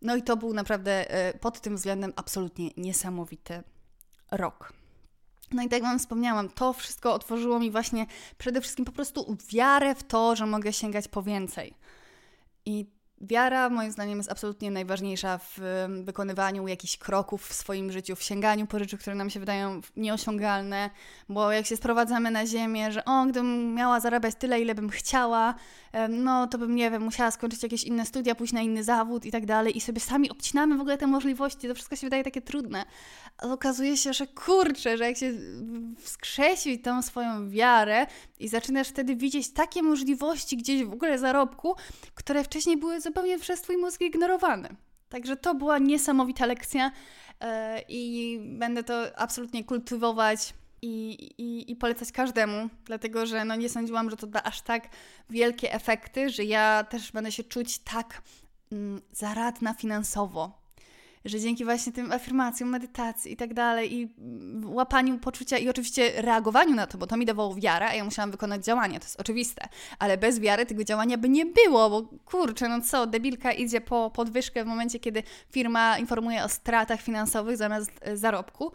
No 0.02 0.16
i 0.16 0.24
to 0.24 0.38
był 0.38 0.54
naprawdę 0.54 1.12
e, 1.12 1.34
pod 1.34 1.62
tym 1.62 1.76
względem 1.76 2.14
absolutnie 2.16 2.70
niesamowity 2.78 3.64
rok. 4.32 4.74
No 5.54 5.64
i 5.64 5.70
tak 5.70 5.82
Wam 5.82 6.00
wspomniałam, 6.00 6.50
to 6.50 6.74
wszystko 6.74 7.14
otworzyło 7.14 7.60
mi 7.60 7.72
właśnie 7.72 8.06
przede 8.38 8.62
wszystkim 8.62 8.86
po 8.86 8.92
prostu 8.92 9.38
wiarę 9.50 9.96
w 9.96 10.04
to, 10.04 10.36
że 10.36 10.46
mogę 10.46 10.74
sięgać 10.74 11.08
po 11.08 11.24
więcej. 11.24 11.74
I 12.66 12.86
Wiara, 13.24 13.70
moim 13.70 13.92
zdaniem, 13.92 14.18
jest 14.18 14.32
absolutnie 14.32 14.72
najważniejsza 14.72 15.38
w 15.38 15.60
wykonywaniu 16.04 16.68
jakichś 16.68 16.98
kroków 16.98 17.48
w 17.48 17.54
swoim 17.54 17.92
życiu, 17.92 18.16
w 18.16 18.24
sięganiu 18.24 18.68
po 18.68 18.80
rzeczy, 18.80 18.98
które 18.98 19.16
nam 19.16 19.30
się 19.30 19.40
wydają 19.40 19.82
nieosiągalne, 19.96 20.90
bo 21.30 21.52
jak 21.52 21.66
się 21.66 21.78
sprowadzamy 21.78 22.32
na 22.32 22.46
ziemię, 22.46 22.92
że 22.92 23.06
o, 23.06 23.26
gdybym 23.26 23.74
miała 23.74 24.00
zarabiać 24.00 24.36
tyle, 24.36 24.62
ile 24.62 24.76
bym 24.76 24.90
chciała, 24.90 25.56
no 26.10 26.48
to 26.48 26.58
bym, 26.58 26.76
nie 26.76 26.92
wiem, 26.92 27.02
musiała 27.02 27.32
skończyć 27.32 27.64
jakieś 27.64 27.84
inne 27.84 28.06
studia, 28.06 28.36
pójść 28.36 28.54
na 28.54 28.62
inny 28.62 28.84
zawód 28.84 29.26
i 29.26 29.32
tak 29.32 29.46
dalej, 29.46 29.78
i 29.78 29.82
sobie 29.82 30.00
sami 30.00 30.30
obcinamy 30.30 30.78
w 30.78 30.82
ogóle 30.82 30.98
te 30.98 31.08
możliwości, 31.08 31.68
to 31.68 31.76
wszystko 31.76 31.96
się 31.96 32.08
wydaje 32.08 32.24
takie 32.24 32.42
trudne. 32.42 32.86
A 33.38 33.48
okazuje 33.48 33.98
się, 33.98 34.14
że 34.14 34.28
kurczę, 34.28 34.98
że 34.98 35.04
jak 35.04 35.18
się 35.18 35.34
wskrzesi 36.00 36.80
tą 36.80 37.02
swoją 37.02 37.50
wiarę 37.50 38.08
i 38.40 38.48
zaczynasz 38.48 38.88
wtedy 38.88 39.16
widzieć 39.16 39.54
takie 39.54 39.84
możliwości 39.84 40.58
gdzieś 40.58 40.84
w 40.84 40.94
ogóle 40.94 41.20
zarobku, 41.20 41.76
które 42.16 42.44
wcześniej 42.44 42.78
były 42.78 43.02
zupełnie 43.02 43.13
przez 43.40 43.62
Twój 43.62 43.78
mózg 43.78 44.02
ignorowane. 44.02 44.70
Także 45.10 45.36
to 45.36 45.56
była 45.56 45.80
niesamowita 45.80 46.46
lekcja 46.46 46.92
yy, 47.42 47.48
i 47.90 48.40
będę 48.42 48.84
to 48.84 49.20
absolutnie 49.20 49.64
kultywować 49.64 50.54
i, 50.82 51.12
i, 51.38 51.72
i 51.72 51.76
polecać 51.76 52.12
każdemu, 52.12 52.70
dlatego 52.86 53.26
że 53.26 53.46
no 53.46 53.56
nie 53.56 53.70
sądziłam, 53.70 54.10
że 54.10 54.18
to 54.18 54.28
da 54.28 54.44
aż 54.44 54.62
tak 54.62 54.90
wielkie 55.30 55.74
efekty, 55.74 56.30
że 56.30 56.44
ja 56.44 56.84
też 56.90 57.12
będę 57.12 57.32
się 57.32 57.44
czuć 57.44 57.80
tak 57.80 58.22
mm, 58.72 59.02
zaradna 59.12 59.74
finansowo 59.74 60.63
że 61.26 61.40
dzięki 61.40 61.66
właśnie 61.66 61.94
tym 61.94 62.12
afirmacjom, 62.12 62.70
medytacji 62.70 63.32
i 63.32 63.38
tak 63.38 63.54
dalej, 63.54 63.94
i 63.94 64.10
łapaniu 64.66 65.20
poczucia 65.20 65.58
i 65.58 65.70
oczywiście 65.70 66.22
reagowaniu 66.22 66.76
na 66.76 66.88
to, 66.88 66.98
bo 66.98 67.08
to 67.08 67.18
mi 67.18 67.26
dawało 67.26 67.56
wiarę, 67.56 67.88
a 67.88 67.94
ja 67.94 68.04
musiałam 68.04 68.32
wykonać 68.32 68.66
działanie, 68.66 69.00
to 69.00 69.06
jest 69.06 69.20
oczywiste. 69.20 69.68
Ale 70.00 70.18
bez 70.18 70.40
wiary 70.40 70.66
tego 70.66 70.84
działania 70.84 71.18
by 71.18 71.30
nie 71.30 71.46
było, 71.46 71.90
bo 71.90 72.10
kurczę, 72.26 72.70
no 72.70 72.82
co, 72.82 73.08
debilka 73.08 73.52
idzie 73.52 73.82
po 73.82 74.12
podwyżkę 74.12 74.64
w 74.64 74.68
momencie, 74.68 75.00
kiedy 75.00 75.24
firma 75.52 75.98
informuje 75.98 76.44
o 76.44 76.50
stratach 76.50 77.02
finansowych 77.02 77.58
zamiast 77.58 77.92
zarobku. 78.14 78.72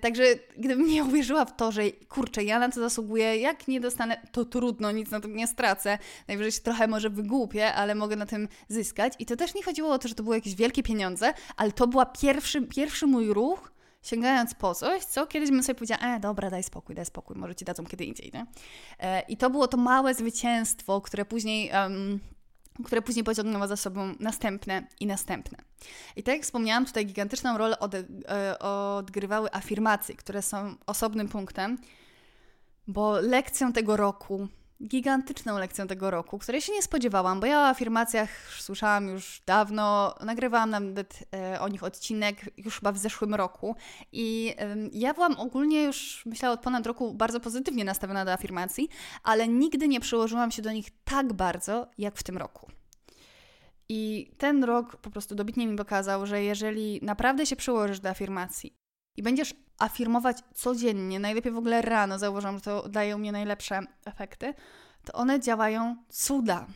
Także 0.00 0.22
gdybym 0.56 0.86
nie 0.86 1.04
uwierzyła 1.04 1.44
w 1.44 1.56
to, 1.56 1.72
że 1.72 1.82
kurczę, 2.08 2.44
ja 2.44 2.58
na 2.58 2.68
to 2.68 2.80
zasługuję, 2.80 3.36
jak 3.36 3.68
nie 3.68 3.80
dostanę, 3.80 4.20
to 4.32 4.44
trudno, 4.44 4.92
nic 4.92 5.10
na 5.10 5.20
tym 5.20 5.36
nie 5.36 5.46
stracę. 5.46 5.98
Najwyżej 6.28 6.52
się 6.52 6.60
trochę 6.60 6.86
może 6.86 7.10
wygłupię, 7.10 7.74
ale 7.74 7.94
mogę 7.94 8.16
na 8.16 8.26
tym 8.26 8.48
zyskać. 8.68 9.12
I 9.18 9.26
to 9.26 9.36
też 9.36 9.54
nie 9.54 9.62
chodziło 9.62 9.90
o 9.90 9.98
to, 9.98 10.08
że 10.08 10.14
to 10.14 10.22
były 10.22 10.36
jakieś 10.36 10.54
wielkie 10.54 10.82
pieniądze, 10.82 11.34
ale 11.56 11.72
to 11.72 11.86
była 11.86 12.06
pierwszy, 12.06 12.62
pierwszy 12.62 13.06
mój 13.06 13.32
ruch, 13.32 13.72
sięgając 14.02 14.54
po 14.54 14.74
coś, 14.74 15.04
co 15.04 15.26
kiedyś 15.26 15.50
bym 15.50 15.62
sobie 15.62 15.74
powiedziała, 15.74 16.02
e, 16.02 16.20
dobra, 16.20 16.50
daj 16.50 16.62
spokój, 16.62 16.94
daj 16.94 17.06
spokój, 17.06 17.36
może 17.36 17.54
ci 17.54 17.64
dadzą 17.64 17.84
kiedy 17.84 18.04
indziej, 18.04 18.30
nie? 18.34 18.46
E, 18.98 19.20
I 19.20 19.36
to 19.36 19.50
było 19.50 19.68
to 19.68 19.76
małe 19.76 20.14
zwycięstwo, 20.14 21.00
które 21.00 21.24
później... 21.24 21.70
Um, 21.74 22.20
które 22.84 23.02
później 23.02 23.24
pociągnęło 23.24 23.68
za 23.68 23.76
sobą 23.76 24.14
następne 24.20 24.86
i 25.00 25.06
następne. 25.06 25.58
I 26.16 26.22
tak 26.22 26.34
jak 26.34 26.44
wspomniałam, 26.44 26.86
tutaj 26.86 27.06
gigantyczną 27.06 27.58
rolę 27.58 27.76
e, 27.80 28.58
odgrywały 28.58 29.54
afirmacje, 29.54 30.16
które 30.16 30.42
są 30.42 30.74
osobnym 30.86 31.28
punktem, 31.28 31.78
bo 32.86 33.20
lekcją 33.20 33.72
tego 33.72 33.96
roku, 33.96 34.48
gigantyczną 34.82 35.58
lekcją 35.58 35.86
tego 35.86 36.10
roku, 36.10 36.38
której 36.38 36.60
się 36.60 36.72
nie 36.72 36.82
spodziewałam, 36.82 37.40
bo 37.40 37.46
ja 37.46 37.60
o 37.60 37.66
afirmacjach 37.66 38.30
słyszałam 38.58 39.08
już 39.08 39.42
dawno, 39.46 40.14
nagrywałam 40.20 40.70
nawet 40.70 41.18
e, 41.34 41.60
o 41.60 41.68
nich 41.68 41.82
odcinek 41.82 42.50
już 42.56 42.76
chyba 42.78 42.92
w 42.92 42.98
zeszłym 42.98 43.34
roku 43.34 43.76
i 44.12 44.54
ja 44.92 45.14
byłam 45.14 45.38
ogólnie 45.38 45.82
już, 45.82 46.22
myślę, 46.26 46.50
od 46.50 46.60
ponad 46.60 46.86
roku 46.86 47.14
bardzo 47.14 47.40
pozytywnie 47.40 47.84
nastawiona 47.84 48.24
do 48.24 48.32
afirmacji, 48.32 48.88
ale 49.22 49.48
nigdy 49.48 49.88
nie 49.88 50.00
przyłożyłam 50.00 50.50
się 50.50 50.62
do 50.62 50.72
nich 50.72 50.86
tak 51.04 51.32
bardzo, 51.32 51.86
jak 51.98 52.16
w 52.16 52.22
tym 52.22 52.38
roku. 52.38 52.70
I 53.88 54.30
ten 54.38 54.64
rok 54.64 54.96
po 54.96 55.10
prostu 55.10 55.34
dobitnie 55.34 55.66
mi 55.66 55.76
pokazał, 55.76 56.26
że 56.26 56.42
jeżeli 56.42 57.00
naprawdę 57.02 57.46
się 57.46 57.56
przyłożysz 57.56 58.00
do 58.00 58.08
afirmacji 58.08 58.81
i 59.16 59.22
będziesz 59.22 59.54
afirmować 59.78 60.38
codziennie, 60.54 61.20
najlepiej 61.20 61.52
w 61.52 61.56
ogóle 61.56 61.82
rano, 61.82 62.18
zauważam, 62.18 62.54
że 62.54 62.60
to 62.60 62.88
daje 62.88 63.16
u 63.16 63.18
mnie 63.18 63.32
najlepsze 63.32 63.80
efekty, 64.04 64.54
to 65.04 65.12
one 65.12 65.40
działają 65.40 65.96
cuda. 66.08 66.66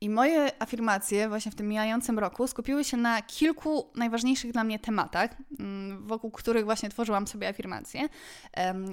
I 0.00 0.10
moje 0.10 0.62
afirmacje 0.62 1.28
właśnie 1.28 1.52
w 1.52 1.54
tym 1.54 1.68
mijającym 1.68 2.18
roku 2.18 2.46
skupiły 2.46 2.84
się 2.84 2.96
na 2.96 3.22
kilku 3.22 3.90
najważniejszych 3.94 4.52
dla 4.52 4.64
mnie 4.64 4.78
tematach, 4.78 5.30
mm, 5.58 6.06
wokół 6.06 6.30
których 6.30 6.64
właśnie 6.64 6.88
tworzyłam 6.88 7.26
sobie 7.26 7.48
afirmacje. 7.48 8.08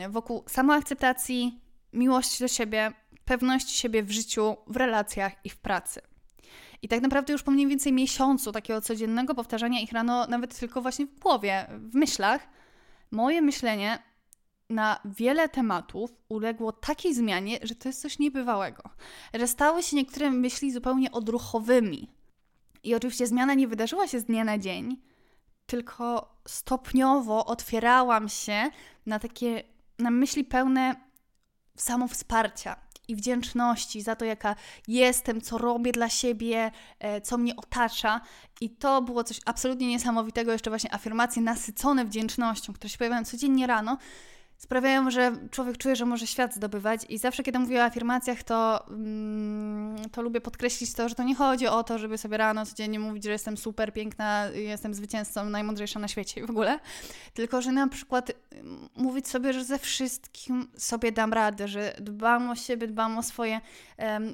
Wokół 0.10 0.44
samoakceptacji, 0.48 1.62
miłości 1.94 2.44
do 2.44 2.48
siebie, 2.48 2.92
pewności 3.26 3.78
siebie 3.78 4.04
w 4.04 4.12
życiu, 4.12 4.58
w 4.68 4.76
relacjach 4.76 5.34
i 5.44 5.50
w 5.50 5.58
pracy. 5.58 6.02
I 6.82 6.88
tak 6.88 7.02
naprawdę 7.02 7.34
już 7.34 7.44
po 7.44 7.52
mniej 7.52 7.68
więcej 7.68 7.94
miesiącu 7.94 8.52
takiego 8.52 8.82
codziennego 8.82 9.36
powtarzania 9.36 9.80
ich 9.80 9.92
rano, 9.92 10.28
nawet 10.28 10.60
tylko 10.60 10.82
właśnie 10.82 11.06
w 11.06 11.20
głowie, 11.20 11.68
w 11.80 11.96
myślach, 11.96 12.48
moje 13.12 13.42
myślenie 13.42 14.00
na 14.70 15.00
wiele 15.06 15.50
tematów 15.50 16.12
uległo 16.30 16.72
takiej 16.72 17.14
zmianie, 17.14 17.60
że 17.62 17.76
to 17.76 17.90
jest 17.90 18.02
coś 18.02 18.20
niebywałego. 18.20 18.84
Że 19.34 19.48
stały 19.48 19.84
się 19.84 19.96
niektóre 19.96 20.32
myśli 20.32 20.72
zupełnie 20.72 21.12
odruchowymi. 21.12 22.12
I 22.84 22.96
oczywiście 22.96 23.28
zmiana 23.28 23.54
nie 23.54 23.68
wydarzyła 23.68 24.08
się 24.08 24.20
z 24.20 24.26
dnia 24.26 24.44
na 24.44 24.58
dzień, 24.58 25.02
tylko 25.66 26.36
stopniowo 26.48 27.46
otwierałam 27.46 28.30
się 28.30 28.70
na 29.06 29.20
takie, 29.20 29.64
na 30.00 30.12
myśli 30.12 30.44
pełne 30.44 30.96
samowsparcia, 31.78 32.76
i 33.10 33.16
wdzięczności 33.16 34.02
za 34.02 34.16
to, 34.16 34.26
jaka 34.26 34.56
jestem, 34.88 35.42
co 35.42 35.58
robię 35.58 35.92
dla 35.92 36.10
siebie, 36.10 36.72
e, 37.00 37.22
co 37.22 37.38
mnie 37.38 37.56
otacza. 37.56 38.22
I 38.62 38.70
to 38.70 39.02
było 39.02 39.24
coś 39.24 39.40
absolutnie 39.46 39.88
niesamowitego, 39.88 40.52
jeszcze 40.52 40.70
właśnie 40.70 40.94
afirmacje 40.94 41.42
nasycone 41.42 42.06
wdzięcznością, 42.06 42.74
które 42.74 42.90
się 42.90 42.98
pojawiają 42.98 43.26
codziennie 43.26 43.68
rano 43.68 43.98
sprawiają, 44.60 45.12
że 45.12 45.32
człowiek 45.52 45.78
czuje, 45.78 45.96
że 45.96 46.06
może 46.06 46.28
świat 46.28 46.56
zdobywać. 46.56 47.02
I 47.10 47.18
zawsze, 47.18 47.44
kiedy 47.44 47.60
mówię 47.60 47.80
o 47.80 47.84
afirmacjach, 47.84 48.44
to, 48.44 48.88
mm, 48.88 50.10
to 50.12 50.22
lubię 50.22 50.42
podkreślić 50.42 50.94
to, 50.94 51.10
że 51.10 51.16
to 51.16 51.24
nie 51.24 51.36
chodzi 51.36 51.68
o 51.68 51.84
to, 51.84 52.00
żeby 52.00 52.18
sobie 52.18 52.38
rano 52.38 52.66
codziennie 52.66 53.00
mówić, 53.00 53.24
że 53.24 53.32
jestem 53.32 53.58
super 53.58 53.94
piękna, 53.94 54.46
jestem 54.54 54.94
zwycięzcą, 54.94 55.50
najmądrzejsza 55.50 56.00
na 56.00 56.08
świecie 56.08 56.46
w 56.46 56.50
ogóle, 56.50 56.80
tylko 57.34 57.62
że 57.62 57.72
na 57.72 57.88
przykład 57.88 58.32
mm, 58.52 58.90
mówić 58.96 59.28
sobie, 59.28 59.54
że 59.54 59.64
ze 59.64 59.80
wszystkim 59.80 60.68
sobie 60.78 61.12
dam 61.12 61.34
radę, 61.34 61.68
że 61.68 61.96
dbam 62.00 62.50
o 62.50 62.56
siebie, 62.56 62.88
dbam 62.88 63.18
o, 63.18 63.24
swoje, 63.24 63.62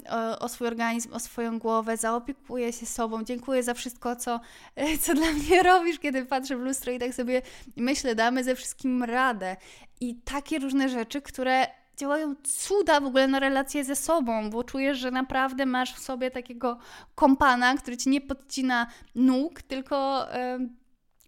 o, 0.10 0.40
o 0.40 0.50
swój 0.50 0.68
organizm, 0.68 1.14
o 1.14 1.20
swoją 1.20 1.60
głowę, 1.60 1.98
zaopiekuję 1.98 2.74
się 2.74 2.86
sobą, 2.86 3.24
dziękuję 3.24 3.64
za 3.64 3.74
wszystko, 3.74 4.16
co, 4.16 4.40
co 5.02 5.14
dla 5.14 5.32
mnie 5.32 5.64
robisz, 5.64 6.00
kiedy 6.00 6.26
patrzę 6.26 6.58
w 6.58 6.60
lustro 6.60 6.92
i 6.92 7.00
tak 7.00 7.14
sobie 7.14 7.42
myślę, 7.78 8.16
damy 8.16 8.44
ze 8.44 8.56
wszystkim 8.56 9.04
radę 9.04 9.56
i 10.02 10.16
takie 10.16 10.60
różne 10.60 10.90
rzeczy, 10.90 11.22
które 11.22 11.68
działają 11.98 12.36
cuda 12.44 13.00
w 13.00 13.06
ogóle 13.06 13.28
na 13.28 13.40
relacje 13.40 13.84
ze 13.84 13.96
sobą, 13.96 14.50
bo 14.50 14.64
czujesz, 14.64 14.98
że 14.98 15.12
naprawdę 15.12 15.66
masz 15.66 15.94
w 15.94 16.00
sobie 16.00 16.32
takiego 16.32 16.78
kompana, 17.16 17.78
który 17.78 17.98
ci 17.98 18.10
nie 18.10 18.22
podcina 18.22 18.88
nóg, 19.16 19.62
tylko. 19.62 20.28
Yy, 20.60 20.86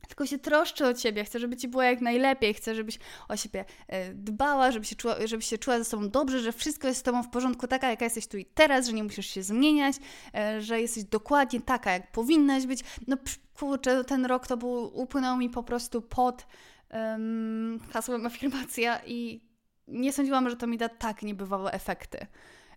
tylko 0.08 0.26
się 0.26 0.40
troszczy 0.40 0.86
o 0.86 0.94
ciebie, 0.94 1.24
chce, 1.24 1.40
żeby 1.40 1.58
ci 1.58 1.68
było 1.68 1.84
jak 1.84 2.02
najlepiej, 2.02 2.54
chce, 2.54 2.76
żebyś 2.76 3.00
o 3.28 3.38
siebie 3.38 3.66
e, 3.88 4.14
dbała, 4.14 4.72
żeby 4.72 4.86
się, 4.86 4.96
czuła, 4.96 5.16
żebyś 5.26 5.46
się 5.46 5.58
czuła 5.58 5.78
ze 5.78 5.86
sobą 5.86 6.10
dobrze, 6.10 6.40
że 6.40 6.52
wszystko 6.52 6.88
jest 6.88 7.00
z 7.00 7.04
tobą 7.04 7.24
w 7.24 7.30
porządku, 7.30 7.68
taka 7.68 7.90
jaka 7.90 8.06
jesteś 8.06 8.28
tu 8.28 8.38
i 8.38 8.46
teraz, 8.46 8.88
że 8.88 8.94
nie 8.94 9.04
musisz 9.04 9.28
się 9.28 9.44
zmieniać, 9.44 9.96
e, 10.36 10.62
że 10.62 10.82
jesteś 10.82 11.04
dokładnie 11.04 11.62
taka, 11.62 11.92
jak 11.92 12.12
powinnaś 12.12 12.66
być. 12.66 12.80
No 13.08 13.18
kurczę, 13.60 14.04
ten 14.04 14.26
rok 14.26 14.48
to 14.48 14.58
był, 14.58 15.02
upłynął 15.02 15.38
mi 15.38 15.50
po 15.50 15.64
prostu 15.64 16.02
pod 16.02 16.46
um, 16.94 17.80
hasłem 17.94 18.26
afirmacja 18.26 19.02
i 19.06 19.42
nie 19.88 20.14
sądziłam, 20.14 20.50
że 20.50 20.56
to 20.56 20.68
mi 20.68 20.78
da 20.78 20.90
tak 20.90 21.22
niebywałe 21.22 21.72
efekty. 21.72 22.28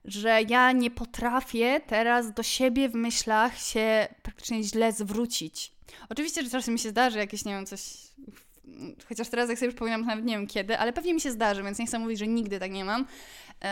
Że 0.05 0.43
ja 0.49 0.73
nie 0.73 0.91
potrafię 0.91 1.81
teraz 1.87 2.33
do 2.33 2.43
siebie 2.43 2.89
w 2.89 2.95
myślach 2.95 3.59
się 3.59 4.09
praktycznie 4.23 4.63
źle 4.63 4.93
zwrócić. 4.93 5.73
Oczywiście, 6.09 6.43
że 6.43 6.51
czasem 6.51 6.75
mi 6.75 6.81
się 6.81 6.91
zdarzy 6.91 7.19
jakieś, 7.19 7.45
nie 7.45 7.53
wiem, 7.53 7.67
coś 7.67 8.11
chociaż 9.09 9.29
teraz 9.29 9.49
jak 9.49 9.59
sobie 9.59 9.69
przypominam, 9.69 10.05
nawet 10.07 10.25
nie 10.25 10.35
wiem 10.35 10.47
kiedy, 10.47 10.79
ale 10.79 10.93
pewnie 10.93 11.15
mi 11.15 11.21
się 11.21 11.31
zdarzy, 11.31 11.63
więc 11.63 11.79
nie 11.79 11.87
chcę 11.87 11.99
mówić, 11.99 12.19
że 12.19 12.27
nigdy 12.27 12.59
tak 12.59 12.71
nie 12.71 12.85
mam, 12.85 13.07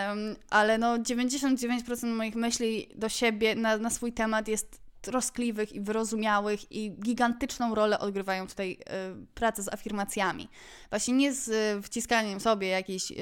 um, 0.08 0.36
ale 0.50 0.78
no 0.78 0.98
99% 0.98 2.06
moich 2.06 2.34
myśli 2.34 2.88
do 2.94 3.08
siebie 3.08 3.54
na, 3.54 3.76
na 3.76 3.90
swój 3.90 4.12
temat 4.12 4.48
jest 4.48 4.80
troskliwych 5.08 5.72
i 5.72 5.80
wyrozumiałych 5.80 6.72
i 6.72 6.90
gigantyczną 6.90 7.74
rolę 7.74 7.98
odgrywają 7.98 8.46
tutaj 8.46 8.72
y, 8.72 9.26
prace 9.34 9.62
z 9.62 9.68
afirmacjami. 9.68 10.48
Właśnie 10.90 11.14
nie 11.14 11.32
z 11.32 11.48
y, 11.48 11.82
wciskaniem 11.82 12.40
sobie 12.40 12.68
jakichś 12.68 13.10
y, 13.10 13.14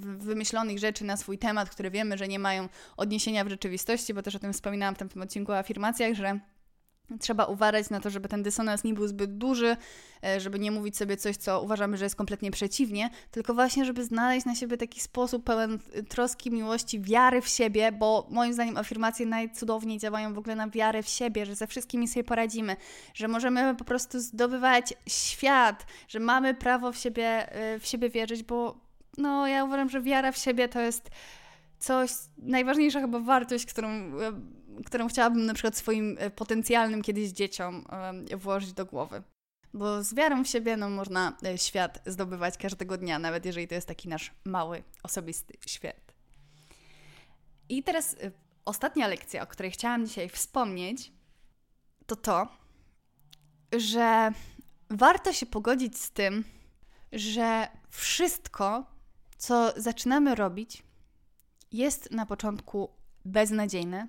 wymyślonych 0.00 0.78
rzeczy 0.78 1.04
na 1.04 1.16
swój 1.16 1.38
temat, 1.38 1.70
które 1.70 1.90
wiemy, 1.90 2.18
że 2.18 2.28
nie 2.28 2.38
mają 2.38 2.68
odniesienia 2.96 3.44
w 3.44 3.48
rzeczywistości, 3.48 4.14
bo 4.14 4.22
też 4.22 4.34
o 4.34 4.38
tym 4.38 4.52
wspominałam 4.52 4.94
w 4.94 4.98
tym 4.98 5.22
odcinku 5.22 5.52
o 5.52 5.58
afirmacjach, 5.58 6.14
że 6.14 6.40
Trzeba 7.20 7.44
uważać 7.44 7.90
na 7.90 8.00
to, 8.00 8.10
żeby 8.10 8.28
ten 8.28 8.42
dysonans 8.42 8.84
nie 8.84 8.94
był 8.94 9.08
zbyt 9.08 9.38
duży, 9.38 9.76
e, 10.24 10.40
żeby 10.40 10.58
nie 10.58 10.70
mówić 10.70 10.96
sobie 10.96 11.16
coś, 11.16 11.36
co 11.36 11.62
uważamy, 11.62 11.96
że 11.96 12.04
jest 12.04 12.16
kompletnie 12.16 12.50
przeciwnie, 12.50 13.10
tylko 13.30 13.54
właśnie, 13.54 13.84
żeby 13.84 14.04
znaleźć 14.04 14.46
na 14.46 14.54
siebie 14.54 14.76
taki 14.76 15.00
sposób 15.00 15.44
pełen 15.44 15.78
troski, 16.08 16.50
miłości, 16.50 17.00
wiary 17.00 17.40
w 17.40 17.48
siebie, 17.48 17.92
bo 17.92 18.26
moim 18.30 18.52
zdaniem 18.52 18.76
afirmacje 18.76 19.26
najcudowniej 19.26 19.98
działają 19.98 20.34
w 20.34 20.38
ogóle 20.38 20.56
na 20.56 20.68
wiarę 20.68 21.02
w 21.02 21.08
siebie, 21.08 21.46
że 21.46 21.54
ze 21.54 21.66
wszystkimi 21.66 22.08
sobie 22.08 22.24
poradzimy, 22.24 22.76
że 23.14 23.28
możemy 23.28 23.74
po 23.74 23.84
prostu 23.84 24.20
zdobywać 24.20 24.94
świat, 25.08 25.86
że 26.08 26.20
mamy 26.20 26.54
prawo 26.54 26.92
w 26.92 26.96
siebie, 26.96 27.52
e, 27.52 27.78
w 27.78 27.86
siebie 27.86 28.10
wierzyć, 28.10 28.42
bo 28.42 28.86
no, 29.18 29.46
ja 29.46 29.64
uważam, 29.64 29.88
że 29.90 30.00
wiara 30.00 30.32
w 30.32 30.38
siebie 30.38 30.68
to 30.68 30.80
jest 30.80 31.10
coś, 31.78 32.10
najważniejsza 32.38 33.00
chyba 33.00 33.20
wartość, 33.20 33.66
którą 33.66 33.88
e, 33.88 34.12
którą 34.84 35.08
chciałabym 35.08 35.46
na 35.46 35.54
przykład 35.54 35.76
swoim 35.76 36.16
e, 36.18 36.30
potencjalnym 36.30 37.02
kiedyś 37.02 37.30
dzieciom 37.30 37.84
e, 38.30 38.36
włożyć 38.36 38.72
do 38.72 38.86
głowy. 38.86 39.22
Bo 39.74 40.04
z 40.04 40.14
wiarą 40.14 40.44
w 40.44 40.48
siebie 40.48 40.76
no, 40.76 40.90
można 40.90 41.36
e, 41.44 41.58
świat 41.58 42.02
zdobywać 42.06 42.58
każdego 42.58 42.98
dnia, 42.98 43.18
nawet 43.18 43.46
jeżeli 43.46 43.68
to 43.68 43.74
jest 43.74 43.88
taki 43.88 44.08
nasz 44.08 44.32
mały, 44.44 44.82
osobisty 45.02 45.54
świat. 45.66 46.14
I 47.68 47.82
teraz 47.82 48.16
ostatnia 48.64 49.08
lekcja, 49.08 49.42
o 49.42 49.46
której 49.46 49.70
chciałam 49.70 50.06
dzisiaj 50.06 50.28
wspomnieć, 50.28 51.12
to 52.06 52.16
to, 52.16 52.48
że 53.78 54.32
warto 54.90 55.32
się 55.32 55.46
pogodzić 55.46 55.98
z 55.98 56.10
tym, 56.10 56.44
że 57.12 57.68
wszystko, 57.90 58.86
co 59.38 59.72
zaczynamy 59.76 60.34
robić, 60.34 60.82
jest 61.72 62.10
na 62.10 62.26
początku 62.26 62.90
beznadziejne 63.24 64.08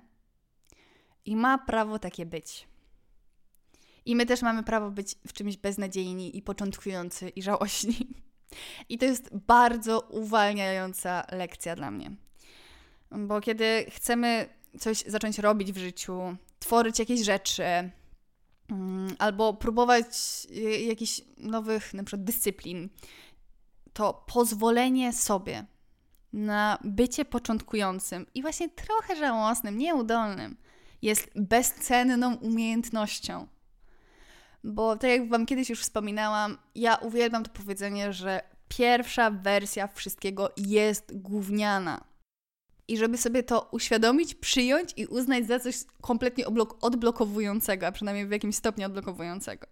i 1.28 1.36
ma 1.36 1.58
prawo 1.58 1.98
takie 1.98 2.26
być. 2.26 2.68
I 4.04 4.16
my 4.16 4.26
też 4.26 4.42
mamy 4.42 4.62
prawo 4.62 4.90
być 4.90 5.14
w 5.26 5.32
czymś 5.32 5.56
beznadziejni 5.56 6.36
i 6.36 6.42
początkujący 6.42 7.28
i 7.28 7.42
żałośni. 7.42 8.08
I 8.88 8.98
to 8.98 9.04
jest 9.04 9.36
bardzo 9.36 10.00
uwalniająca 10.00 11.26
lekcja 11.32 11.76
dla 11.76 11.90
mnie. 11.90 12.10
Bo 13.10 13.40
kiedy 13.40 13.86
chcemy 13.90 14.48
coś 14.78 15.02
zacząć 15.06 15.38
robić 15.38 15.72
w 15.72 15.78
życiu, 15.78 16.36
tworzyć 16.58 16.98
jakieś 16.98 17.20
rzeczy, 17.20 17.64
mm, 18.68 19.16
albo 19.18 19.54
próbować 19.54 20.06
jakichś 20.86 21.20
nowych, 21.36 21.94
na 21.94 22.04
przykład 22.04 22.24
dyscyplin, 22.24 22.88
to 23.92 24.24
pozwolenie 24.26 25.12
sobie 25.12 25.66
na 26.32 26.78
bycie 26.84 27.24
początkującym 27.24 28.26
i 28.34 28.42
właśnie 28.42 28.68
trochę 28.68 29.16
żałosnym, 29.16 29.78
nieudolnym 29.78 30.56
jest 31.02 31.28
bezcenną 31.34 32.34
umiejętnością. 32.34 33.46
Bo 34.64 34.96
tak 34.96 35.10
jak 35.10 35.28
Wam 35.28 35.46
kiedyś 35.46 35.70
już 35.70 35.80
wspominałam, 35.80 36.58
ja 36.74 36.96
uwielbiam 36.96 37.44
to 37.44 37.50
powiedzenie, 37.50 38.12
że 38.12 38.40
pierwsza 38.68 39.30
wersja 39.30 39.86
wszystkiego 39.86 40.52
jest 40.56 41.18
gówniana. 41.20 42.04
I 42.88 42.98
żeby 42.98 43.18
sobie 43.18 43.42
to 43.42 43.68
uświadomić, 43.72 44.34
przyjąć 44.34 44.90
i 44.96 45.06
uznać 45.06 45.46
za 45.46 45.60
coś 45.60 45.76
kompletnie 46.00 46.44
odblokowującego, 46.80 47.86
a 47.86 47.92
przynajmniej 47.92 48.26
w 48.26 48.30
jakimś 48.30 48.56
stopniu 48.56 48.86
odblokowującego. 48.86 49.66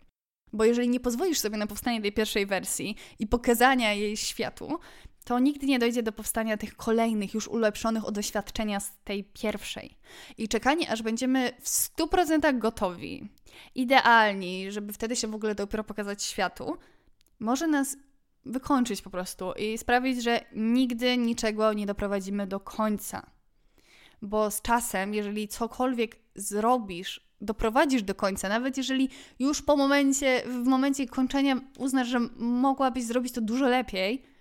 Bo 0.52 0.64
jeżeli 0.64 0.88
nie 0.88 1.00
pozwolisz 1.00 1.38
sobie 1.38 1.56
na 1.56 1.66
powstanie 1.66 2.02
tej 2.02 2.12
pierwszej 2.12 2.46
wersji 2.46 2.96
i 3.18 3.26
pokazania 3.26 3.92
jej 3.92 4.16
światu, 4.16 4.78
to 5.26 5.38
nigdy 5.38 5.66
nie 5.66 5.78
dojdzie 5.78 6.02
do 6.02 6.12
powstania 6.12 6.56
tych 6.56 6.76
kolejnych, 6.76 7.34
już 7.34 7.48
ulepszonych 7.48 8.04
od 8.04 8.14
doświadczenia 8.14 8.80
z 8.80 8.92
tej 9.04 9.24
pierwszej. 9.24 9.96
I 10.38 10.48
czekanie, 10.48 10.90
aż 10.90 11.02
będziemy 11.02 11.52
w 11.60 11.68
100% 11.68 12.58
gotowi, 12.58 13.28
idealni, 13.74 14.72
żeby 14.72 14.92
wtedy 14.92 15.16
się 15.16 15.28
w 15.28 15.34
ogóle 15.34 15.54
dopiero 15.54 15.84
pokazać 15.84 16.22
światu, 16.22 16.76
może 17.40 17.66
nas 17.66 17.96
wykończyć 18.44 19.02
po 19.02 19.10
prostu 19.10 19.52
i 19.52 19.78
sprawić, 19.78 20.22
że 20.22 20.40
nigdy 20.52 21.16
niczego 21.16 21.72
nie 21.72 21.86
doprowadzimy 21.86 22.46
do 22.46 22.60
końca. 22.60 23.26
Bo 24.22 24.50
z 24.50 24.62
czasem, 24.62 25.14
jeżeli 25.14 25.48
cokolwiek 25.48 26.16
zrobisz, 26.34 27.26
doprowadzisz 27.40 28.02
do 28.02 28.14
końca, 28.14 28.48
nawet 28.48 28.76
jeżeli 28.76 29.08
już 29.38 29.62
po 29.62 29.76
momencie, 29.76 30.42
w 30.46 30.64
momencie 30.64 31.06
kończenia 31.06 31.60
uznasz, 31.78 32.08
że 32.08 32.20
mogłabyś 32.36 33.04
zrobić 33.04 33.32
to 33.32 33.40
dużo 33.40 33.68
lepiej, 33.68 34.35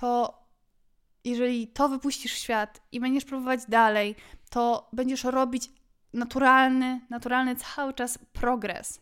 to 0.00 0.38
jeżeli 1.24 1.68
to 1.68 1.88
wypuścisz 1.88 2.32
świat 2.32 2.80
i 2.92 3.00
będziesz 3.00 3.24
próbować 3.24 3.60
dalej, 3.68 4.14
to 4.50 4.88
będziesz 4.92 5.24
robić 5.24 5.70
naturalny, 6.12 7.00
naturalny 7.10 7.56
cały 7.56 7.94
czas 7.94 8.18
progres. 8.32 9.00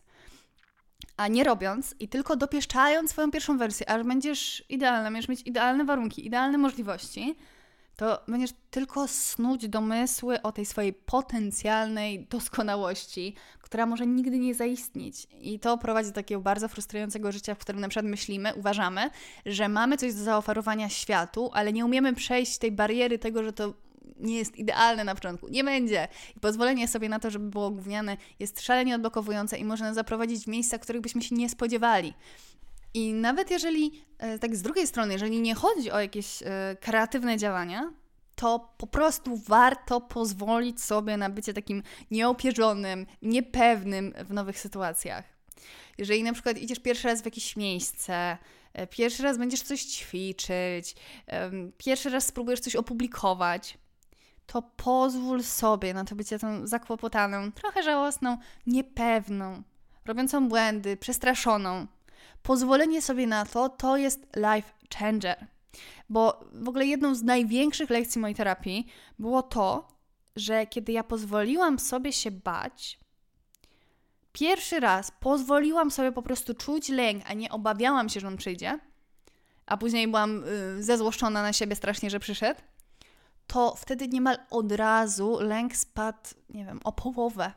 A 1.17 1.27
nie 1.27 1.43
robiąc 1.43 1.95
i 1.99 2.07
tylko 2.07 2.35
dopieszczając 2.35 3.11
swoją 3.11 3.31
pierwszą 3.31 3.57
wersję, 3.57 3.89
aż 3.89 4.03
będziesz 4.03 4.63
idealna, 4.69 5.11
będziesz 5.11 5.29
mieć 5.29 5.41
idealne 5.41 5.85
warunki, 5.85 6.25
idealne 6.25 6.57
możliwości, 6.57 7.35
to 7.97 8.19
będziesz 8.27 8.51
tylko 8.71 9.07
snuć 9.07 9.67
domysły 9.67 10.41
o 10.41 10.51
tej 10.51 10.65
swojej 10.65 10.93
potencjalnej 10.93 12.27
doskonałości, 12.29 13.35
która 13.61 13.85
może 13.85 14.07
nigdy 14.07 14.39
nie 14.39 14.55
zaistnieć. 14.55 15.27
I 15.41 15.59
to 15.59 15.77
prowadzi 15.77 16.09
do 16.09 16.15
takiego 16.15 16.41
bardzo 16.41 16.67
frustrującego 16.67 17.31
życia, 17.31 17.55
w 17.55 17.57
którym 17.57 17.81
na 17.81 17.89
przykład 17.89 18.05
myślimy, 18.05 18.53
uważamy, 18.53 19.09
że 19.45 19.69
mamy 19.69 19.97
coś 19.97 20.13
do 20.13 20.23
zaoferowania 20.23 20.89
światu, 20.89 21.49
ale 21.53 21.73
nie 21.73 21.85
umiemy 21.85 22.13
przejść 22.13 22.57
tej 22.57 22.71
bariery 22.71 23.19
tego, 23.19 23.43
że 23.43 23.53
to 23.53 23.73
nie 24.19 24.37
jest 24.37 24.55
idealne 24.55 25.03
na 25.03 25.15
początku. 25.15 25.47
Nie 25.47 25.63
będzie. 25.63 26.07
I 26.37 26.39
pozwolenie 26.39 26.87
sobie 26.87 27.09
na 27.09 27.19
to, 27.19 27.29
żeby 27.29 27.49
było 27.49 27.71
gówniane, 27.71 28.17
jest 28.39 28.61
szalenie 28.61 28.95
odblokowujące 28.95 29.57
i 29.57 29.65
może 29.65 29.83
nas 29.83 29.95
zaprowadzić 29.95 30.43
w 30.43 30.47
miejsca, 30.47 30.77
których 30.79 31.01
byśmy 31.01 31.21
się 31.21 31.35
nie 31.35 31.49
spodziewali. 31.49 32.13
I 32.97 33.13
nawet 33.13 33.51
jeżeli, 33.51 34.05
e, 34.17 34.39
tak 34.39 34.55
z 34.55 34.61
drugiej 34.61 34.87
strony, 34.87 35.13
jeżeli 35.13 35.41
nie 35.41 35.55
chodzi 35.55 35.91
o 35.91 35.99
jakieś 35.99 36.43
e, 36.43 36.77
kreatywne 36.81 37.37
działania, 37.37 37.93
to 38.35 38.73
po 38.77 38.87
prostu 38.87 39.37
warto 39.37 40.01
pozwolić 40.01 40.81
sobie 40.81 41.17
na 41.17 41.29
bycie 41.29 41.53
takim 41.53 41.83
nieopierzonym, 42.11 43.05
niepewnym 43.21 44.13
w 44.25 44.33
nowych 44.33 44.59
sytuacjach. 44.59 45.23
Jeżeli 45.97 46.23
na 46.23 46.33
przykład 46.33 46.57
idziesz 46.57 46.79
pierwszy 46.79 47.07
raz 47.07 47.21
w 47.21 47.25
jakieś 47.25 47.55
miejsce, 47.55 48.37
e, 48.73 48.87
pierwszy 48.87 49.23
raz 49.23 49.37
będziesz 49.37 49.61
coś 49.61 49.83
ćwiczyć, 49.83 50.95
pierwszy 51.77 52.09
raz 52.09 52.25
spróbujesz 52.25 52.59
coś 52.59 52.75
opublikować, 52.75 53.77
to 54.45 54.61
pozwól 54.61 55.43
sobie 55.43 55.93
na 55.93 56.05
to 56.05 56.15
bycie 56.15 56.39
tą 56.39 56.67
zakłopotaną, 56.67 57.51
trochę 57.51 57.83
żałosną, 57.83 58.37
niepewną, 58.67 59.63
robiącą 60.05 60.49
błędy, 60.49 60.97
przestraszoną. 60.97 61.87
Pozwolenie 62.47 63.01
sobie 63.01 63.27
na 63.27 63.45
to 63.45 63.69
to 63.69 63.97
jest 63.97 64.27
life 64.35 64.71
changer. 64.99 65.47
Bo 66.09 66.39
w 66.53 66.69
ogóle 66.69 66.85
jedną 66.85 67.15
z 67.15 67.23
największych 67.23 67.89
lekcji 67.89 68.21
mojej 68.21 68.35
terapii 68.35 68.87
było 69.19 69.43
to, 69.43 69.87
że 70.35 70.67
kiedy 70.67 70.91
ja 70.91 71.03
pozwoliłam 71.03 71.79
sobie 71.79 72.13
się 72.13 72.31
bać, 72.31 72.99
pierwszy 74.31 74.79
raz 74.79 75.11
pozwoliłam 75.19 75.91
sobie 75.91 76.11
po 76.11 76.21
prostu 76.21 76.53
czuć 76.53 76.89
lęk, 76.89 77.23
a 77.25 77.33
nie 77.33 77.51
obawiałam 77.51 78.09
się, 78.09 78.19
że 78.19 78.27
on 78.27 78.37
przyjdzie, 78.37 78.79
a 79.65 79.77
później 79.77 80.07
byłam 80.07 80.43
y, 80.43 80.83
zezłoszczona 80.83 81.41
na 81.41 81.53
siebie 81.53 81.75
strasznie, 81.75 82.09
że 82.09 82.19
przyszedł, 82.19 82.61
to 83.47 83.75
wtedy 83.75 84.07
niemal 84.07 84.37
od 84.49 84.71
razu 84.71 85.37
lęk 85.39 85.75
spadł, 85.75 86.29
nie 86.49 86.65
wiem, 86.65 86.79
o 86.83 86.91
połowę. 86.91 87.51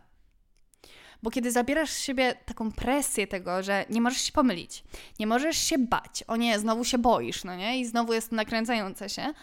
Bo 1.22 1.30
kiedy 1.30 1.50
zabierasz 1.52 1.90
z 1.90 1.98
siebie 1.98 2.34
taką 2.46 2.72
presję 2.72 3.26
tego, 3.26 3.62
że 3.62 3.84
nie 3.90 4.00
możesz 4.00 4.22
się 4.22 4.32
pomylić, 4.32 4.84
nie 5.18 5.26
możesz 5.26 5.56
się 5.56 5.78
bać, 5.78 6.24
o 6.26 6.36
nie, 6.36 6.58
znowu 6.58 6.84
się 6.84 6.98
boisz, 6.98 7.44
no 7.44 7.56
nie? 7.56 7.80
I 7.80 7.86
znowu 7.86 8.12
jest 8.12 8.32
nakręcające 8.32 9.08
się. 9.08 9.34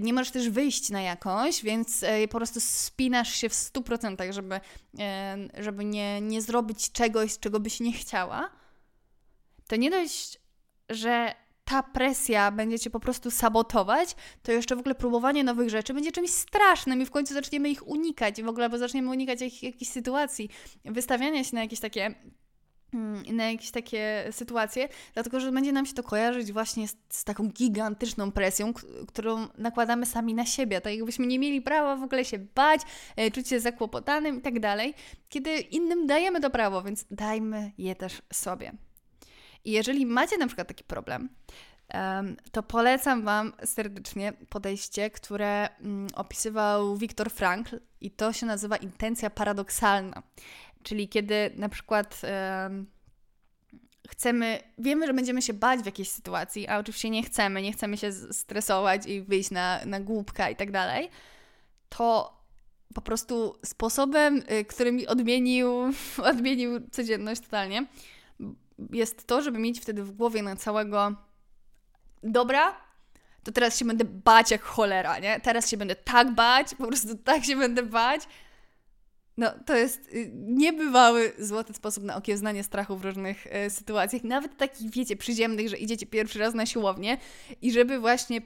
Nie 0.00 0.12
możesz 0.12 0.30
też 0.30 0.50
wyjść 0.50 0.90
na 0.90 1.02
jakąś, 1.02 1.62
więc 1.62 2.02
e, 2.02 2.28
po 2.28 2.36
prostu 2.36 2.60
spinasz 2.60 3.34
się 3.34 3.48
w 3.48 3.52
100%, 3.52 4.32
żeby, 4.32 4.60
e, 4.98 5.36
żeby 5.58 5.84
nie, 5.84 6.20
nie 6.20 6.42
zrobić 6.42 6.92
czegoś, 6.92 7.38
czego 7.38 7.60
byś 7.60 7.80
nie 7.80 7.92
chciała. 7.92 8.50
To 9.68 9.76
nie 9.76 9.90
dość, 9.90 10.40
że 10.88 11.34
ta 11.72 11.82
presja 11.82 12.50
będzie 12.50 12.78
cię 12.78 12.90
po 12.90 13.00
prostu 13.00 13.30
sabotować, 13.30 14.16
to 14.42 14.52
jeszcze 14.52 14.76
w 14.76 14.78
ogóle 14.78 14.94
próbowanie 14.94 15.44
nowych 15.44 15.70
rzeczy 15.70 15.94
będzie 15.94 16.12
czymś 16.12 16.30
strasznym 16.30 17.02
i 17.02 17.06
w 17.06 17.10
końcu 17.10 17.34
zaczniemy 17.34 17.70
ich 17.70 17.88
unikać 17.88 18.42
w 18.42 18.48
ogóle, 18.48 18.68
bo 18.68 18.78
zaczniemy 18.78 19.10
unikać 19.10 19.40
jak, 19.40 19.62
jakichś 19.62 19.90
sytuacji, 19.90 20.48
wystawiania 20.84 21.44
się 21.44 21.54
na 21.54 21.62
jakieś 21.62 21.80
takie 21.80 22.14
mm, 22.94 23.36
na 23.36 23.50
jakieś 23.50 23.70
takie 23.70 24.28
sytuacje, 24.30 24.88
dlatego 25.14 25.40
że 25.40 25.52
będzie 25.52 25.72
nam 25.72 25.86
się 25.86 25.94
to 25.94 26.02
kojarzyć 26.02 26.52
właśnie 26.52 26.88
z, 26.88 26.96
z, 27.08 27.24
taką 27.24 27.48
gigantyczną 27.48 28.32
presją, 28.32 28.72
którą 29.08 29.46
nakładamy 29.58 30.06
sami 30.06 30.34
na 30.34 30.46
siebie, 30.46 30.80
tak 30.80 30.94
jakbyśmy 30.94 31.26
nie 31.26 31.38
mieli 31.38 31.62
prawa 31.62 31.96
w 31.96 32.02
ogóle 32.02 32.24
się 32.24 32.38
bać, 32.38 32.80
e, 33.16 33.30
czuć 33.30 33.48
się 33.48 33.60
zakłopotanym 33.60 34.38
i 34.38 34.40
tak 34.40 34.60
dalej, 34.60 34.94
kiedy 35.28 35.56
innym 35.58 36.06
dajemy 36.06 36.40
to 36.40 36.50
prawo, 36.50 36.82
więc 36.82 37.04
dajmy 37.10 37.72
je 37.78 37.94
też 37.94 38.22
sobie. 38.32 38.72
I 39.64 39.70
jeżeli 39.70 40.06
macie 40.06 40.38
na 40.38 40.46
przykład 40.46 40.68
taki 40.68 40.84
problem, 40.84 41.28
to 42.52 42.62
polecam 42.62 43.22
Wam 43.22 43.52
serdecznie 43.64 44.32
podejście, 44.48 45.10
które 45.10 45.68
mm, 45.80 46.06
opisywał 46.14 46.96
Viktor 46.96 47.30
Frankl 47.30 47.80
i 48.00 48.10
to 48.10 48.32
się 48.32 48.46
nazywa 48.46 48.76
intencja 48.76 49.30
paradoksalna. 49.30 50.22
Czyli 50.82 51.08
kiedy 51.08 51.50
na 51.56 51.68
przykład 51.68 52.20
chcemy, 54.08 54.58
wiemy, 54.78 55.06
że 55.06 55.14
będziemy 55.14 55.42
się 55.42 55.52
bać 55.52 55.80
w 55.80 55.86
jakiejś 55.86 56.10
sytuacji, 56.10 56.68
a 56.68 56.78
oczywiście 56.78 57.10
nie 57.10 57.22
chcemy, 57.22 57.62
nie 57.62 57.72
chcemy 57.72 57.96
się 57.96 58.12
stresować 58.12 59.06
i 59.06 59.22
wyjść 59.22 59.50
na, 59.50 59.80
na 59.86 60.00
głupka 60.00 60.50
i 60.50 60.56
tak 60.56 60.70
dalej, 60.70 61.10
to 61.88 62.36
po 62.94 63.00
prostu 63.00 63.56
sposobem, 63.64 64.42
y, 64.50 64.64
który 64.64 64.92
mi 64.92 65.06
odmienił, 65.06 65.70
odmienił 66.30 66.80
codzienność 66.90 67.40
totalnie, 67.40 67.86
jest 68.90 69.26
to, 69.26 69.42
żeby 69.42 69.58
mieć 69.58 69.80
wtedy 69.80 70.04
w 70.04 70.10
głowie 70.10 70.42
na 70.42 70.56
całego 70.56 71.16
dobra, 72.22 72.76
to 73.42 73.52
teraz 73.52 73.78
się 73.78 73.84
będę 73.84 74.04
bać 74.04 74.50
jak 74.50 74.62
cholera, 74.62 75.18
nie? 75.18 75.40
Teraz 75.40 75.70
się 75.70 75.76
będę 75.76 75.96
tak 75.96 76.34
bać, 76.34 76.74
po 76.74 76.86
prostu 76.86 77.16
tak 77.24 77.44
się 77.44 77.56
będę 77.56 77.82
bać. 77.82 78.22
No, 79.36 79.50
to 79.66 79.76
jest 79.76 80.08
y, 80.14 80.30
niebywały 80.34 81.32
złoty 81.38 81.74
sposób 81.74 82.04
na 82.04 82.16
okiełznanie 82.16 82.64
strachu 82.64 82.96
w 82.96 83.04
różnych 83.04 83.46
y, 83.46 83.70
sytuacjach, 83.70 84.24
nawet 84.24 84.56
takich, 84.56 84.90
wiecie, 84.90 85.16
przyziemnych, 85.16 85.68
że 85.68 85.76
idziecie 85.76 86.06
pierwszy 86.06 86.38
raz 86.38 86.54
na 86.54 86.66
siłownię 86.66 87.18
i 87.62 87.72
żeby 87.72 87.98
właśnie 87.98 88.40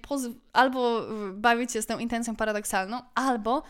albo 0.52 1.02
bawić 1.32 1.72
się 1.72 1.82
z 1.82 1.86
tą 1.86 1.98
intencją 1.98 2.36
paradoksalną, 2.36 3.00
albo 3.14 3.62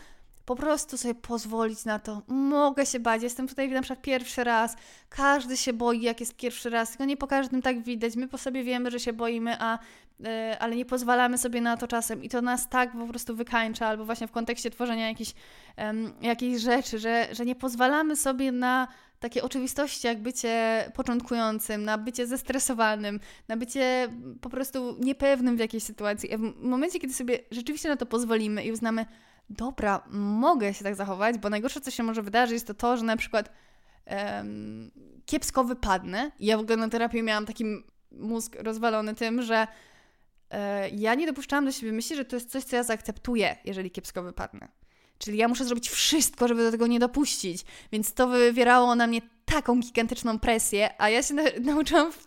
po 0.47 0.55
prostu 0.55 0.97
sobie 0.97 1.15
pozwolić 1.15 1.85
na 1.85 1.99
to. 1.99 2.21
Mogę 2.27 2.85
się 2.85 2.99
bać, 2.99 3.23
jestem 3.23 3.47
tutaj 3.47 3.69
na 3.69 3.81
przykład 3.81 4.01
pierwszy 4.01 4.43
raz. 4.43 4.75
Każdy 5.09 5.57
się 5.57 5.73
boi, 5.73 6.01
jak 6.01 6.19
jest 6.19 6.35
pierwszy 6.35 6.69
raz, 6.69 6.89
tylko 6.89 7.05
nie 7.05 7.17
po 7.17 7.27
każdym 7.27 7.61
tak 7.61 7.83
widać. 7.83 8.15
My 8.15 8.27
po 8.27 8.37
sobie 8.37 8.63
wiemy, 8.63 8.91
że 8.91 8.99
się 8.99 9.13
boimy, 9.13 9.55
a 9.59 9.79
e, 10.25 10.57
ale 10.59 10.75
nie 10.75 10.85
pozwalamy 10.85 11.37
sobie 11.37 11.61
na 11.61 11.77
to 11.77 11.87
czasem 11.87 12.23
i 12.23 12.29
to 12.29 12.41
nas 12.41 12.69
tak 12.69 12.91
po 12.91 13.07
prostu 13.07 13.35
wykańcza, 13.35 13.87
albo 13.87 14.05
właśnie 14.05 14.27
w 14.27 14.31
kontekście 14.31 14.69
tworzenia 14.69 15.07
jakichś, 15.07 15.33
jakichś 16.21 16.61
rzeczy, 16.61 16.99
że, 16.99 17.27
że 17.31 17.45
nie 17.45 17.55
pozwalamy 17.55 18.15
sobie 18.15 18.51
na 18.51 18.87
takie 19.19 19.43
oczywistości, 19.43 20.07
jak 20.07 20.21
bycie 20.21 20.83
początkującym, 20.95 21.83
na 21.83 21.97
bycie 21.97 22.27
zestresowanym, 22.27 23.19
na 23.47 23.57
bycie 23.57 24.09
po 24.41 24.49
prostu 24.49 24.95
niepewnym 24.99 25.57
w 25.57 25.59
jakiejś 25.59 25.83
sytuacji. 25.83 26.29
W 26.37 26.63
momencie, 26.63 26.99
kiedy 26.99 27.13
sobie 27.13 27.39
rzeczywiście 27.51 27.89
na 27.89 27.97
to 27.97 28.05
pozwolimy 28.05 28.63
i 28.63 28.71
uznamy, 28.71 29.05
dobra, 29.49 30.03
mogę 30.11 30.73
się 30.73 30.83
tak 30.83 30.95
zachować, 30.95 31.37
bo 31.37 31.49
najgorsze, 31.49 31.81
co 31.81 31.91
się 31.91 32.03
może 32.03 32.21
wydarzyć, 32.21 32.63
to 32.63 32.73
to, 32.73 32.97
że 32.97 33.03
na 33.03 33.17
przykład 33.17 33.51
um, 34.05 34.91
kiepsko 35.25 35.63
wypadnę. 35.63 36.31
Ja 36.39 36.57
w 36.57 36.59
ogóle 36.59 36.77
na 36.77 36.89
terapii 36.89 37.23
miałam 37.23 37.45
taki 37.45 37.65
mózg 38.11 38.55
rozwalony 38.59 39.15
tym, 39.15 39.41
że 39.41 39.67
e, 40.49 40.89
ja 40.89 41.15
nie 41.15 41.27
dopuszczałam 41.27 41.65
do 41.65 41.71
siebie 41.71 41.91
myśli, 41.91 42.15
że 42.15 42.25
to 42.25 42.35
jest 42.35 42.51
coś, 42.51 42.63
co 42.63 42.75
ja 42.75 42.83
zaakceptuję, 42.83 43.55
jeżeli 43.65 43.91
kiepsko 43.91 44.23
wypadnę. 44.23 44.67
Czyli 45.17 45.37
ja 45.37 45.47
muszę 45.47 45.65
zrobić 45.65 45.89
wszystko, 45.89 46.47
żeby 46.47 46.63
do 46.63 46.71
tego 46.71 46.87
nie 46.87 46.99
dopuścić. 46.99 47.65
Więc 47.91 48.13
to 48.13 48.27
wywierało 48.27 48.95
na 48.95 49.07
mnie 49.07 49.21
taką 49.45 49.79
gigantyczną 49.79 50.39
presję, 50.39 51.01
a 51.01 51.09
ja 51.09 51.23
się 51.23 51.33
na 51.33 51.43
nauczyłam 51.73 52.11
w, 52.11 52.25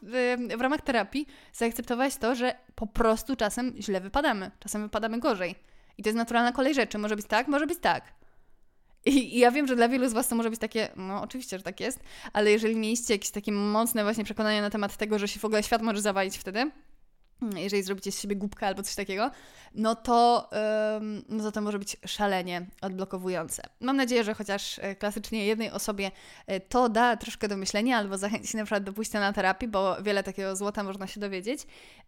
w, 0.57 0.61
ramach 0.61 0.81
terapii 0.81 1.27
zaakceptować 1.53 2.17
to, 2.17 2.35
że 2.35 2.55
po 2.75 2.87
prostu 2.87 3.37
czasem 3.37 3.75
źle 3.79 4.01
wypadamy, 4.01 4.51
czasem 4.61 4.83
wypadamy 4.83 5.21
gorzej. 5.21 5.55
I 6.01 6.03
to 6.03 6.09
jest 6.09 6.17
naturalna 6.17 6.53
kolej 6.53 6.75
rzeczy. 6.75 6.99
Może 6.99 7.17
być 7.17 7.27
tak, 7.27 7.49
może 7.49 7.67
być 7.67 7.79
tak. 7.79 8.05
I, 9.05 9.37
I, 9.37 9.39
ja 9.39 9.51
wiem, 9.51 9.67
że 9.67 9.77
dla 9.77 9.89
wielu 9.89 10.09
z 10.09 10.13
Was 10.13 10.29
to 10.29 10.35
może 10.37 10.51
być 10.51 10.61
takie, 10.61 10.89
no 10.97 11.23
oczywiście, 11.23 11.59
że 11.59 11.65
tak 11.65 11.81
jest, 11.81 12.01
ale 12.33 12.51
jeżeli 12.51 12.77
mieliście 12.77 13.15
jakieś 13.15 13.31
takie 13.31 13.53
mocne 13.53 14.03
właśnie 14.03 14.25
przekonania 14.25 14.63
na 14.63 14.71
temat 14.71 14.97
tego, 14.97 15.19
że 15.19 15.29
się 15.29 15.41
w 15.41 15.45
ogóle 15.45 15.63
świat 15.63 15.83
może 15.83 16.01
zawalić 16.01 16.39
wtedy, 16.39 16.71
jeżeli 17.57 17.83
zrobicie 17.83 18.13
z 18.13 18.21
siebie 18.21 18.37
głupkę 18.37 18.67
albo 18.67 18.83
coś 18.83 18.95
takiego, 18.95 19.31
no 19.75 19.95
to, 19.95 20.51
ym, 20.97 21.25
no 21.29 21.53
to 21.53 21.61
może 21.61 21.79
być 21.79 21.97
szalenie 22.07 22.67
odblokowujące. 22.83 23.63
Mam 23.81 23.97
nadzieję, 23.97 24.25
że 24.25 24.35
chociaż 24.35 24.79
e, 24.79 24.95
klasycznie 24.95 25.47
jednej 25.47 25.71
osobie 25.71 26.11
e, 26.47 26.61
to 26.61 26.89
da 26.89 27.17
troszkę 27.17 27.49
do 27.49 27.57
myślenia 27.57 27.97
albo 27.97 28.19
zachęci 28.19 28.57
na 28.57 28.65
przykład 28.65 28.85
do 28.85 28.93
pójścia 28.93 29.21
na 29.21 29.33
terapię, 29.33 29.69
bo 29.69 30.03
wiele 30.03 30.23
takiego 30.23 30.57
złota 30.57 30.83
można 30.83 31.07
się 31.07 31.21
dowiedzieć. 31.21 31.61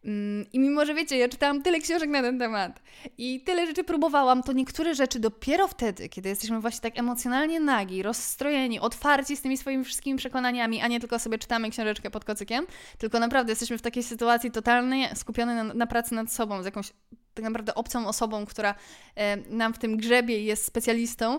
Ym, 0.04 0.46
I 0.52 0.58
mimo, 0.58 0.86
że 0.86 0.94
wiecie, 0.94 1.18
ja 1.18 1.28
czytałam 1.28 1.62
tyle 1.62 1.80
książek 1.80 2.10
na 2.10 2.22
ten 2.22 2.38
temat 2.38 2.82
i 3.18 3.40
tyle 3.40 3.66
rzeczy 3.66 3.84
próbowałam, 3.84 4.42
to 4.42 4.52
niektóre 4.52 4.94
rzeczy 4.94 5.20
dopiero 5.20 5.68
wtedy, 5.68 6.08
kiedy 6.08 6.28
jesteśmy 6.28 6.60
właśnie 6.60 6.80
tak 6.80 6.98
emocjonalnie 6.98 7.60
nagi, 7.60 8.02
rozstrojeni, 8.02 8.80
otwarci 8.80 9.36
z 9.36 9.42
tymi 9.42 9.56
swoimi 9.56 9.84
wszystkimi 9.84 10.18
przekonaniami, 10.18 10.80
a 10.80 10.88
nie 10.88 11.00
tylko 11.00 11.18
sobie 11.18 11.38
czytamy 11.38 11.70
książeczkę 11.70 12.10
pod 12.10 12.24
kocykiem, 12.24 12.66
tylko 12.98 13.18
naprawdę 13.18 13.52
jesteśmy 13.52 13.78
w 13.78 13.82
takiej 13.82 14.02
sytuacji 14.02 14.50
totalnej 14.50 15.08
skupiony 15.22 15.64
na, 15.64 15.74
na 15.74 15.86
pracy 15.86 16.14
nad 16.14 16.32
sobą, 16.32 16.62
z 16.62 16.64
jakąś 16.64 16.92
tak 17.34 17.44
naprawdę 17.44 17.74
obcą 17.74 18.06
osobą, 18.06 18.46
która 18.46 18.74
e, 19.14 19.36
nam 19.36 19.74
w 19.74 19.78
tym 19.78 19.96
grzebie 19.96 20.44
jest 20.44 20.64
specjalistą, 20.64 21.38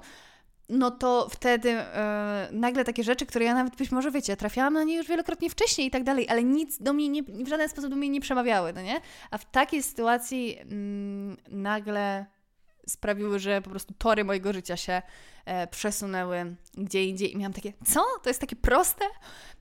no 0.69 0.91
to 0.91 1.27
wtedy 1.31 1.71
e, 1.71 2.49
nagle 2.51 2.83
takie 2.83 3.03
rzeczy, 3.03 3.25
które 3.25 3.45
ja 3.45 3.53
nawet 3.53 3.75
być 3.75 3.91
może, 3.91 4.11
wiecie, 4.11 4.37
trafiałam 4.37 4.73
na 4.73 4.83
nie 4.83 4.97
już 4.97 5.07
wielokrotnie 5.07 5.49
wcześniej 5.49 5.87
i 5.87 5.91
tak 5.91 6.03
dalej, 6.03 6.29
ale 6.29 6.43
nic 6.43 6.81
do 6.81 6.93
mnie 6.93 7.09
nie, 7.09 7.23
w 7.23 7.47
żaden 7.47 7.69
sposób 7.69 7.89
do 7.89 7.95
mnie 7.95 8.09
nie 8.09 8.21
przemawiały, 8.21 8.73
no 8.73 8.81
nie? 8.81 9.01
A 9.31 9.37
w 9.37 9.51
takiej 9.51 9.83
sytuacji 9.83 10.57
mm, 10.59 11.37
nagle 11.47 12.25
sprawiły, 12.87 13.39
że 13.39 13.61
po 13.61 13.69
prostu 13.69 13.93
tory 13.97 14.23
mojego 14.23 14.53
życia 14.53 14.77
się 14.77 15.01
e, 15.45 15.67
przesunęły 15.67 16.55
gdzie 16.77 17.05
indziej 17.05 17.33
i 17.33 17.37
miałam 17.37 17.53
takie, 17.53 17.73
co? 17.85 18.01
To 18.23 18.29
jest 18.29 18.41
takie 18.41 18.55
proste? 18.55 19.05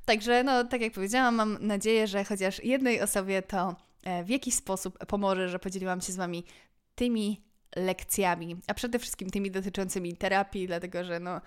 Także, 0.05 0.45
no, 0.45 0.65
tak 0.65 0.81
jak 0.81 0.93
powiedziałam, 0.93 1.35
mam 1.35 1.59
nadzieję, 1.61 2.07
że 2.07 2.25
chociaż 2.25 2.65
jednej 2.65 3.01
osobie 3.01 3.43
to 3.43 3.77
w 4.25 4.29
jaki 4.29 4.53
sposób 4.53 5.07
pomoże, 5.07 5.49
że 5.49 5.59
podzieliłam 5.59 6.01
się 6.01 6.13
z 6.13 6.17
Wami 6.17 6.45
tymi 6.95 7.43
lekcjami, 7.77 8.57
a 8.67 8.75
przede 8.75 8.99
wszystkim 8.99 9.31
tymi 9.31 9.51
dotyczącymi 9.51 10.17
terapii, 10.17 10.67
dlatego 10.67 11.05
że 11.05 11.21
no 11.21 11.41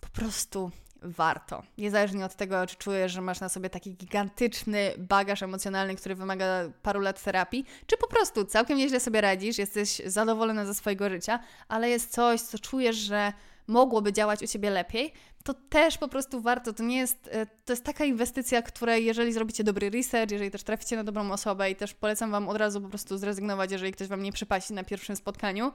po 0.00 0.08
prostu 0.08 0.70
warto. 1.02 1.62
Niezależnie 1.78 2.24
od 2.24 2.34
tego, 2.34 2.66
czy 2.66 2.76
czujesz, 2.76 3.12
że 3.12 3.20
masz 3.20 3.40
na 3.40 3.48
sobie 3.48 3.70
taki 3.70 3.94
gigantyczny 3.94 4.90
bagaż 4.98 5.42
emocjonalny, 5.42 5.94
który 5.94 6.14
wymaga 6.14 6.46
paru 6.82 7.00
lat 7.00 7.22
terapii, 7.22 7.64
czy 7.86 7.96
po 7.96 8.08
prostu 8.08 8.44
całkiem 8.44 8.78
nieźle 8.78 9.00
sobie 9.00 9.20
radzisz, 9.20 9.58
jesteś 9.58 10.02
zadowolona 10.06 10.66
ze 10.66 10.74
swojego 10.74 11.08
życia, 11.08 11.40
ale 11.68 11.90
jest 11.90 12.12
coś, 12.12 12.40
co 12.40 12.58
czujesz, 12.58 12.96
że 12.96 13.32
mogłoby 13.66 14.12
działać 14.12 14.42
u 14.42 14.46
Ciebie 14.46 14.70
lepiej, 14.70 15.12
to 15.48 15.54
też 15.54 15.98
po 15.98 16.08
prostu 16.08 16.40
warto. 16.40 16.72
To 16.72 16.82
nie 16.82 16.96
jest, 16.98 17.28
e, 17.32 17.46
to 17.46 17.72
jest 17.72 17.84
taka 17.84 18.04
inwestycja, 18.04 18.62
której 18.62 19.04
jeżeli 19.04 19.32
zrobicie 19.32 19.64
dobry 19.64 19.90
research, 19.90 20.32
jeżeli 20.32 20.50
też 20.50 20.62
traficie 20.62 20.96
na 20.96 21.04
dobrą 21.04 21.32
osobę 21.32 21.70
i 21.70 21.76
też 21.76 21.94
polecam 21.94 22.30
Wam 22.30 22.48
od 22.48 22.56
razu 22.56 22.80
po 22.80 22.88
prostu 22.88 23.18
zrezygnować, 23.18 23.72
jeżeli 23.72 23.92
ktoś 23.92 24.08
Wam 24.08 24.22
nie 24.22 24.32
przypasi 24.32 24.72
na 24.72 24.84
pierwszym 24.84 25.16
spotkaniu, 25.16 25.72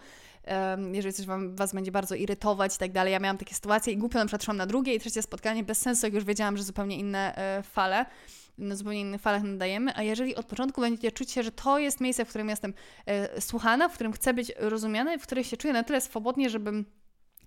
jeżeli 0.92 1.14
coś 1.14 1.26
wam, 1.26 1.56
Was 1.56 1.74
będzie 1.74 1.92
bardzo 1.92 2.16
irytować 2.16 2.76
i 2.76 2.78
tak 2.78 2.92
dalej. 2.92 3.14
Ja 3.14 3.20
miałam 3.20 3.38
takie 3.38 3.56
sytuacje 3.56 3.94
i 3.94 3.98
głupio 3.98 4.20
na 4.20 4.26
przykład 4.26 4.44
szłam 4.44 4.58
na 4.58 4.66
drugie 4.66 4.96
i 4.96 5.00
trzecie 5.00 5.22
spotkanie 5.22 5.64
bez 5.64 5.78
sensu, 5.78 6.06
jak 6.06 6.14
już 6.14 6.24
wiedziałam, 6.24 6.58
że 6.58 6.64
zupełnie 6.64 6.98
inne 6.98 7.36
e, 7.36 7.64
fale 7.64 8.06
na 8.58 8.76
zupełnie 8.76 9.02
innych 9.02 9.22
falach 9.22 9.44
nadajemy, 9.44 9.96
a 9.96 10.04
jeżeli 10.04 10.36
od 10.36 10.46
początku 10.46 10.82
będziecie 10.82 11.12
czuć 11.12 11.32
się, 11.32 11.44
że 11.44 11.52
to 11.52 11.80
jest 11.80 12.02
miejsce, 12.02 12.26
w 12.26 12.30
którym 12.30 12.50
jestem 12.50 12.74
e, 13.06 13.42
słuchana, 13.42 13.90
w 13.90 13.94
którym 13.94 14.14
chcę 14.14 14.34
być 14.34 14.52
rozumiana 14.58 15.14
i 15.14 15.20
w 15.20 15.24
którym 15.24 15.44
się 15.44 15.58
czuję 15.58 15.74
na 15.74 15.84
tyle 15.84 16.02
swobodnie, 16.02 16.50
żebym 16.50 16.86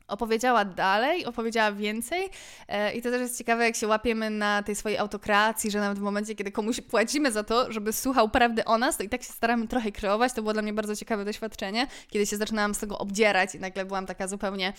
opowiedziała 0.08 0.64
dalej, 0.64 1.26
opowiedziała 1.26 1.72
więcej 1.72 2.28
e, 2.68 2.92
i 2.92 3.02
to 3.02 3.10
też 3.10 3.20
jest 3.20 3.38
ciekawe, 3.38 3.64
jak 3.64 3.76
się 3.76 3.86
łapiemy 3.86 4.30
na 4.30 4.62
tej 4.62 4.74
swojej 4.74 4.98
autokracji, 4.98 5.70
że 5.70 5.80
nawet 5.80 5.98
w 5.98 6.02
momencie, 6.02 6.34
kiedy 6.34 6.52
komuś 6.52 6.80
płacimy 6.80 7.32
za 7.32 7.44
to, 7.44 7.72
żeby 7.72 7.92
słuchał 7.92 8.28
prawdy 8.28 8.64
o 8.64 8.78
nas, 8.78 8.96
to 8.96 9.02
i 9.02 9.08
tak 9.08 9.22
się 9.22 9.32
staramy 9.32 9.68
trochę 9.68 9.92
kreować. 9.92 10.32
To 10.32 10.42
było 10.42 10.52
dla 10.52 10.62
mnie 10.62 10.72
bardzo 10.72 10.96
ciekawe 10.96 11.24
doświadczenie, 11.24 11.86
kiedy 12.08 12.26
się 12.26 12.36
zaczynałam 12.36 12.74
z 12.74 12.78
tego 12.78 12.98
obdzierać 12.98 13.54
i 13.54 13.60
nagle 13.60 13.84
byłam 13.84 14.06
taka 14.06 14.28
zupełnie 14.28 14.72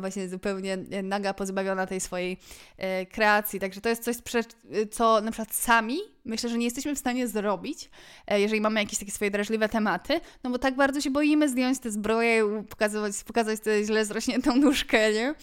właśnie 0.00 0.28
zupełnie 0.28 0.78
naga, 1.02 1.34
pozbawiona 1.34 1.86
tej 1.86 2.00
swojej 2.00 2.38
e, 2.76 3.06
kreacji. 3.06 3.60
Także 3.60 3.80
to 3.80 3.88
jest 3.88 4.04
coś, 4.04 4.16
co 4.90 5.20
na 5.20 5.30
przykład 5.30 5.54
sami 5.54 5.98
myślę, 6.24 6.50
że 6.50 6.58
nie 6.58 6.64
jesteśmy 6.64 6.94
w 6.94 6.98
stanie 6.98 7.28
zrobić, 7.28 7.90
e, 8.26 8.40
jeżeli 8.40 8.60
mamy 8.60 8.80
jakieś 8.80 8.98
takie 8.98 9.12
swoje 9.12 9.30
drażliwe 9.30 9.68
tematy, 9.68 10.20
no 10.44 10.50
bo 10.50 10.58
tak 10.58 10.76
bardzo 10.76 11.00
się 11.00 11.10
boimy 11.10 11.48
zdjąć 11.48 11.78
te 11.78 11.90
zbroje 11.90 12.38
i 12.38 12.64
pokazać, 12.64 13.24
pokazać 13.24 13.60
tę 13.60 13.84
źle 13.84 14.04
zrośniętą 14.04 14.56
nóżkę, 14.56 15.12
nie? 15.12 15.34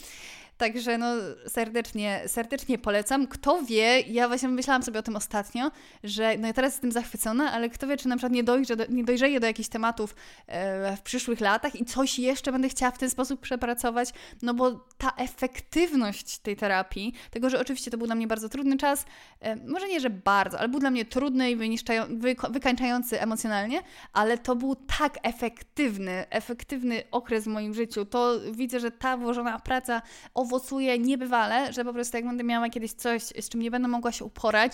Także 0.59 0.97
no 0.97 1.07
serdecznie, 1.47 2.21
serdecznie 2.27 2.77
polecam. 2.77 3.27
Kto 3.27 3.61
wie, 3.63 4.01
ja 4.01 4.27
właśnie 4.27 4.49
myślałam 4.49 4.83
sobie 4.83 4.99
o 4.99 5.03
tym 5.03 5.15
ostatnio, 5.15 5.71
że 6.03 6.37
no 6.37 6.47
ja 6.47 6.53
teraz 6.53 6.73
jestem 6.73 6.91
zachwycona, 6.91 7.51
ale 7.51 7.69
kto 7.69 7.87
wie, 7.87 7.97
czy 7.97 8.07
na 8.07 8.15
przykład 8.15 8.33
nie, 8.33 8.43
dojrze 8.43 8.75
do, 8.75 8.85
nie 8.89 9.03
dojrzeję 9.03 9.39
do 9.39 9.47
jakichś 9.47 9.69
tematów 9.69 10.15
e, 10.47 10.97
w 10.97 11.01
przyszłych 11.01 11.39
latach 11.39 11.75
i 11.75 11.85
coś 11.85 12.19
jeszcze 12.19 12.51
będę 12.51 12.69
chciała 12.69 12.91
w 12.91 12.97
ten 12.97 13.09
sposób 13.09 13.41
przepracować, 13.41 14.09
no 14.41 14.53
bo 14.53 14.85
ta 14.97 15.11
efektywność 15.17 16.37
tej 16.37 16.55
terapii, 16.55 17.13
tego, 17.31 17.49
że 17.49 17.59
oczywiście 17.59 17.91
to 17.91 17.97
był 17.97 18.07
dla 18.07 18.15
mnie 18.15 18.27
bardzo 18.27 18.49
trudny 18.49 18.77
czas, 18.77 19.05
e, 19.39 19.55
może 19.55 19.87
nie, 19.87 19.99
że 19.99 20.09
bardzo, 20.09 20.59
ale 20.59 20.69
był 20.69 20.79
dla 20.79 20.91
mnie 20.91 21.05
trudny 21.05 21.51
i 21.51 21.55
wy, 21.55 22.35
wykańczający 22.49 23.21
emocjonalnie, 23.21 23.81
ale 24.13 24.37
to 24.37 24.55
był 24.55 24.75
tak 24.75 25.17
efektywny, 25.23 26.29
efektywny 26.29 27.03
okres 27.11 27.43
w 27.43 27.47
moim 27.47 27.73
życiu. 27.73 28.05
To 28.05 28.39
widzę, 28.51 28.79
że 28.79 28.91
ta 28.91 29.17
włożona 29.17 29.59
praca 29.59 30.01
o 30.33 30.48
owocuje 30.49 30.99
niebywale, 30.99 31.73
że 31.73 31.85
po 31.85 31.93
prostu 31.93 32.17
jak 32.17 32.25
będę 32.25 32.43
miała 32.43 32.69
kiedyś 32.69 32.93
coś, 32.93 33.23
z 33.23 33.49
czym 33.49 33.61
nie 33.61 33.71
będę 33.71 33.87
mogła 33.87 34.11
się 34.11 34.25
uporać, 34.25 34.73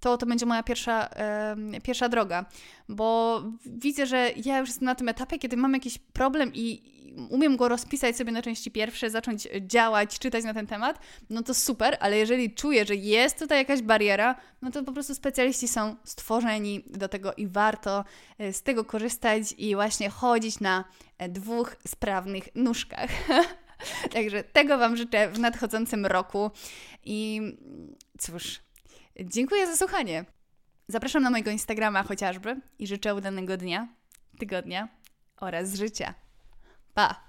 to 0.00 0.18
to 0.18 0.26
będzie 0.26 0.46
moja 0.46 0.62
pierwsza, 0.62 1.08
pierwsza 1.82 2.08
droga. 2.08 2.44
Bo 2.88 3.42
widzę, 3.66 4.06
że 4.06 4.30
ja 4.44 4.58
już 4.58 4.68
jestem 4.68 4.86
na 4.86 4.94
tym 4.94 5.08
etapie, 5.08 5.38
kiedy 5.38 5.56
mam 5.56 5.72
jakiś 5.72 5.98
problem 5.98 6.50
i 6.54 6.82
umiem 7.30 7.56
go 7.56 7.68
rozpisać 7.68 8.16
sobie 8.16 8.32
na 8.32 8.42
części 8.42 8.70
pierwsze, 8.70 9.10
zacząć 9.10 9.48
działać, 9.60 10.18
czytać 10.18 10.44
na 10.44 10.54
ten 10.54 10.66
temat, 10.66 10.98
no 11.30 11.42
to 11.42 11.54
super, 11.54 11.96
ale 12.00 12.18
jeżeli 12.18 12.54
czuję, 12.54 12.86
że 12.86 12.94
jest 12.94 13.38
tutaj 13.38 13.58
jakaś 13.58 13.82
bariera, 13.82 14.34
no 14.62 14.70
to 14.70 14.82
po 14.82 14.92
prostu 14.92 15.14
specjaliści 15.14 15.68
są 15.68 15.96
stworzeni 16.04 16.84
do 16.86 17.08
tego 17.08 17.34
i 17.34 17.46
warto 17.46 18.04
e, 18.38 18.52
z 18.52 18.62
tego 18.62 18.84
korzystać 18.84 19.54
i 19.58 19.74
właśnie 19.74 20.10
chodzić 20.10 20.60
na 20.60 20.84
e, 21.18 21.28
dwóch 21.28 21.76
sprawnych 21.88 22.48
nóżkach. 22.54 23.10
Także 24.14 24.44
tego 24.44 24.78
Wam 24.78 24.96
życzę 24.96 25.28
w 25.28 25.38
nadchodzącym 25.38 26.06
roku. 26.06 26.50
I 27.04 27.40
cóż, 28.18 28.60
dziękuję 29.20 29.66
za 29.66 29.76
słuchanie. 29.76 30.24
Zapraszam 30.88 31.22
na 31.22 31.30
mojego 31.30 31.50
Instagrama 31.50 32.02
chociażby 32.02 32.60
i 32.78 32.86
życzę 32.86 33.14
udanego 33.14 33.56
dnia, 33.56 33.88
tygodnia 34.38 34.88
oraz 35.36 35.74
życia. 35.74 36.14
Pa! 36.94 37.24